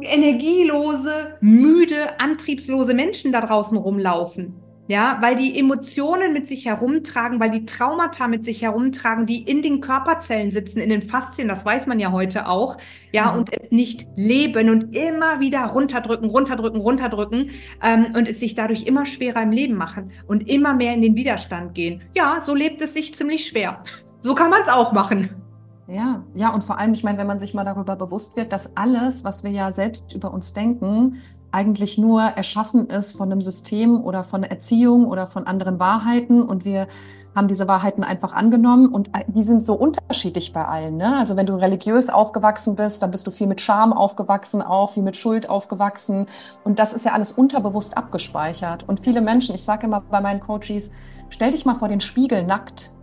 energielose, 0.00 1.38
müde, 1.40 2.20
antriebslose 2.20 2.94
Menschen 2.94 3.32
da 3.32 3.40
draußen 3.40 3.76
rumlaufen. 3.76 4.54
Ja, 4.86 5.16
weil 5.22 5.34
die 5.34 5.58
Emotionen 5.58 6.34
mit 6.34 6.46
sich 6.46 6.66
herumtragen, 6.66 7.40
weil 7.40 7.50
die 7.50 7.64
Traumata 7.64 8.28
mit 8.28 8.44
sich 8.44 8.60
herumtragen, 8.60 9.24
die 9.24 9.42
in 9.42 9.62
den 9.62 9.80
Körperzellen 9.80 10.50
sitzen, 10.50 10.80
in 10.80 10.90
den 10.90 11.00
Faszien, 11.00 11.48
das 11.48 11.64
weiß 11.64 11.86
man 11.86 11.98
ja 11.98 12.12
heute 12.12 12.46
auch, 12.46 12.76
ja, 13.10 13.32
mhm. 13.32 13.38
und 13.38 13.50
es 13.50 13.70
nicht 13.70 14.06
leben 14.14 14.68
und 14.68 14.94
immer 14.94 15.40
wieder 15.40 15.64
runterdrücken, 15.64 16.28
runterdrücken, 16.28 16.82
runterdrücken 16.82 17.50
ähm, 17.82 18.08
und 18.14 18.28
es 18.28 18.40
sich 18.40 18.54
dadurch 18.54 18.82
immer 18.82 19.06
schwerer 19.06 19.40
im 19.40 19.52
Leben 19.52 19.74
machen 19.74 20.12
und 20.26 20.50
immer 20.50 20.74
mehr 20.74 20.92
in 20.92 21.00
den 21.00 21.14
Widerstand 21.14 21.74
gehen. 21.74 22.02
Ja, 22.14 22.42
so 22.44 22.54
lebt 22.54 22.82
es 22.82 22.92
sich 22.92 23.14
ziemlich 23.14 23.46
schwer. 23.46 23.82
So 24.22 24.34
kann 24.34 24.50
man 24.50 24.60
es 24.62 24.68
auch 24.68 24.92
machen. 24.92 25.43
Ja, 25.86 26.22
ja, 26.34 26.52
und 26.54 26.64
vor 26.64 26.78
allem, 26.78 26.92
ich 26.92 27.04
meine, 27.04 27.18
wenn 27.18 27.26
man 27.26 27.40
sich 27.40 27.52
mal 27.52 27.64
darüber 27.64 27.94
bewusst 27.94 28.36
wird, 28.36 28.52
dass 28.52 28.76
alles, 28.76 29.22
was 29.22 29.44
wir 29.44 29.50
ja 29.50 29.70
selbst 29.70 30.14
über 30.14 30.32
uns 30.32 30.54
denken, 30.54 31.20
eigentlich 31.52 31.98
nur 31.98 32.22
erschaffen 32.22 32.88
ist 32.88 33.16
von 33.16 33.30
einem 33.30 33.40
System 33.40 34.02
oder 34.02 34.24
von 34.24 34.42
Erziehung 34.42 35.06
oder 35.06 35.26
von 35.26 35.46
anderen 35.46 35.78
Wahrheiten 35.78 36.42
und 36.42 36.64
wir 36.64 36.88
haben 37.34 37.48
diese 37.48 37.68
Wahrheiten 37.68 38.04
einfach 38.04 38.32
angenommen 38.32 38.88
und 38.88 39.08
äh, 39.08 39.24
die 39.26 39.42
sind 39.42 39.62
so 39.62 39.74
unterschiedlich 39.74 40.52
bei 40.52 40.64
allen. 40.64 40.96
Ne? 40.96 41.16
Also 41.18 41.36
wenn 41.36 41.46
du 41.46 41.54
religiös 41.54 42.08
aufgewachsen 42.08 42.76
bist, 42.76 43.02
dann 43.02 43.10
bist 43.10 43.26
du 43.26 43.30
viel 43.30 43.46
mit 43.46 43.60
Scham 43.60 43.92
aufgewachsen, 43.92 44.62
auch 44.62 44.90
viel 44.90 45.02
mit 45.02 45.16
Schuld 45.16 45.50
aufgewachsen 45.50 46.26
und 46.64 46.78
das 46.78 46.92
ist 46.92 47.04
ja 47.04 47.12
alles 47.12 47.32
unterbewusst 47.32 47.96
abgespeichert. 47.96 48.88
Und 48.88 49.00
viele 49.00 49.20
Menschen, 49.20 49.54
ich 49.54 49.64
sage 49.64 49.86
immer 49.86 50.00
bei 50.00 50.20
meinen 50.20 50.40
Coaches, 50.40 50.90
stell 51.28 51.50
dich 51.50 51.66
mal 51.66 51.74
vor 51.74 51.88
den 51.88 52.00
Spiegel 52.00 52.44
nackt 52.44 52.93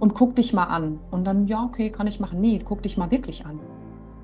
und 0.00 0.14
guck 0.14 0.34
dich 0.34 0.52
mal 0.52 0.64
an. 0.64 0.98
Und 1.10 1.24
dann, 1.24 1.46
ja, 1.46 1.62
okay, 1.62 1.90
kann 1.90 2.06
ich 2.06 2.18
machen. 2.18 2.40
Nee, 2.40 2.60
guck 2.64 2.82
dich 2.82 2.96
mal 2.96 3.10
wirklich 3.10 3.46
an. 3.46 3.60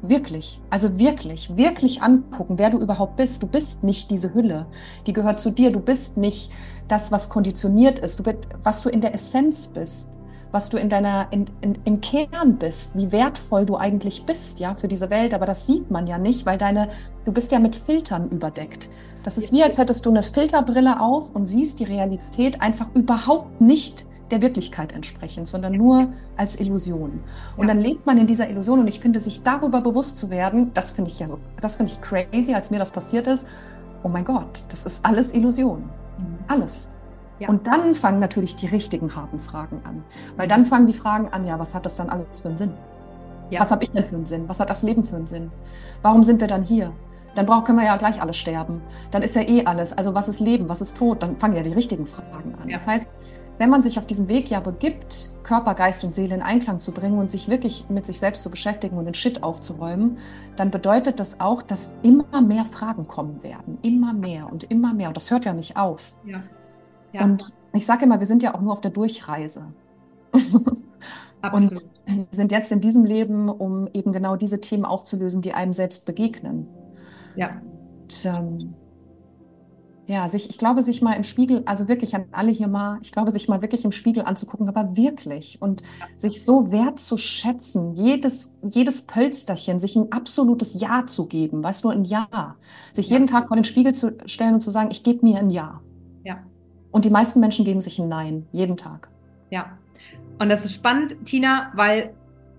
Wirklich, 0.03 0.61
also 0.71 0.99
wirklich, 0.99 1.57
wirklich 1.57 2.03
angucken, 2.03 2.59
wer 2.59 2.71
du 2.71 2.79
überhaupt 2.79 3.17
bist. 3.17 3.43
Du 3.43 3.47
bist 3.47 3.85
nicht 3.85 4.11
diese 4.11 4.35
Hülle, 4.35 4.67
die 5.07 5.13
gehört 5.13 5.41
zu 5.41 5.51
dir. 5.51 5.71
Du 5.71 5.81
bist 5.81 6.17
nicht 6.17 6.51
das, 6.89 7.13
was 7.13 7.29
konditioniert 7.29 7.99
ist, 7.99 8.19
du 8.19 8.23
bist, 8.23 8.39
was 8.63 8.83
du 8.83 8.89
in 8.89 9.01
der 9.01 9.15
Essenz 9.15 9.67
bist, 9.67 10.11
was 10.53 10.69
du 10.69 10.77
in 10.77 10.89
deiner, 10.89 11.27
in, 11.33 11.47
in, 11.61 11.79
im 11.85 12.01
Kern 12.01 12.57
bist, 12.57 12.97
wie 12.97 13.11
wertvoll 13.11 13.67
du 13.67 13.77
eigentlich 13.77 14.25
bist, 14.25 14.61
ja, 14.61 14.75
für 14.77 14.87
diese 14.87 15.11
Welt. 15.11 15.35
Aber 15.35 15.47
das 15.47 15.67
sieht 15.67 15.91
man 15.91 16.07
ja 16.07 16.19
nicht, 16.19 16.47
weil 16.47 16.59
deine, 16.59 16.89
du 17.25 17.33
bist 17.33 17.51
ja 17.53 17.59
mit 17.59 17.75
Filtern 17.75 18.31
überdeckt. 18.31 18.89
Das 19.25 19.39
ist 19.39 19.53
wie, 19.53 19.65
als 19.65 19.77
hättest 19.77 20.07
du 20.07 20.11
eine 20.11 20.23
Filterbrille 20.23 21.01
auf 21.01 21.35
und 21.35 21.49
siehst 21.49 21.81
die 21.81 21.85
Realität 21.85 22.63
einfach 22.63 22.87
überhaupt 22.95 23.61
nicht 23.61 24.07
der 24.31 24.43
Wirklichkeit 24.43 24.93
entsprechend, 24.93 25.49
sondern 25.49 25.75
nur 25.75 26.09
als 26.37 26.59
Illusion. 26.59 27.21
Und 27.57 27.69
ja. 27.69 27.75
dann 27.75 27.79
lebt 27.83 28.07
man 28.07 28.19
in 28.19 28.27
dieser 28.27 28.49
Illusion 28.51 28.81
und 28.81 28.89
ich 28.89 29.01
finde, 29.01 29.21
sich 29.21 29.43
darüber 29.43 29.81
bewusst 29.81 30.19
zu 30.19 30.31
werden, 30.31 30.73
das 30.75 30.91
finde 30.91 31.11
ich 31.11 31.19
ja 31.19 31.29
so, 31.29 31.39
das 31.61 31.77
finde 31.77 31.93
ich 31.93 32.01
crazy, 32.01 32.55
als 32.55 32.71
mir 32.71 32.79
das 32.79 32.91
passiert 32.91 33.27
ist. 33.27 33.47
Oh 34.03 34.09
mein 34.09 34.25
Gott, 34.25 34.65
das 34.69 34.85
ist 34.85 35.05
alles 35.05 35.33
Illusion. 35.35 35.85
Mhm. 36.19 36.39
Alles. 36.49 36.89
Ja. 37.39 37.49
Und 37.49 37.67
dann 37.67 37.95
fangen 37.95 38.19
natürlich 38.19 38.57
die 38.57 38.67
richtigen 38.67 39.15
harten 39.15 39.39
Fragen 39.39 39.81
an. 39.85 40.03
Weil 40.37 40.49
dann 40.49 40.65
fangen 40.65 40.87
die 40.87 40.95
Fragen 40.95 41.29
an, 41.29 41.45
ja, 41.45 41.59
was 41.59 41.75
hat 41.75 41.85
das 41.85 41.97
dann 41.97 42.09
alles 42.09 42.41
für 42.41 42.49
einen 42.49 42.57
Sinn? 42.57 42.73
Ja. 43.51 43.61
Was 43.61 43.71
habe 43.71 43.85
ich 43.85 43.91
denn 43.91 44.05
für 44.05 44.17
einen 44.17 44.27
Sinn? 44.27 44.49
Was 44.49 44.59
hat 44.59 44.71
das 44.71 44.83
Leben 44.83 45.03
für 45.03 45.17
einen 45.17 45.27
Sinn? 45.27 45.51
Warum 46.03 46.25
sind 46.25 46.41
wir 46.41 46.49
dann 46.49 46.65
hier? 46.65 46.93
Dann 47.35 47.45
brauchen, 47.45 47.65
können 47.65 47.79
wir 47.79 47.85
ja 47.85 47.97
gleich 47.97 48.23
alle 48.23 48.33
sterben. 48.33 48.81
Dann 49.11 49.23
ist 49.23 49.37
ja 49.37 49.43
eh 49.43 49.67
alles. 49.67 49.93
Also 49.93 50.15
was 50.15 50.29
ist 50.29 50.41
Leben? 50.41 50.69
Was 50.69 50.81
ist 50.81 50.97
Tod? 50.97 51.23
Dann 51.23 51.37
fangen 51.37 51.55
ja 51.55 51.63
die 51.63 51.73
richtigen 51.73 52.07
Fragen 52.07 52.55
an. 52.61 52.69
Ja. 52.69 52.79
Das 52.79 52.87
heißt, 52.87 53.09
wenn 53.59 53.71
man 53.71 53.83
sich 53.83 53.99
auf 53.99 54.07
diesen 54.07 54.29
Weg 54.29 54.51
ja 54.51 54.61
begibt, 54.61 55.31
Körper, 55.43 55.75
Geist 55.75 56.05
und 56.05 56.15
Seele 56.15 56.35
in 56.35 56.43
Einklang 56.43 56.81
zu 56.81 56.93
bringen 56.93 57.19
und 57.19 57.31
sich 57.31 57.49
wirklich 57.49 57.89
mit 57.89 58.05
sich 58.05 58.19
selbst 58.19 58.43
zu 58.43 58.51
beschäftigen 58.51 58.99
und 58.99 59.05
den 59.05 59.15
Shit 59.15 59.43
aufzuräumen, 59.43 60.19
dann 60.57 60.71
bedeutet 60.71 61.21
das 61.21 61.41
auch, 61.41 61.63
dass 61.63 61.97
immer 62.03 62.43
mehr 62.43 62.65
Fragen 62.65 63.07
kommen 63.07 63.43
werden. 63.43 63.79
Immer 63.83 64.13
mehr 64.13 64.51
und 64.53 64.65
immer 64.65 64.93
mehr. 64.93 65.09
Und 65.09 65.17
das 65.17 65.31
hört 65.31 65.45
ja 65.45 65.55
nicht 65.55 65.77
auf. 65.77 66.15
Ja. 66.25 66.43
ja. 67.13 67.25
Und 67.25 67.55
ich 67.73 67.87
sage 67.87 68.05
immer, 68.05 68.19
wir 68.19 68.27
sind 68.27 68.43
ja 68.43 68.55
auch 68.55 68.61
nur 68.61 68.73
auf 68.73 68.81
der 68.81 68.91
Durchreise. 68.91 69.67
und 71.53 71.87
wir 72.07 72.27
sind 72.31 72.53
jetzt 72.53 72.73
in 72.73 72.81
diesem 72.81 73.05
Leben, 73.05 73.49
um 73.49 73.89
eben 73.93 74.13
genau 74.13 74.37
diese 74.37 74.61
Themen 74.61 74.85
aufzulösen, 74.85 75.43
die 75.43 75.55
einem 75.55 75.73
selbst 75.73 76.07
begegnen. 76.07 76.67
Ja. 77.37 77.61
Und, 78.03 78.25
ähm, 78.25 78.75
ja, 80.07 80.29
sich, 80.29 80.49
ich 80.51 80.59
glaube, 80.59 80.83
sich 80.83 81.03
mal 81.03 81.15
im 81.15 81.25
Spiegel, 81.25 81.63
also 81.67 81.89
wirklich 81.89 82.15
an 82.15 82.27
alle 82.31 82.53
hier 82.53 82.69
mal, 82.69 82.99
ich 83.03 83.11
glaube, 83.11 83.33
sich 83.33 83.49
mal 83.49 83.61
wirklich 83.61 83.85
im 83.85 83.93
Spiegel 83.93 84.25
anzugucken, 84.25 84.69
aber 84.69 84.97
wirklich 84.97 85.59
und 85.61 85.83
sich 86.17 86.45
so 86.45 86.71
wertzuschätzen, 86.71 87.93
jedes, 87.93 88.53
jedes 88.63 89.03
Pölsterchen, 89.03 89.81
sich 89.81 89.97
ein 89.97 90.13
absolutes 90.13 90.81
Ja 90.81 91.07
zu 91.07 91.27
geben, 91.27 91.63
weißt 91.63 91.83
du, 91.85 91.89
ein 91.89 92.05
Ja. 92.05 92.57
Sich 92.93 93.09
ja. 93.09 93.15
jeden 93.15 93.27
Tag 93.27 93.49
vor 93.49 93.57
den 93.57 93.65
Spiegel 93.65 93.95
zu 93.95 94.17
stellen 94.27 94.55
und 94.55 94.61
zu 94.61 94.71
sagen, 94.71 94.91
ich 94.93 95.03
gebe 95.03 95.27
mir 95.27 95.39
ein 95.39 95.51
Ja. 95.51 95.81
Ja. 96.25 96.39
Und 96.93 97.05
die 97.05 97.11
meisten 97.11 97.41
Menschen 97.41 97.65
geben 97.65 97.81
sich 97.81 97.99
ein 97.99 98.09
Nein, 98.09 98.47
jeden 98.53 98.77
Tag. 98.77 99.09
Ja. 99.51 99.77
Und 100.39 100.49
das 100.49 100.65
ist 100.65 100.75
spannend, 100.75 101.17
Tina, 101.25 101.73
weil 101.75 102.15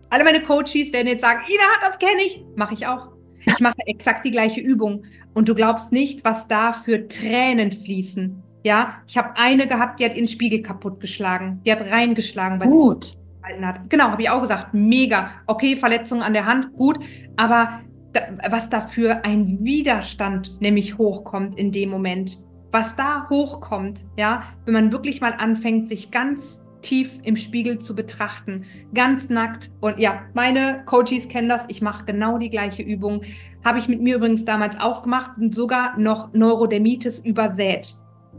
alle 0.09 0.23
meine 0.23 0.41
Coaches 0.41 0.91
werden 0.91 1.07
jetzt 1.07 1.21
sagen, 1.21 1.41
Ina, 1.47 1.87
das 1.89 1.99
kenne 1.99 2.21
ich, 2.25 2.43
mache 2.55 2.73
ich 2.73 2.87
auch. 2.87 3.16
Ich 3.47 3.59
mache 3.59 3.79
exakt 3.85 4.25
die 4.25 4.31
gleiche 4.31 4.59
Übung 4.59 5.03
und 5.33 5.47
du 5.47 5.55
glaubst 5.55 5.91
nicht, 5.91 6.23
was 6.23 6.47
da 6.47 6.73
für 6.73 7.07
Tränen 7.07 7.71
fließen. 7.71 8.43
Ja, 8.63 8.95
ich 9.07 9.17
habe 9.17 9.37
eine 9.37 9.67
gehabt, 9.67 9.99
die 9.99 10.05
hat 10.05 10.15
ihren 10.15 10.27
Spiegel 10.27 10.61
kaputtgeschlagen. 10.61 11.61
Die 11.65 11.71
hat 11.71 11.81
reingeschlagen, 11.81 12.59
weil 12.59 12.67
gut. 12.67 13.05
sie 13.05 13.11
gehalten 13.41 13.65
hat. 13.65 13.89
Genau, 13.89 14.09
habe 14.09 14.21
ich 14.21 14.29
auch 14.29 14.41
gesagt. 14.41 14.73
Mega. 14.73 15.31
Okay, 15.45 15.75
Verletzung 15.75 16.21
an 16.21 16.33
der 16.33 16.45
Hand, 16.45 16.73
gut. 16.73 16.99
Aber 17.37 17.81
da, 18.13 18.21
was 18.49 18.69
da 18.69 18.81
für 18.81 19.23
ein 19.23 19.63
Widerstand 19.63 20.59
nämlich 20.59 20.97
hochkommt 20.97 21.57
in 21.57 21.71
dem 21.71 21.89
Moment, 21.89 22.39
was 22.71 22.95
da 22.95 23.27
hochkommt, 23.29 24.03
ja, 24.17 24.43
wenn 24.65 24.73
man 24.73 24.91
wirklich 24.91 25.21
mal 25.21 25.33
anfängt, 25.37 25.87
sich 25.87 26.11
ganz 26.11 26.61
tief 26.81 27.19
im 27.23 27.35
Spiegel 27.35 27.79
zu 27.79 27.95
betrachten, 27.95 28.65
ganz 28.93 29.29
nackt. 29.29 29.71
Und 29.81 29.99
ja, 29.99 30.21
meine 30.33 30.83
Coaches 30.85 31.27
kennen 31.27 31.49
das. 31.49 31.65
Ich 31.67 31.81
mache 31.81 32.05
genau 32.05 32.37
die 32.37 32.49
gleiche 32.49 32.83
Übung. 32.83 33.21
Habe 33.63 33.79
ich 33.79 33.87
mit 33.87 34.01
mir 34.01 34.15
übrigens 34.15 34.45
damals 34.45 34.79
auch 34.79 35.03
gemacht 35.03 35.31
und 35.37 35.55
sogar 35.55 35.97
noch 35.97 36.33
Neurodermitis 36.33 37.19
übersät. 37.19 37.95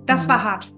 Das 0.06 0.24
mhm. 0.24 0.28
war 0.28 0.44
hart. 0.44 0.72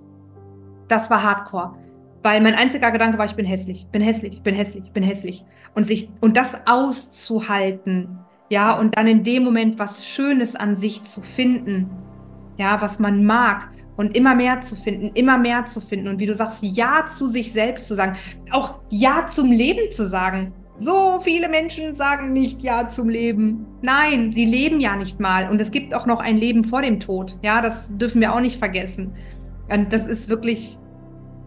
Das 0.89 1.11
war 1.11 1.23
hardcore. 1.23 1.77
Weil 2.23 2.41
mein 2.41 2.55
einziger 2.55 2.91
Gedanke 2.91 3.17
war, 3.17 3.27
ich 3.27 3.37
bin 3.37 3.47
hässlich, 3.47 3.87
bin 3.93 4.03
hässlich, 4.03 4.43
bin 4.43 4.55
hässlich, 4.55 4.93
bin 4.93 5.03
hässlich. 5.03 5.45
Und 5.75 5.85
sich, 5.85 6.11
und 6.21 6.37
das 6.37 6.55
auszuhalten, 6.67 8.19
ja, 8.51 8.73
und 8.73 8.97
dann 8.97 9.07
in 9.07 9.23
dem 9.23 9.45
Moment 9.45 9.79
was 9.79 10.05
Schönes 10.05 10.57
an 10.57 10.77
sich 10.77 11.05
zu 11.05 11.23
finden, 11.23 11.89
ja, 12.59 12.81
was 12.83 12.99
man 12.99 13.25
mag 13.25 13.71
und 14.01 14.17
immer 14.17 14.35
mehr 14.35 14.63
zu 14.63 14.77
finden, 14.77 15.11
immer 15.13 15.37
mehr 15.37 15.67
zu 15.67 15.79
finden 15.79 16.09
und 16.09 16.21
wie 16.21 16.25
du 16.25 16.35
sagst, 16.35 16.63
Ja 16.63 17.07
zu 17.15 17.29
sich 17.29 17.53
selbst 17.53 17.87
zu 17.87 17.95
sagen, 17.95 18.17
auch 18.51 18.77
Ja 18.89 19.27
zum 19.31 19.53
Leben 19.53 19.93
zu 19.93 20.07
sagen. 20.07 20.55
So 20.79 21.21
viele 21.23 21.51
Menschen 21.51 21.95
sagen 21.95 22.33
nicht 22.33 22.63
Ja 22.63 22.89
zum 22.89 23.11
Leben. 23.11 23.67
Nein, 23.83 24.33
sie 24.33 24.47
leben 24.47 24.81
ja 24.81 24.97
nicht 24.97 25.21
mal 25.21 25.51
und 25.51 25.61
es 25.61 25.71
gibt 25.71 25.95
auch 25.95 26.07
noch 26.07 26.19
ein 26.19 26.39
Leben 26.39 26.65
vor 26.65 26.81
dem 26.81 26.99
Tod. 26.99 27.37
Ja, 27.43 27.61
das 27.61 27.95
dürfen 27.99 28.23
wir 28.23 28.33
auch 28.33 28.41
nicht 28.41 28.59
vergessen. 28.59 29.13
Und 29.69 29.93
das 29.93 30.07
ist 30.07 30.31
wirklich 30.31 30.79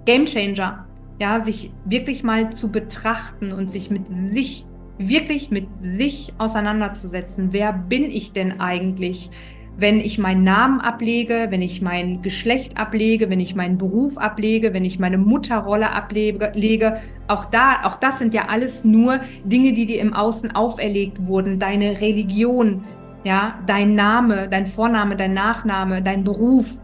Game 0.05 0.25
Changer. 0.25 0.85
Ja, 1.19 1.43
sich 1.43 1.73
wirklich 1.85 2.23
mal 2.23 2.53
zu 2.53 2.71
betrachten 2.71 3.51
und 3.51 3.67
sich 3.67 3.89
mit 3.89 4.03
sich 4.31 4.67
wirklich 4.99 5.49
mit 5.49 5.67
sich 5.81 6.31
auseinanderzusetzen. 6.37 7.47
Wer 7.51 7.73
bin 7.73 8.03
ich 8.03 8.31
denn 8.31 8.59
eigentlich? 8.59 9.31
Wenn 9.77 9.99
ich 9.99 10.19
meinen 10.19 10.43
Namen 10.43 10.81
ablege, 10.81 11.47
wenn 11.49 11.61
ich 11.61 11.81
mein 11.81 12.21
Geschlecht 12.21 12.77
ablege, 12.77 13.29
wenn 13.29 13.39
ich 13.39 13.55
meinen 13.55 13.77
Beruf 13.77 14.17
ablege, 14.17 14.73
wenn 14.73 14.85
ich 14.85 14.99
meine 14.99 15.17
Mutterrolle 15.17 15.91
ablege, 15.91 17.01
auch 17.27 17.45
da, 17.45 17.83
auch 17.83 17.95
das 17.95 18.19
sind 18.19 18.33
ja 18.33 18.45
alles 18.49 18.83
nur 18.85 19.19
Dinge, 19.43 19.73
die 19.73 19.85
dir 19.85 19.99
im 19.99 20.13
Außen 20.13 20.55
auferlegt 20.55 21.25
wurden. 21.25 21.59
Deine 21.59 22.01
Religion, 22.01 22.83
ja, 23.23 23.55
dein 23.65 23.95
Name, 23.95 24.47
dein 24.47 24.67
Vorname, 24.67 25.15
dein 25.15 25.33
Nachname, 25.33 26.01
dein 26.01 26.23
Beruf, 26.23 26.77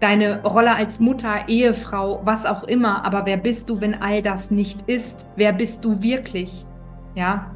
deine 0.00 0.42
Rolle 0.42 0.74
als 0.74 1.00
Mutter, 1.00 1.48
Ehefrau, 1.48 2.20
was 2.24 2.44
auch 2.44 2.64
immer. 2.64 3.04
Aber 3.06 3.24
wer 3.24 3.36
bist 3.36 3.70
du, 3.70 3.80
wenn 3.80 3.94
all 3.94 4.22
das 4.22 4.50
nicht 4.50 4.82
ist? 4.86 5.26
Wer 5.36 5.52
bist 5.52 5.84
du 5.84 6.02
wirklich? 6.02 6.66
Ja, 7.14 7.50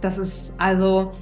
das 0.00 0.18
ist 0.18 0.54
also, 0.58 1.12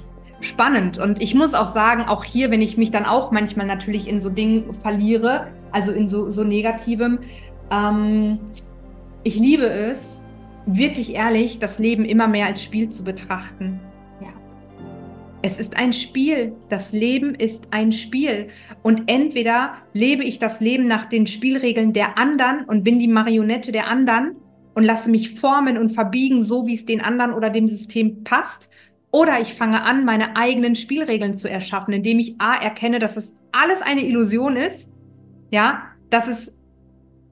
spannend. 0.41 0.97
Und 0.97 1.21
ich 1.21 1.35
muss 1.35 1.53
auch 1.53 1.67
sagen, 1.67 2.03
auch 2.03 2.23
hier, 2.23 2.51
wenn 2.51 2.61
ich 2.61 2.77
mich 2.77 2.91
dann 2.91 3.05
auch 3.05 3.31
manchmal 3.31 3.65
natürlich 3.65 4.07
in 4.07 4.21
so 4.21 4.29
Dingen 4.29 4.73
verliere, 4.81 5.47
also 5.71 5.91
in 5.91 6.07
so, 6.07 6.31
so 6.31 6.43
negativem, 6.43 7.19
ähm, 7.71 8.39
ich 9.23 9.37
liebe 9.37 9.65
es, 9.65 10.21
wirklich 10.65 11.13
ehrlich, 11.13 11.59
das 11.59 11.79
Leben 11.79 12.05
immer 12.05 12.27
mehr 12.27 12.47
als 12.47 12.63
Spiel 12.63 12.89
zu 12.89 13.03
betrachten. 13.03 13.79
Ja. 14.21 14.33
Es 15.41 15.59
ist 15.59 15.77
ein 15.77 15.93
Spiel. 15.93 16.53
Das 16.69 16.91
Leben 16.91 17.35
ist 17.35 17.67
ein 17.71 17.91
Spiel. 17.91 18.47
Und 18.81 19.03
entweder 19.07 19.73
lebe 19.93 20.23
ich 20.23 20.39
das 20.39 20.59
Leben 20.59 20.87
nach 20.87 21.05
den 21.05 21.27
Spielregeln 21.27 21.93
der 21.93 22.17
anderen 22.17 22.65
und 22.65 22.83
bin 22.83 22.99
die 22.99 23.07
Marionette 23.07 23.71
der 23.71 23.87
anderen 23.87 24.35
und 24.73 24.83
lasse 24.83 25.09
mich 25.09 25.39
formen 25.39 25.77
und 25.77 25.91
verbiegen, 25.91 26.43
so 26.43 26.67
wie 26.67 26.75
es 26.75 26.85
den 26.85 27.01
anderen 27.01 27.33
oder 27.33 27.49
dem 27.49 27.67
System 27.67 28.23
passt. 28.23 28.69
Oder 29.15 29.39
ich 29.39 29.53
fange 29.53 29.81
an, 29.83 30.03
meine 30.03 30.35
eigenen 30.35 30.75
Spielregeln 30.75 31.37
zu 31.37 31.49
erschaffen, 31.49 31.93
indem 31.93 32.19
ich 32.19 32.35
A 32.37 32.55
erkenne, 32.55 32.99
dass 32.99 33.15
es 33.15 33.33
alles 33.53 33.81
eine 33.81 34.05
Illusion 34.05 34.57
ist, 34.57 34.89
ja, 35.51 35.83
dass 36.09 36.27
es 36.27 36.53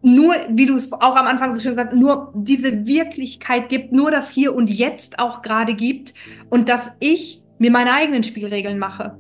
nur, 0.02 0.34
wie 0.48 0.66
du 0.66 0.76
es 0.76 0.94
auch 0.94 1.18
am 1.18 1.28
Anfang 1.28 1.54
so 1.54 1.60
schön 1.60 1.74
gesagt 1.74 1.92
hast, 1.92 2.00
nur 2.00 2.32
diese 2.38 2.88
Wirklichkeit 2.88 3.68
gibt, 3.68 3.92
nur 3.92 4.12
das 4.12 4.30
Hier 4.30 4.56
und 4.56 4.70
Jetzt 4.70 5.20
auch 5.20 5.42
gerade 5.42 5.74
gibt 5.74 6.14
und 6.50 6.70
dass 6.70 6.90
ich 7.02 7.44
mir 7.58 7.70
meine 7.70 7.92
eigenen 7.92 8.24
Spielregeln 8.24 8.80
mache. 8.80 9.18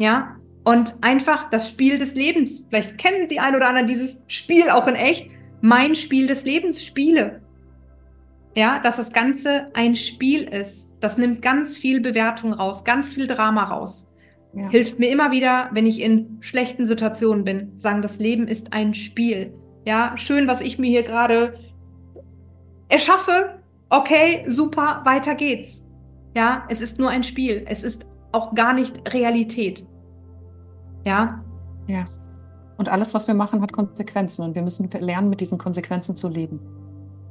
Ja, 0.00 0.38
und 0.64 0.96
einfach 1.02 1.50
das 1.50 1.68
Spiel 1.68 2.00
des 2.00 2.16
Lebens. 2.16 2.64
Vielleicht 2.68 2.98
kennen 2.98 3.28
die 3.28 3.38
ein 3.38 3.54
oder 3.54 3.68
anderen 3.68 3.86
dieses 3.86 4.24
Spiel 4.26 4.68
auch 4.70 4.88
in 4.88 4.96
echt. 4.96 5.30
Mein 5.60 5.94
Spiel 5.94 6.26
des 6.26 6.44
Lebens 6.44 6.84
spiele. 6.84 7.42
Ja, 8.54 8.80
dass 8.80 8.96
das 8.96 9.12
Ganze 9.12 9.68
ein 9.74 9.94
Spiel 9.94 10.42
ist. 10.42 10.90
Das 11.00 11.16
nimmt 11.16 11.40
ganz 11.40 11.78
viel 11.78 12.00
Bewertung 12.00 12.52
raus, 12.52 12.84
ganz 12.84 13.14
viel 13.14 13.26
Drama 13.26 13.64
raus. 13.64 14.06
Ja. 14.52 14.68
Hilft 14.68 14.98
mir 14.98 15.10
immer 15.10 15.30
wieder, 15.30 15.70
wenn 15.72 15.86
ich 15.86 16.00
in 16.00 16.38
schlechten 16.40 16.86
Situationen 16.86 17.44
bin, 17.44 17.78
sagen, 17.78 18.02
das 18.02 18.18
Leben 18.18 18.48
ist 18.48 18.72
ein 18.72 18.94
Spiel. 18.94 19.54
Ja, 19.54 19.60
Ja, 19.86 20.16
schön, 20.16 20.46
was 20.46 20.60
ich 20.60 20.78
mir 20.78 20.90
hier 20.90 21.02
gerade 21.02 21.54
erschaffe. 22.88 23.60
Okay, 23.88 24.44
super, 24.46 25.02
weiter 25.04 25.34
geht's. 25.34 25.82
Ja, 26.36 26.64
es 26.68 26.80
ist 26.80 26.98
nur 26.98 27.10
ein 27.10 27.22
Spiel. 27.22 27.64
Es 27.66 27.82
ist 27.82 28.06
auch 28.32 28.54
gar 28.54 28.72
nicht 28.72 29.12
Realität. 29.12 29.86
Ja. 31.04 31.42
Ja. 31.86 32.04
Und 32.76 32.88
alles, 32.88 33.14
was 33.14 33.26
wir 33.26 33.34
machen, 33.34 33.60
hat 33.62 33.72
Konsequenzen 33.72 34.44
und 34.44 34.54
wir 34.54 34.62
müssen 34.62 34.88
lernen, 34.90 35.28
mit 35.28 35.40
diesen 35.40 35.58
Konsequenzen 35.58 36.14
zu 36.16 36.28
leben. 36.28 36.60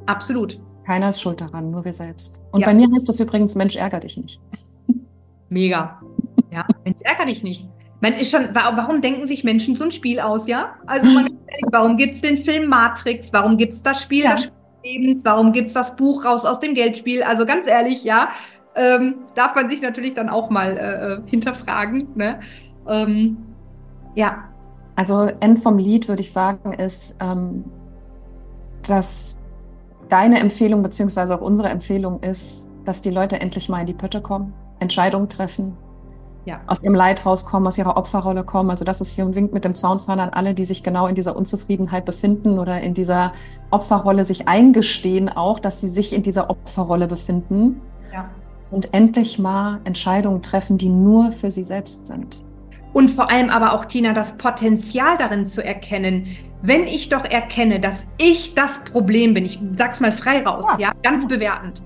Absolut. 0.06 0.60
Keiner 0.90 1.10
ist 1.10 1.22
schuld 1.22 1.40
daran, 1.40 1.70
nur 1.70 1.86
wir 1.86 1.94
selbst. 1.94 2.42
Und 2.52 2.62
ja. 2.62 2.66
bei 2.66 2.74
mir 2.74 2.88
heißt 2.92 3.08
das 3.08 3.20
übrigens, 3.20 3.54
Mensch, 3.54 3.76
ärger 3.76 4.00
dich 4.00 4.18
nicht. 4.18 4.42
Mega. 5.50 6.02
Ja, 6.50 6.66
Mensch, 6.84 6.98
ärger 7.02 7.26
dich 7.26 7.44
nicht. 7.44 7.70
Man 8.02 8.14
ist 8.14 8.32
schon, 8.32 8.50
warum 8.54 9.00
denken 9.00 9.28
sich 9.28 9.44
Menschen 9.44 9.76
so 9.76 9.84
ein 9.84 9.92
Spiel 9.92 10.20
aus, 10.20 10.48
ja? 10.48 10.74
Also 10.88 11.06
man, 11.06 11.30
warum 11.72 11.96
gibt 11.96 12.16
es 12.16 12.22
den 12.22 12.40
Film 12.40 12.68
Matrix? 12.70 13.32
Warum 13.32 13.56
gibt 13.56 13.74
es 13.74 13.84
das 13.84 14.02
Spiel 14.02 14.24
ja. 14.24 14.34
des 14.34 14.52
Lebens? 14.84 15.24
Warum 15.24 15.54
gibt 15.54 15.68
es 15.68 15.74
das 15.74 15.96
Buch 15.96 16.26
raus 16.26 16.44
aus 16.44 16.60
dem 16.60 16.74
Geldspiel? 16.74 17.22
Also 17.22 17.46
ganz 17.46 17.68
ehrlich, 17.68 18.04
ja, 18.04 18.30
ähm, 18.76 19.18
darf 19.36 19.54
man 19.54 19.70
sich 19.70 19.84
natürlich 19.84 20.16
dann 20.16 20.28
auch 20.28 20.50
mal 20.50 20.76
äh, 20.76 21.14
äh 21.14 21.22
hinterfragen. 21.28 22.08
Ne? 22.16 22.40
Ähm, 22.88 23.38
ja. 24.16 24.46
Also 24.96 25.30
End 25.40 25.60
vom 25.60 25.78
Lied 25.78 26.08
würde 26.08 26.24
ich 26.24 26.32
sagen, 26.32 26.74
ist, 26.74 27.16
ähm, 27.22 27.64
dass 28.88 29.39
deine 30.10 30.40
Empfehlung 30.40 30.84
beziehungsweise 30.84 31.36
auch 31.36 31.42
unsere 31.42 31.70
Empfehlung 31.70 32.22
ist, 32.22 32.68
dass 32.86 33.02
die 33.02 33.12
Leute 33.12 33.40
endlich 33.40 33.70
mal 33.70 33.82
in 33.82 33.86
die 33.86 33.94
Pötte 33.94 34.22
kommen, 34.22 34.54
Entscheidungen 34.80 35.30
treffen, 35.30 35.78
ja. 36.46 36.60
aus 36.68 36.84
ihrem 36.84 36.96
Leid 36.96 37.26
rauskommen, 37.26 37.68
aus 37.68 37.78
ihrer 37.78 37.98
Opferrolle 37.98 38.44
kommen. 38.44 38.72
Also 38.72 38.86
das 38.86 39.02
ist 39.02 39.14
hier 39.14 39.26
ein 39.26 39.36
Wink 39.36 39.54
mit 39.54 39.66
dem 39.66 39.76
Zaunfahner 39.76 40.24
an 40.24 40.30
alle, 40.30 40.54
die 40.54 40.66
sich 40.66 40.84
genau 40.84 41.08
in 41.08 41.16
dieser 41.16 41.36
Unzufriedenheit 41.36 42.06
befinden 42.06 42.60
oder 42.60 42.82
in 42.82 42.94
dieser 42.94 43.34
Opferrolle 43.70 44.26
sich 44.26 44.48
eingestehen 44.48 45.30
auch, 45.30 45.60
dass 45.60 45.82
sie 45.82 45.90
sich 45.90 46.14
in 46.14 46.24
dieser 46.24 46.50
Opferrolle 46.50 47.08
befinden. 47.08 47.82
Ja. 48.12 48.30
Und 48.72 48.94
endlich 48.94 49.40
mal 49.40 49.80
Entscheidungen 49.84 50.42
treffen, 50.42 50.78
die 50.78 50.90
nur 50.90 51.32
für 51.32 51.52
sie 51.52 51.64
selbst 51.64 52.08
sind. 52.08 52.42
Und 53.00 53.12
vor 53.12 53.30
allem 53.30 53.50
aber 53.50 53.72
auch, 53.72 53.86
Tina, 53.86 54.12
das 54.12 54.34
Potenzial 54.34 55.18
darin 55.18 55.48
zu 55.48 55.64
erkennen, 55.64 56.36
wenn 56.62 56.84
ich 56.84 57.08
doch 57.08 57.24
erkenne, 57.24 57.80
dass 57.80 58.06
ich 58.18 58.56
das 58.56 58.80
Problem 58.80 59.34
bin, 59.34 59.46
ich 59.46 59.58
sag's 59.78 60.02
mal 60.02 60.12
frei 60.12 60.44
raus, 60.44 60.66
ja, 60.78 60.90
ja 60.90 60.92
ganz 61.02 61.26
bewertend, 61.26 61.82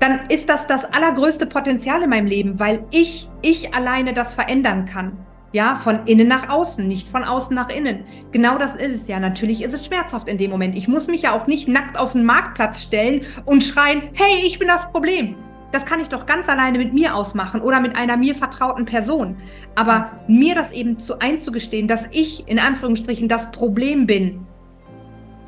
dann 0.00 0.20
ist 0.28 0.50
das 0.50 0.66
das 0.66 0.84
allergrößte 0.84 1.46
Potenzial 1.46 2.02
in 2.02 2.10
meinem 2.10 2.26
Leben, 2.26 2.60
weil 2.60 2.84
ich, 2.90 3.30
ich 3.40 3.74
alleine 3.74 4.12
das 4.12 4.34
verändern 4.34 4.84
kann. 4.84 5.16
Ja, 5.52 5.76
von 5.76 6.00
innen 6.04 6.28
nach 6.28 6.50
außen, 6.50 6.86
nicht 6.86 7.08
von 7.08 7.24
außen 7.24 7.56
nach 7.56 7.70
innen. 7.70 8.04
Genau 8.30 8.58
das 8.58 8.76
ist 8.76 8.96
es 8.96 9.08
ja. 9.08 9.18
Natürlich 9.18 9.62
ist 9.62 9.72
es 9.72 9.86
schmerzhaft 9.86 10.28
in 10.28 10.36
dem 10.36 10.50
Moment. 10.50 10.76
Ich 10.76 10.88
muss 10.88 11.06
mich 11.06 11.22
ja 11.22 11.32
auch 11.32 11.46
nicht 11.46 11.68
nackt 11.68 11.98
auf 11.98 12.12
den 12.12 12.26
Marktplatz 12.26 12.82
stellen 12.82 13.22
und 13.46 13.64
schreien, 13.64 14.02
hey, 14.12 14.42
ich 14.44 14.58
bin 14.58 14.68
das 14.68 14.92
Problem. 14.92 15.36
Das 15.70 15.84
kann 15.84 16.00
ich 16.00 16.08
doch 16.08 16.24
ganz 16.24 16.48
alleine 16.48 16.78
mit 16.78 16.94
mir 16.94 17.14
ausmachen 17.14 17.60
oder 17.60 17.80
mit 17.80 17.94
einer 17.94 18.16
mir 18.16 18.34
vertrauten 18.34 18.86
Person. 18.86 19.36
Aber 19.74 20.10
mir 20.26 20.54
das 20.54 20.72
eben 20.72 20.98
zu 20.98 21.18
einzugestehen, 21.18 21.88
dass 21.88 22.08
ich 22.10 22.48
in 22.48 22.58
Anführungsstrichen 22.58 23.28
das 23.28 23.50
Problem 23.50 24.06
bin, 24.06 24.46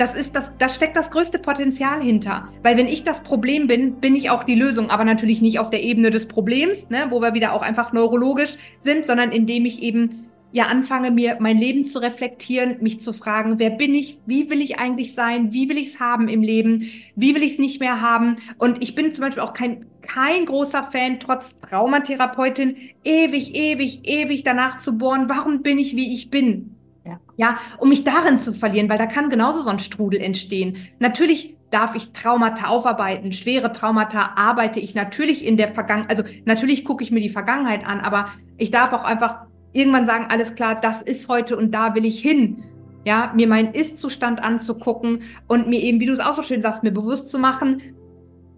das 0.01 0.14
ist 0.14 0.35
das, 0.35 0.57
da 0.57 0.71
steckt 0.71 0.97
das 0.97 1.11
größte 1.11 1.39
Potenzial 1.39 2.03
hinter. 2.03 2.49
Weil 2.62 2.79
wenn 2.79 2.89
ich 2.89 3.05
das 3.05 3.21
Problem 3.21 3.66
bin, 3.66 3.97
bin 3.97 4.16
ich 4.16 4.31
auch 4.31 4.45
die 4.45 4.55
Lösung, 4.55 4.89
aber 4.89 5.05
natürlich 5.05 5.43
nicht 5.43 5.59
auf 5.59 5.68
der 5.68 5.83
Ebene 5.83 6.11
des 6.11 6.27
Problems, 6.27 6.89
ne, 6.89 7.07
wo 7.11 7.21
wir 7.21 7.35
wieder 7.35 7.53
auch 7.53 7.61
einfach 7.61 7.93
neurologisch 7.93 8.57
sind, 8.83 9.07
sondern 9.07 9.31
indem 9.31 9.66
ich 9.66 9.83
eben 9.83 10.30
ja 10.53 10.67
anfange, 10.67 11.11
mir 11.11 11.37
mein 11.41 11.59
Leben 11.59 11.85
zu 11.85 12.01
reflektieren, 12.01 12.77
mich 12.81 13.01
zu 13.01 13.13
fragen, 13.13 13.59
wer 13.59 13.71
bin 13.71 13.95
ich, 13.95 14.19
wie 14.27 14.51
will 14.51 14.61
ich 14.61 14.79
eigentlich 14.79 15.15
sein, 15.15 15.53
wie 15.53 15.69
will 15.69 15.79
ich 15.79 15.89
es 15.89 16.01
haben 16.01 16.29
im 16.29 16.43
Leben, 16.43 16.91
wie 17.17 17.35
will 17.35 17.43
ich 17.43 17.53
es 17.53 17.59
nicht 17.59 17.81
mehr 17.81 18.01
haben. 18.01 18.37
Und 18.59 18.83
ich 18.83 18.95
bin 18.95 19.13
zum 19.15 19.25
Beispiel 19.25 19.43
auch 19.43 19.55
kein, 19.55 19.87
kein 20.03 20.47
großer 20.47 20.89
Fan, 20.91 21.21
trotz 21.21 21.55
Traumatherapeutin, 21.61 22.77
ewig, 23.05 23.55
ewig, 23.55 24.01
ewig 24.05 24.43
danach 24.43 24.79
zu 24.79 24.99
bohren, 24.99 25.29
warum 25.29 25.63
bin 25.63 25.79
ich, 25.79 25.95
wie 25.95 26.15
ich 26.15 26.31
bin. 26.31 26.77
Ja. 27.05 27.19
ja, 27.37 27.59
um 27.79 27.89
mich 27.89 28.05
darin 28.05 28.39
zu 28.39 28.53
verlieren, 28.53 28.91
weil 28.91 28.99
da 28.99 29.07
kann 29.07 29.31
genauso 29.31 29.63
so 29.63 29.71
ein 29.71 29.79
Strudel 29.79 30.21
entstehen. 30.21 30.77
Natürlich 30.99 31.57
darf 31.71 31.95
ich 31.95 32.13
Traumata 32.13 32.67
aufarbeiten, 32.67 33.33
schwere 33.33 33.73
Traumata 33.73 34.33
arbeite 34.37 34.81
ich 34.81 34.95
natürlich 34.95 35.45
in 35.45 35.57
der 35.57 35.69
Vergangenheit, 35.69 36.11
also 36.11 36.25
natürlich 36.45 36.85
gucke 36.85 37.03
ich 37.03 37.11
mir 37.11 37.21
die 37.21 37.29
Vergangenheit 37.31 37.87
an, 37.87 38.01
aber 38.01 38.29
ich 38.59 38.71
darf 38.71 38.93
auch 38.93 39.05
einfach 39.05 39.47
irgendwann 39.73 40.07
sagen, 40.07 40.27
alles 40.31 40.55
klar, 40.55 40.81
das 40.81 41.03
ist 41.03 41.29
heute 41.29 41.57
und 41.57 41.73
da 41.73 41.95
will 41.95 42.05
ich 42.05 42.21
hin. 42.21 42.64
Ja, 43.05 43.33
mir 43.35 43.47
meinen 43.47 43.73
Ist-Zustand 43.73 44.43
anzugucken 44.43 45.23
und 45.49 45.68
mir 45.68 45.81
eben, 45.81 46.01
wie 46.01 46.07
du 46.07 46.12
es 46.12 46.21
auch 46.21 46.35
so 46.35 46.43
schön 46.43 46.61
sagst, 46.61 46.83
mir 46.83 46.91
bewusst 46.91 47.29
zu 47.29 47.39
machen, 47.39 47.83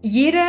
jede, 0.01 0.41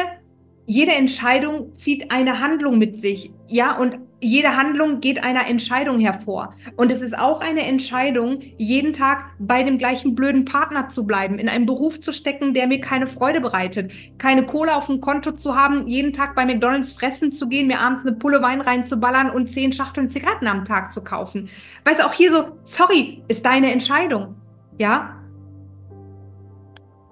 jede 0.65 0.93
Entscheidung 0.93 1.77
zieht 1.77 2.11
eine 2.11 2.39
Handlung 2.39 2.79
mit 2.79 2.99
sich. 2.99 3.31
Ja, 3.47 3.77
und 3.77 3.99
jede 4.23 4.55
Handlung 4.55 5.01
geht 5.01 5.23
einer 5.23 5.47
Entscheidung 5.47 5.99
hervor. 5.99 6.55
Und 6.75 6.91
es 6.91 7.01
ist 7.01 7.17
auch 7.17 7.41
eine 7.41 7.65
Entscheidung, 7.65 8.41
jeden 8.57 8.93
Tag 8.93 9.25
bei 9.39 9.63
dem 9.63 9.77
gleichen 9.77 10.15
blöden 10.15 10.45
Partner 10.45 10.89
zu 10.89 11.05
bleiben, 11.05 11.39
in 11.39 11.49
einen 11.49 11.65
Beruf 11.65 11.99
zu 11.99 12.13
stecken, 12.13 12.53
der 12.53 12.67
mir 12.67 12.79
keine 12.79 13.07
Freude 13.07 13.41
bereitet, 13.41 13.91
keine 14.17 14.45
Kohle 14.45 14.75
auf 14.75 14.87
dem 14.87 15.01
Konto 15.01 15.31
zu 15.31 15.55
haben, 15.55 15.87
jeden 15.87 16.13
Tag 16.13 16.35
bei 16.35 16.45
McDonalds 16.45 16.93
fressen 16.93 17.31
zu 17.31 17.47
gehen, 17.47 17.67
mir 17.67 17.79
abends 17.79 18.05
eine 18.05 18.15
Pulle 18.15 18.41
Wein 18.41 18.61
reinzuballern 18.61 19.29
und 19.29 19.51
zehn 19.51 19.73
Schachteln 19.73 20.09
Zigaretten 20.09 20.47
am 20.47 20.65
Tag 20.65 20.93
zu 20.93 21.03
kaufen. 21.03 21.49
Weißt 21.85 21.99
du, 21.99 22.05
auch 22.05 22.13
hier 22.13 22.31
so, 22.31 22.57
sorry, 22.63 23.23
ist 23.27 23.45
deine 23.45 23.71
Entscheidung. 23.71 24.35
Ja, 24.77 25.22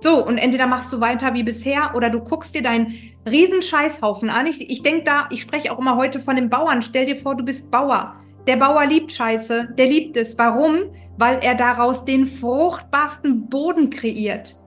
so, 0.02 0.26
und 0.26 0.40
entweder 0.40 0.66
machst 0.66 0.92
du 0.92 1.00
weiter 1.00 1.36
wie 1.36 1.44
bisher 1.44 1.92
oder 1.94 2.10
du 2.10 2.22
guckst 2.22 2.56
dir 2.56 2.64
deinen 2.64 2.94
riesen 3.30 3.62
Scheißhaufen 3.62 4.32
an. 4.32 4.48
Ich, 4.48 4.68
ich 4.70 4.82
denke 4.82 5.04
da, 5.04 5.28
ich 5.30 5.42
spreche 5.42 5.72
auch 5.72 5.78
immer 5.78 5.96
heute 5.96 6.20
von 6.20 6.36
den 6.36 6.50
Bauern. 6.50 6.82
Stell 6.82 7.06
dir 7.06 7.16
vor, 7.16 7.36
du 7.36 7.46
bist 7.46 7.70
Bauer. 7.70 8.16
Der 8.48 8.58
Bauer 8.58 8.88
liebt 8.88 9.12
Scheiße, 9.12 9.76
der 9.78 9.86
liebt 9.86 10.18
es. 10.18 10.36
Warum? 10.40 10.92
Weil 11.18 11.40
er 11.44 11.54
daraus 11.54 12.04
den 12.04 12.26
fruchtbarsten 12.26 13.48
Boden 13.48 13.92
kreiert. 13.92 14.60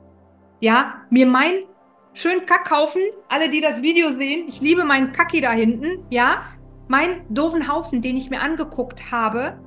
Ja, 0.61 1.03
mir 1.11 1.27
mein 1.27 1.65
schön 2.13 2.47
Kackhaufen, 2.47 3.03
alle, 3.29 3.51
die 3.51 3.61
das 3.61 3.83
Video 3.83 4.13
sehen, 4.13 4.45
ich 4.47 4.61
liebe 4.61 4.85
meinen 4.85 5.11
Kacki 5.11 5.41
da 5.41 5.51
hinten, 5.51 6.07
ja, 6.11 6.43
mein 6.87 7.27
doofen 7.29 7.67
Haufen, 7.67 8.03
den 8.03 8.17
ich 8.17 8.31
mir 8.31 8.41
angeguckt 8.41 9.11
habe. 9.11 9.59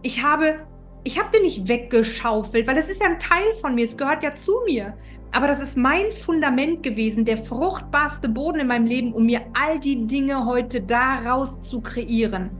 Ich 0.00 0.22
habe 0.22 0.66
ich 1.04 1.18
habe 1.18 1.30
den 1.32 1.42
nicht 1.42 1.68
weggeschaufelt, 1.68 2.66
weil 2.66 2.76
das 2.76 2.88
ist 2.88 3.02
ja 3.02 3.08
ein 3.08 3.18
Teil 3.18 3.54
von 3.60 3.74
mir, 3.74 3.84
es 3.84 3.96
gehört 3.96 4.22
ja 4.22 4.34
zu 4.34 4.52
mir. 4.66 4.94
Aber 5.32 5.46
das 5.46 5.60
ist 5.60 5.76
mein 5.78 6.12
Fundament 6.12 6.82
gewesen, 6.82 7.24
der 7.24 7.38
fruchtbarste 7.38 8.28
Boden 8.28 8.60
in 8.60 8.66
meinem 8.66 8.86
Leben, 8.86 9.12
um 9.14 9.24
mir 9.24 9.40
all 9.58 9.80
die 9.80 10.06
Dinge 10.06 10.44
heute 10.44 10.82
daraus 10.82 11.60
zu 11.62 11.80
kreieren. 11.80 12.50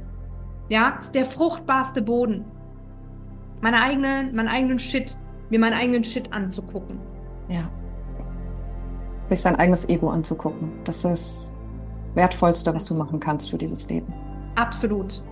Ja, 0.70 0.98
ist 1.00 1.14
der 1.14 1.26
fruchtbarste 1.26 2.00
Boden. 2.00 2.46
Meine 3.60 3.80
eigene, 3.80 4.30
meinen 4.32 4.48
eigenen 4.48 4.78
Shit, 4.78 5.16
mir 5.50 5.58
meinen 5.58 5.74
eigenen 5.74 6.02
Shit 6.02 6.32
anzugucken. 6.32 6.98
Ja. 7.48 7.70
Sich 9.28 9.42
sein 9.42 9.56
eigenes 9.56 9.86
Ego 9.88 10.08
anzugucken. 10.08 10.72
Das 10.84 10.96
ist 10.96 11.04
das 11.04 11.54
Wertvollste, 12.14 12.74
was 12.74 12.86
du 12.86 12.94
machen 12.94 13.20
kannst 13.20 13.50
für 13.50 13.58
dieses 13.58 13.88
Leben. 13.90 14.12
Absolut. 14.56 15.22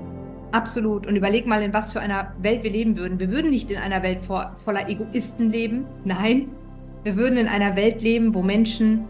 Absolut. 0.53 1.07
Und 1.07 1.17
überleg 1.17 1.47
mal, 1.47 1.63
in 1.63 1.73
was 1.73 1.93
für 1.93 2.01
einer 2.01 2.33
Welt 2.41 2.65
wir 2.65 2.71
leben 2.71 2.97
würden. 2.97 3.21
Wir 3.21 3.31
würden 3.31 3.51
nicht 3.51 3.71
in 3.71 3.79
einer 3.79 4.03
Welt 4.03 4.23
vor, 4.23 4.57
voller 4.65 4.89
Egoisten 4.89 5.51
leben. 5.51 5.85
Nein, 6.05 6.49
wir 7.05 7.17
würden 7.17 7.39
in 7.39 7.47
einer 7.49 7.77
Welt 7.77 8.03
leben, 8.03 8.35
wo 8.35 8.43
Menschen 8.43 9.05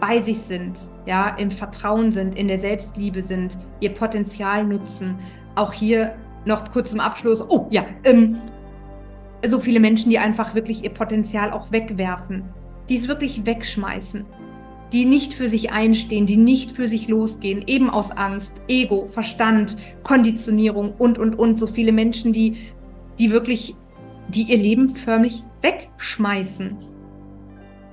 bei 0.00 0.20
sich 0.20 0.38
sind, 0.38 0.78
ja, 1.06 1.28
im 1.36 1.50
Vertrauen 1.50 2.12
sind, 2.12 2.36
in 2.36 2.48
der 2.48 2.58
Selbstliebe 2.58 3.22
sind, 3.22 3.56
ihr 3.80 3.90
Potenzial 3.90 4.64
nutzen. 4.64 5.16
Auch 5.54 5.72
hier 5.72 6.14
noch 6.44 6.70
kurz 6.72 6.90
zum 6.90 7.00
Abschluss. 7.00 7.42
Oh 7.48 7.66
ja, 7.70 7.84
ähm, 8.04 8.36
so 9.48 9.60
viele 9.60 9.80
Menschen, 9.80 10.10
die 10.10 10.18
einfach 10.18 10.54
wirklich 10.54 10.84
ihr 10.84 10.90
Potenzial 10.90 11.52
auch 11.52 11.70
wegwerfen, 11.72 12.44
die 12.88 12.96
es 12.96 13.08
wirklich 13.08 13.46
wegschmeißen 13.46 14.24
die 14.92 15.04
nicht 15.06 15.32
für 15.32 15.48
sich 15.48 15.72
einstehen, 15.72 16.26
die 16.26 16.36
nicht 16.36 16.70
für 16.72 16.86
sich 16.86 17.08
losgehen, 17.08 17.64
eben 17.66 17.88
aus 17.88 18.10
Angst, 18.10 18.60
Ego, 18.68 19.08
Verstand, 19.08 19.76
Konditionierung 20.02 20.92
und, 20.98 21.18
und, 21.18 21.38
und. 21.38 21.58
So 21.58 21.66
viele 21.66 21.92
Menschen, 21.92 22.32
die, 22.32 22.56
die 23.18 23.30
wirklich, 23.30 23.74
die 24.28 24.42
ihr 24.42 24.58
Leben 24.58 24.90
förmlich 24.90 25.42
wegschmeißen. 25.62 26.76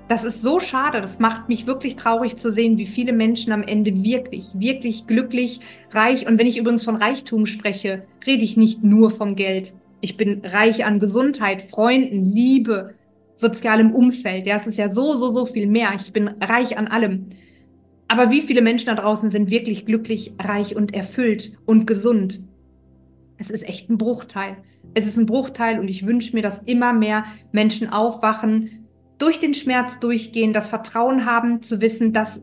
Das 0.10 0.24
ist 0.24 0.41
so 0.41 0.60
schade. 0.60 1.02
Das 1.02 1.20
macht 1.20 1.50
mich 1.50 1.68
wirklich 1.68 1.95
traurig 1.95 2.38
zu 2.38 2.52
sehen, 2.52 2.78
wie 2.78 2.88
viele 2.88 3.14
Menschen 3.14 3.54
am 3.54 3.64
Ende 3.64 4.04
wirklich, 4.04 4.47
wirklich 4.56 5.06
glücklich, 5.06 5.62
reich. 5.91 6.28
Und 6.28 6.39
wenn 6.39 6.47
ich 6.47 6.58
übrigens 6.58 6.84
von 6.84 6.95
Reichtum 6.95 7.45
spreche, 7.45 8.04
rede 8.26 8.43
ich 8.43 8.58
nicht 8.58 8.84
nur 8.84 9.12
vom 9.12 9.36
Geld. 9.36 9.72
Ich 10.02 10.18
bin 10.18 10.41
reich 10.43 10.84
an 10.84 11.00
Gesundheit, 11.00 11.70
Freunden, 11.70 12.34
Liebe, 12.34 12.95
sozialem 13.39 13.91
Umfeld. 13.91 14.45
Ja, 14.45 14.57
es 14.57 14.67
ist 14.67 14.77
ja 14.77 14.89
so, 14.89 15.13
so, 15.13 15.33
so 15.33 15.45
viel 15.45 15.65
mehr. 15.65 15.91
Ich 15.95 16.11
bin 16.11 16.27
reich 16.41 16.77
an 16.77 16.87
allem. 16.87 17.27
Aber 18.09 18.31
wie 18.31 18.41
viele 18.41 18.61
Menschen 18.61 18.87
da 18.87 18.95
draußen 18.95 19.29
sind 19.29 19.49
wirklich 19.49 19.85
glücklich, 19.85 20.33
reich 20.39 20.75
und 20.75 20.93
erfüllt 20.93 21.53
und 21.65 21.85
gesund? 21.85 22.43
Es 23.37 23.49
ist 23.49 23.67
echt 23.67 23.89
ein 23.89 23.97
Bruchteil. 23.97 24.57
Es 24.93 25.05
ist 25.05 25.17
ein 25.17 25.25
Bruchteil 25.25 25.79
und 25.79 25.87
ich 25.87 26.05
wünsche 26.05 26.35
mir, 26.35 26.41
dass 26.41 26.61
immer 26.65 26.91
mehr 26.91 27.23
Menschen 27.51 27.89
aufwachen, 27.89 28.87
durch 29.19 29.39
den 29.39 29.53
Schmerz 29.53 29.99
durchgehen, 29.99 30.53
das 30.53 30.67
Vertrauen 30.67 31.25
haben, 31.25 31.61
zu 31.61 31.79
wissen, 31.81 32.11
dass 32.11 32.41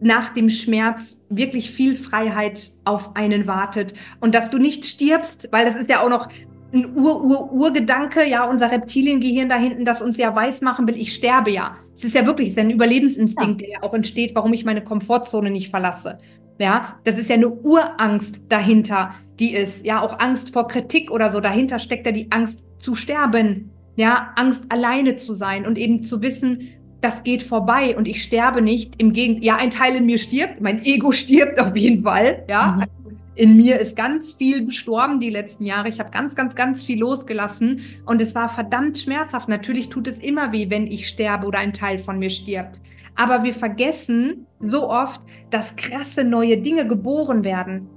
nach 0.00 0.34
dem 0.34 0.50
Schmerz 0.50 1.18
wirklich 1.30 1.70
viel 1.70 1.94
Freiheit 1.94 2.72
auf 2.84 3.16
einen 3.16 3.46
wartet 3.46 3.94
und 4.20 4.34
dass 4.34 4.50
du 4.50 4.58
nicht 4.58 4.84
stirbst, 4.84 5.48
weil 5.52 5.64
das 5.64 5.76
ist 5.76 5.88
ja 5.88 6.02
auch 6.02 6.10
noch 6.10 6.28
ein 6.76 6.96
Ur-Ur-Urgedanke, 6.96 8.24
ja, 8.28 8.44
unser 8.44 8.70
Reptiliengehirn 8.70 9.48
da 9.48 9.56
hinten, 9.56 9.84
das 9.84 10.02
uns 10.02 10.16
ja 10.16 10.34
weiß 10.34 10.62
machen 10.62 10.86
will, 10.86 10.96
ich 10.96 11.14
sterbe 11.14 11.50
ja. 11.50 11.76
Es 11.94 12.04
ist 12.04 12.14
ja 12.14 12.26
wirklich, 12.26 12.48
es 12.48 12.54
ist 12.54 12.60
ein 12.60 12.70
Überlebensinstinkt, 12.70 13.62
ja. 13.62 13.66
der 13.66 13.68
ja 13.76 13.82
auch 13.82 13.94
entsteht, 13.94 14.34
warum 14.34 14.52
ich 14.52 14.64
meine 14.64 14.82
Komfortzone 14.82 15.50
nicht 15.50 15.70
verlasse. 15.70 16.18
Ja, 16.58 16.98
das 17.04 17.18
ist 17.18 17.28
ja 17.28 17.34
eine 17.34 17.48
Urangst 17.48 18.42
dahinter, 18.48 19.14
die 19.38 19.54
ist, 19.54 19.84
ja, 19.84 20.00
auch 20.00 20.18
Angst 20.18 20.52
vor 20.52 20.68
Kritik 20.68 21.10
oder 21.10 21.30
so. 21.30 21.40
Dahinter 21.40 21.78
steckt 21.78 22.06
ja 22.06 22.12
die 22.12 22.30
Angst 22.30 22.64
zu 22.78 22.94
sterben, 22.94 23.70
ja, 23.96 24.32
Angst 24.36 24.64
alleine 24.70 25.16
zu 25.16 25.34
sein 25.34 25.66
und 25.66 25.76
eben 25.76 26.04
zu 26.04 26.22
wissen, 26.22 26.68
das 27.02 27.24
geht 27.24 27.42
vorbei 27.42 27.96
und 27.96 28.08
ich 28.08 28.22
sterbe 28.22 28.62
nicht. 28.62 28.94
Im 29.00 29.12
Gegenteil, 29.12 29.44
ja, 29.44 29.56
ein 29.56 29.70
Teil 29.70 29.96
in 29.96 30.06
mir 30.06 30.18
stirbt, 30.18 30.60
mein 30.60 30.84
Ego 30.84 31.12
stirbt 31.12 31.60
auf 31.60 31.76
jeden 31.76 32.02
Fall, 32.02 32.44
ja. 32.48 32.78
Mhm 32.78 33.05
in 33.36 33.54
mir 33.56 33.78
ist 33.78 33.96
ganz 33.96 34.32
viel 34.32 34.64
gestorben 34.64 35.20
die 35.20 35.28
letzten 35.28 35.66
Jahre. 35.66 35.90
Ich 35.90 36.00
habe 36.00 36.10
ganz, 36.10 36.34
ganz, 36.34 36.54
ganz 36.54 36.82
viel 36.82 36.98
losgelassen 36.98 37.82
und 38.06 38.22
es 38.22 38.34
war 38.34 38.48
verdammt 38.48 38.98
schmerzhaft. 38.98 39.48
Natürlich 39.48 39.90
tut 39.90 40.08
es 40.08 40.18
immer 40.18 40.52
weh, 40.52 40.70
wenn 40.70 40.86
ich 40.86 41.06
sterbe 41.06 41.46
oder 41.46 41.58
ein 41.58 41.74
Teil 41.74 41.98
von 41.98 42.18
mir 42.18 42.30
stirbt. 42.30 42.80
Aber 43.14 43.44
wir 43.44 43.52
vergessen 43.52 44.46
so 44.60 44.88
oft, 44.88 45.20
dass 45.50 45.76
krasse 45.76 46.24
neue 46.24 46.56
Dinge 46.56 46.88
geboren 46.88 47.44
werden. 47.44 47.88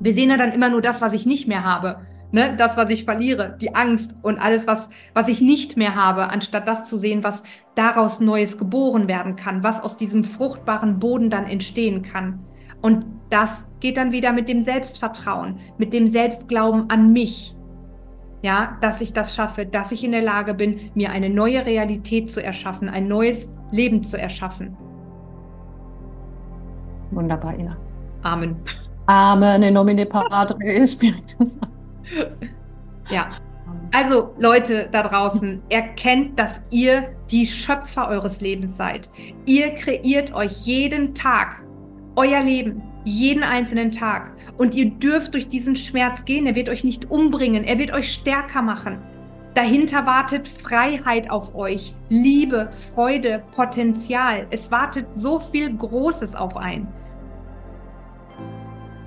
Wir 0.00 0.12
sehen 0.12 0.30
ja 0.30 0.36
dann 0.36 0.52
immer 0.52 0.68
nur 0.68 0.82
das, 0.82 1.00
was 1.00 1.12
ich 1.12 1.24
nicht 1.24 1.46
mehr 1.46 1.64
habe. 1.64 2.00
Ne? 2.32 2.56
Das, 2.58 2.76
was 2.76 2.90
ich 2.90 3.04
verliere, 3.04 3.56
die 3.60 3.76
Angst 3.76 4.16
und 4.22 4.40
alles, 4.40 4.66
was, 4.66 4.90
was 5.12 5.28
ich 5.28 5.40
nicht 5.40 5.76
mehr 5.76 5.94
habe, 5.94 6.30
anstatt 6.30 6.66
das 6.66 6.88
zu 6.88 6.98
sehen, 6.98 7.22
was 7.22 7.44
daraus 7.76 8.18
Neues 8.18 8.58
geboren 8.58 9.06
werden 9.06 9.36
kann, 9.36 9.62
was 9.62 9.80
aus 9.80 9.96
diesem 9.96 10.24
fruchtbaren 10.24 10.98
Boden 10.98 11.30
dann 11.30 11.46
entstehen 11.46 12.02
kann. 12.02 12.40
Und 12.82 13.06
das 13.34 13.66
geht 13.80 13.96
dann 13.96 14.12
wieder 14.12 14.32
mit 14.32 14.48
dem 14.48 14.62
Selbstvertrauen, 14.62 15.58
mit 15.76 15.92
dem 15.92 16.06
Selbstglauben 16.06 16.88
an 16.88 17.12
mich. 17.12 17.56
Ja, 18.42 18.78
dass 18.80 19.00
ich 19.00 19.12
das 19.12 19.34
schaffe, 19.34 19.66
dass 19.66 19.90
ich 19.90 20.04
in 20.04 20.12
der 20.12 20.22
Lage 20.22 20.54
bin, 20.54 20.90
mir 20.94 21.10
eine 21.10 21.30
neue 21.30 21.66
Realität 21.66 22.30
zu 22.30 22.42
erschaffen, 22.42 22.88
ein 22.88 23.08
neues 23.08 23.48
Leben 23.72 24.04
zu 24.04 24.16
erschaffen. 24.18 24.76
Wunderbar, 27.10 27.58
Ina. 27.58 27.76
Amen. 28.22 28.56
Amen 29.06 29.62
in 29.64 29.74
nomine 29.74 30.06
Padre 30.06 30.86
Spiritus. 30.86 31.58
Ja. 33.10 33.30
Also 33.92 34.34
Leute 34.38 34.88
da 34.92 35.02
draußen, 35.02 35.60
erkennt, 35.70 36.38
dass 36.38 36.60
ihr 36.70 37.14
die 37.30 37.46
Schöpfer 37.46 38.08
eures 38.08 38.40
Lebens 38.40 38.76
seid. 38.76 39.10
Ihr 39.44 39.74
kreiert 39.74 40.32
euch 40.34 40.52
jeden 40.64 41.14
Tag 41.14 41.62
euer 42.16 42.42
Leben 42.42 42.82
jeden 43.04 43.42
einzelnen 43.42 43.92
Tag. 43.92 44.32
Und 44.58 44.74
ihr 44.74 44.90
dürft 44.90 45.34
durch 45.34 45.48
diesen 45.48 45.76
Schmerz 45.76 46.24
gehen. 46.24 46.46
Er 46.46 46.54
wird 46.54 46.68
euch 46.68 46.84
nicht 46.84 47.10
umbringen. 47.10 47.64
Er 47.64 47.78
wird 47.78 47.92
euch 47.92 48.12
stärker 48.12 48.62
machen. 48.62 48.98
Dahinter 49.54 50.04
wartet 50.04 50.48
Freiheit 50.48 51.30
auf 51.30 51.54
euch, 51.54 51.94
Liebe, 52.08 52.70
Freude, 52.92 53.44
Potenzial. 53.54 54.48
Es 54.50 54.72
wartet 54.72 55.06
so 55.14 55.38
viel 55.38 55.72
Großes 55.76 56.34
auf 56.34 56.56
ein. 56.56 56.88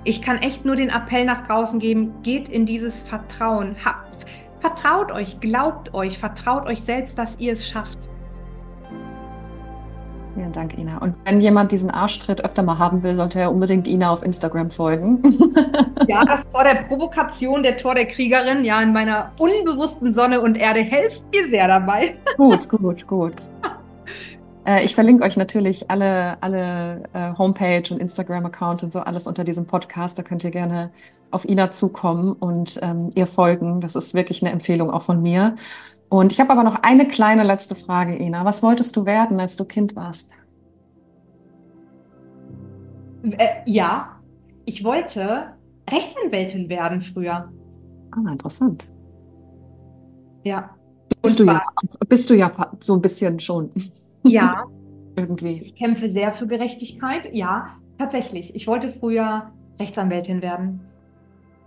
Ich 0.04 0.22
kann 0.22 0.38
echt 0.38 0.64
nur 0.64 0.74
den 0.74 0.88
Appell 0.88 1.26
nach 1.26 1.46
draußen 1.46 1.78
geben, 1.80 2.22
geht 2.22 2.48
in 2.48 2.64
dieses 2.64 3.02
Vertrauen. 3.02 3.76
vertraut 4.60 5.12
euch, 5.12 5.38
glaubt 5.40 5.92
euch, 5.92 6.18
vertraut 6.18 6.66
euch 6.66 6.82
selbst, 6.82 7.18
dass 7.18 7.38
ihr 7.40 7.52
es 7.52 7.68
schafft. 7.68 8.08
Vielen 10.34 10.52
Dank, 10.52 10.78
Ina. 10.78 10.98
Und 10.98 11.14
wenn 11.24 11.40
jemand 11.40 11.72
diesen 11.72 11.90
Arschtritt 11.90 12.44
öfter 12.44 12.62
mal 12.62 12.78
haben 12.78 13.02
will, 13.02 13.16
sollte 13.16 13.40
er 13.40 13.50
unbedingt 13.50 13.88
Ina 13.88 14.10
auf 14.10 14.22
Instagram 14.22 14.70
folgen. 14.70 15.22
Ja, 16.06 16.24
das 16.24 16.48
Tor 16.48 16.64
der 16.64 16.84
Provokation, 16.84 17.62
der 17.62 17.76
Tor 17.76 17.94
der 17.94 18.06
Kriegerin, 18.06 18.64
ja, 18.64 18.80
in 18.80 18.94
meiner 18.94 19.32
unbewussten 19.38 20.14
Sonne 20.14 20.40
und 20.40 20.56
Erde 20.56 20.80
hilft 20.80 21.22
mir 21.34 21.46
sehr 21.48 21.68
dabei. 21.68 22.16
Gut, 22.38 22.66
gut, 22.68 23.06
gut. 23.06 23.34
Äh, 24.64 24.84
ich 24.84 24.94
verlinke 24.94 25.24
euch 25.24 25.36
natürlich 25.36 25.90
alle, 25.90 26.40
alle 26.40 27.02
äh, 27.12 27.36
Homepage 27.36 27.82
und 27.90 28.00
Instagram-Account 28.00 28.84
und 28.84 28.92
so 28.92 29.00
alles 29.00 29.26
unter 29.26 29.44
diesem 29.44 29.66
Podcast. 29.66 30.18
Da 30.18 30.22
könnt 30.22 30.44
ihr 30.44 30.50
gerne 30.50 30.90
auf 31.30 31.44
Ina 31.46 31.72
zukommen 31.72 32.32
und 32.32 32.78
ähm, 32.82 33.10
ihr 33.14 33.26
folgen. 33.26 33.80
Das 33.80 33.94
ist 33.94 34.14
wirklich 34.14 34.42
eine 34.42 34.52
Empfehlung 34.52 34.90
auch 34.90 35.02
von 35.02 35.20
mir. 35.20 35.56
Und 36.08 36.32
ich 36.32 36.40
habe 36.40 36.50
aber 36.50 36.62
noch 36.62 36.82
eine 36.82 37.06
kleine 37.06 37.42
letzte 37.42 37.74
Frage, 37.74 38.16
Ina. 38.16 38.44
Was 38.44 38.62
wolltest 38.62 38.96
du 38.96 39.04
werden, 39.04 39.38
als 39.40 39.56
du 39.56 39.64
Kind 39.64 39.94
warst? 39.94 40.30
Äh, 43.22 43.48
ja, 43.66 44.20
ich 44.64 44.84
wollte 44.84 45.54
Rechtsanwältin 45.90 46.68
werden 46.68 47.00
früher. 47.00 47.50
Ah, 48.10 48.32
interessant. 48.32 48.90
Ja. 50.44 50.70
Bist, 51.22 51.40
du 51.40 51.44
ja, 51.44 51.62
bist 52.08 52.30
du 52.30 52.34
ja 52.34 52.50
so 52.80 52.94
ein 52.94 53.02
bisschen 53.02 53.40
schon. 53.40 53.70
Ja. 54.24 54.64
Irgendwie. 55.16 55.62
Ich 55.62 55.74
kämpfe 55.74 56.10
sehr 56.10 56.32
für 56.32 56.46
Gerechtigkeit. 56.46 57.32
Ja, 57.32 57.76
tatsächlich. 57.98 58.54
Ich 58.54 58.66
wollte 58.66 58.90
früher 58.90 59.52
Rechtsanwältin 59.78 60.42
werden. 60.42 60.80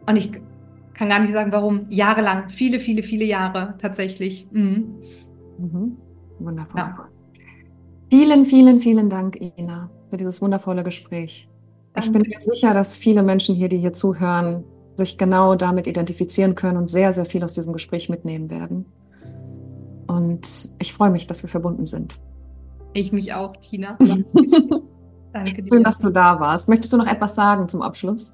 Und 0.05 0.15
ich 0.17 0.41
kann 0.93 1.09
gar 1.09 1.19
nicht 1.19 1.33
sagen, 1.33 1.51
warum. 1.51 1.85
Jahrelang, 1.89 2.49
viele, 2.49 2.79
viele, 2.79 3.03
viele 3.03 3.25
Jahre 3.25 3.75
tatsächlich. 3.79 4.47
Mhm. 4.51 4.95
Mhm. 5.57 5.97
Wundervoll. 6.39 6.79
Ja. 6.79 7.07
Vielen, 8.09 8.45
vielen, 8.45 8.79
vielen 8.79 9.09
Dank, 9.09 9.39
Ina, 9.57 9.89
für 10.09 10.17
dieses 10.17 10.41
wundervolle 10.41 10.83
Gespräch. 10.83 11.47
Danke. 11.93 12.07
Ich 12.07 12.11
bin 12.11 12.21
mir 12.23 12.41
sicher, 12.41 12.73
dass 12.73 12.95
viele 12.95 13.23
Menschen 13.23 13.55
hier, 13.55 13.69
die 13.69 13.77
hier 13.77 13.93
zuhören, 13.93 14.63
sich 14.97 15.17
genau 15.17 15.55
damit 15.55 15.87
identifizieren 15.87 16.55
können 16.55 16.77
und 16.77 16.89
sehr, 16.89 17.13
sehr 17.13 17.25
viel 17.25 17.43
aus 17.43 17.53
diesem 17.53 17.73
Gespräch 17.73 18.09
mitnehmen 18.09 18.49
werden. 18.49 18.85
Und 20.07 20.73
ich 20.79 20.93
freue 20.93 21.09
mich, 21.09 21.27
dass 21.27 21.41
wir 21.41 21.49
verbunden 21.49 21.87
sind. 21.87 22.19
Ich 22.93 23.13
mich 23.13 23.33
auch, 23.33 23.55
Tina. 23.57 23.97
Danke 25.33 25.63
dir. 25.63 25.73
Schön, 25.73 25.83
dass 25.83 25.99
du 25.99 26.09
da 26.09 26.39
warst. 26.39 26.67
Möchtest 26.67 26.91
du 26.91 26.97
noch 26.97 27.07
etwas 27.07 27.35
sagen 27.35 27.69
zum 27.69 27.81
Abschluss? 27.81 28.33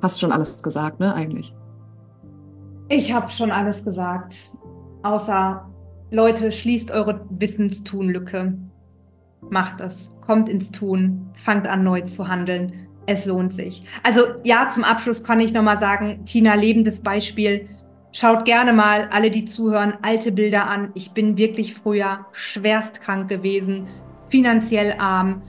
Hast 0.00 0.20
schon 0.20 0.32
alles 0.32 0.62
gesagt, 0.62 1.00
ne, 1.00 1.12
eigentlich? 1.14 1.54
Ich 2.94 3.10
habe 3.10 3.30
schon 3.30 3.50
alles 3.50 3.82
gesagt. 3.86 4.50
Außer, 5.02 5.66
Leute, 6.10 6.52
schließt 6.52 6.90
eure 6.90 7.24
Wissenstun-Lücke. 7.30 8.52
Macht 9.48 9.80
es. 9.80 10.10
Kommt 10.20 10.50
ins 10.50 10.70
Tun. 10.72 11.30
Fangt 11.32 11.66
an, 11.66 11.84
neu 11.84 12.02
zu 12.02 12.28
handeln. 12.28 12.86
Es 13.06 13.24
lohnt 13.24 13.54
sich. 13.54 13.82
Also 14.02 14.20
ja, 14.44 14.68
zum 14.68 14.84
Abschluss 14.84 15.24
kann 15.24 15.40
ich 15.40 15.54
nochmal 15.54 15.78
sagen, 15.78 16.26
Tina, 16.26 16.52
lebendes 16.52 17.00
Beispiel. 17.00 17.66
Schaut 18.12 18.44
gerne 18.44 18.74
mal, 18.74 19.08
alle, 19.10 19.30
die 19.30 19.46
zuhören, 19.46 19.94
alte 20.02 20.30
Bilder 20.30 20.68
an. 20.68 20.90
Ich 20.92 21.12
bin 21.12 21.38
wirklich 21.38 21.72
früher 21.72 22.26
schwerst 22.32 23.00
krank 23.00 23.26
gewesen, 23.26 23.86
finanziell 24.28 24.96
arm, 24.98 25.40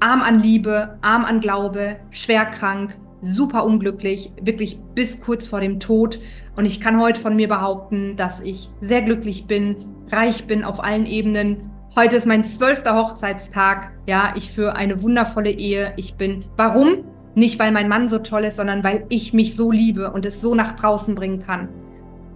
arm 0.00 0.20
an 0.20 0.38
Liebe, 0.40 0.98
arm 1.00 1.24
an 1.24 1.40
Glaube, 1.40 1.96
schwer 2.10 2.44
krank, 2.44 2.94
super 3.20 3.64
unglücklich, 3.64 4.32
wirklich 4.40 4.78
bis 4.94 5.20
kurz 5.20 5.46
vor 5.46 5.60
dem 5.60 5.80
Tod. 5.80 6.20
Und 6.58 6.66
ich 6.66 6.80
kann 6.80 7.00
heute 7.00 7.20
von 7.20 7.36
mir 7.36 7.46
behaupten, 7.46 8.16
dass 8.16 8.40
ich 8.40 8.68
sehr 8.80 9.02
glücklich 9.02 9.46
bin, 9.46 9.76
reich 10.10 10.48
bin 10.48 10.64
auf 10.64 10.82
allen 10.82 11.06
Ebenen. 11.06 11.70
Heute 11.94 12.16
ist 12.16 12.26
mein 12.26 12.44
zwölfter 12.46 12.96
Hochzeitstag. 12.96 13.92
Ja, 14.08 14.32
ich 14.34 14.50
führe 14.50 14.74
eine 14.74 15.00
wundervolle 15.00 15.52
Ehe. 15.52 15.92
Ich 15.94 16.16
bin, 16.16 16.46
warum? 16.56 17.04
Nicht, 17.36 17.60
weil 17.60 17.70
mein 17.70 17.86
Mann 17.88 18.08
so 18.08 18.18
toll 18.18 18.42
ist, 18.42 18.56
sondern 18.56 18.82
weil 18.82 19.06
ich 19.08 19.32
mich 19.32 19.54
so 19.54 19.70
liebe 19.70 20.10
und 20.10 20.26
es 20.26 20.40
so 20.40 20.56
nach 20.56 20.74
draußen 20.74 21.14
bringen 21.14 21.44
kann. 21.46 21.68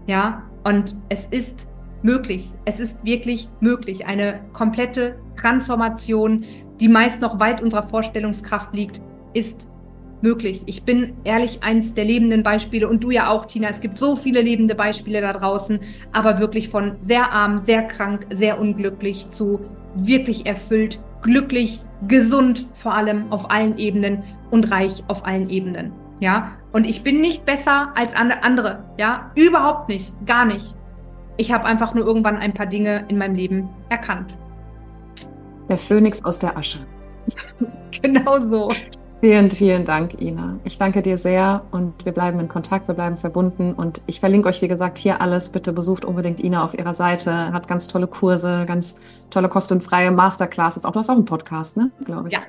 Ja, 0.06 0.44
und 0.62 0.94
es 1.08 1.26
ist 1.32 1.68
möglich. 2.02 2.48
Es 2.64 2.78
ist 2.78 2.96
wirklich 3.04 3.48
möglich. 3.58 4.06
Eine 4.06 4.38
komplette 4.52 5.16
Transformation, 5.34 6.44
die 6.78 6.88
meist 6.88 7.20
noch 7.20 7.40
weit 7.40 7.60
unserer 7.60 7.88
Vorstellungskraft 7.88 8.72
liegt, 8.72 9.00
ist 9.34 9.68
möglich. 10.22 10.62
Ich 10.66 10.84
bin 10.84 11.14
ehrlich 11.24 11.62
eins 11.62 11.94
der 11.94 12.04
lebenden 12.04 12.42
Beispiele 12.42 12.88
und 12.88 13.02
du 13.04 13.10
ja 13.10 13.28
auch, 13.28 13.46
Tina. 13.46 13.68
Es 13.68 13.80
gibt 13.80 13.98
so 13.98 14.16
viele 14.16 14.40
lebende 14.40 14.74
Beispiele 14.74 15.20
da 15.20 15.32
draußen, 15.32 15.80
aber 16.12 16.38
wirklich 16.38 16.68
von 16.68 16.96
sehr 17.04 17.32
arm, 17.32 17.62
sehr 17.64 17.82
krank, 17.82 18.26
sehr 18.30 18.60
unglücklich 18.60 19.28
zu 19.30 19.60
wirklich 19.94 20.46
erfüllt, 20.46 21.02
glücklich, 21.22 21.80
gesund 22.08 22.66
vor 22.74 22.94
allem 22.94 23.30
auf 23.30 23.50
allen 23.50 23.78
Ebenen 23.78 24.22
und 24.50 24.70
reich 24.70 25.04
auf 25.08 25.24
allen 25.24 25.50
Ebenen. 25.50 25.92
Ja, 26.20 26.52
und 26.72 26.86
ich 26.86 27.02
bin 27.02 27.20
nicht 27.20 27.44
besser 27.44 27.92
als 27.94 28.14
andere. 28.14 28.84
Ja, 28.96 29.32
überhaupt 29.34 29.88
nicht, 29.88 30.12
gar 30.24 30.44
nicht. 30.44 30.74
Ich 31.36 31.52
habe 31.52 31.64
einfach 31.64 31.94
nur 31.94 32.06
irgendwann 32.06 32.36
ein 32.36 32.54
paar 32.54 32.66
Dinge 32.66 33.04
in 33.08 33.18
meinem 33.18 33.34
Leben 33.34 33.68
erkannt. 33.88 34.36
Der 35.68 35.78
Phönix 35.78 36.24
aus 36.24 36.38
der 36.38 36.56
Asche. 36.56 36.86
genau 38.02 38.38
so. 38.48 38.70
Vielen, 39.22 39.52
vielen 39.52 39.84
Dank, 39.84 40.20
Ina. 40.20 40.58
Ich 40.64 40.78
danke 40.78 41.00
dir 41.00 41.16
sehr 41.16 41.62
und 41.70 42.04
wir 42.04 42.10
bleiben 42.10 42.40
in 42.40 42.48
Kontakt, 42.48 42.88
wir 42.88 42.96
bleiben 42.96 43.16
verbunden 43.16 43.72
und 43.72 44.02
ich 44.06 44.18
verlinke 44.18 44.48
euch, 44.48 44.60
wie 44.62 44.66
gesagt, 44.66 44.98
hier 44.98 45.20
alles. 45.20 45.48
Bitte 45.48 45.72
besucht 45.72 46.04
unbedingt 46.04 46.42
Ina 46.42 46.64
auf 46.64 46.76
ihrer 46.76 46.92
Seite, 46.92 47.52
hat 47.52 47.68
ganz 47.68 47.86
tolle 47.86 48.08
Kurse, 48.08 48.64
ganz 48.66 49.00
tolle 49.30 49.48
kostenfreie 49.48 50.10
Masterclasses. 50.10 50.84
Auch 50.84 50.90
du 50.90 50.98
hast 50.98 51.08
auch 51.08 51.14
einen 51.14 51.24
Podcast, 51.24 51.76
ne? 51.76 51.92
Glaube 52.04 52.30
ich. 52.30 52.34
Ja. 52.34 52.40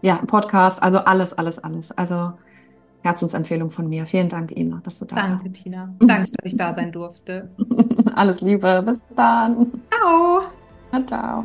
Ja, 0.00 0.20
ein 0.20 0.26
Podcast, 0.26 0.82
also 0.82 1.00
alles, 1.00 1.34
alles, 1.34 1.58
alles. 1.58 1.92
Also 1.92 2.32
Herzensempfehlung 3.02 3.68
von 3.68 3.90
mir. 3.90 4.06
Vielen 4.06 4.30
Dank, 4.30 4.56
Ina, 4.56 4.80
dass 4.82 5.00
du 5.00 5.04
da 5.04 5.16
Danke, 5.16 5.32
warst. 5.32 5.44
Danke, 5.44 5.62
Tina. 5.62 5.94
Danke, 5.98 6.30
dass 6.32 6.50
ich 6.50 6.56
da 6.56 6.74
sein 6.74 6.92
durfte. 6.92 7.50
alles 8.14 8.40
Liebe. 8.40 8.82
Bis 8.86 9.02
dann. 9.14 9.70
Ciao. 9.90 10.44
Ciao. 11.06 11.44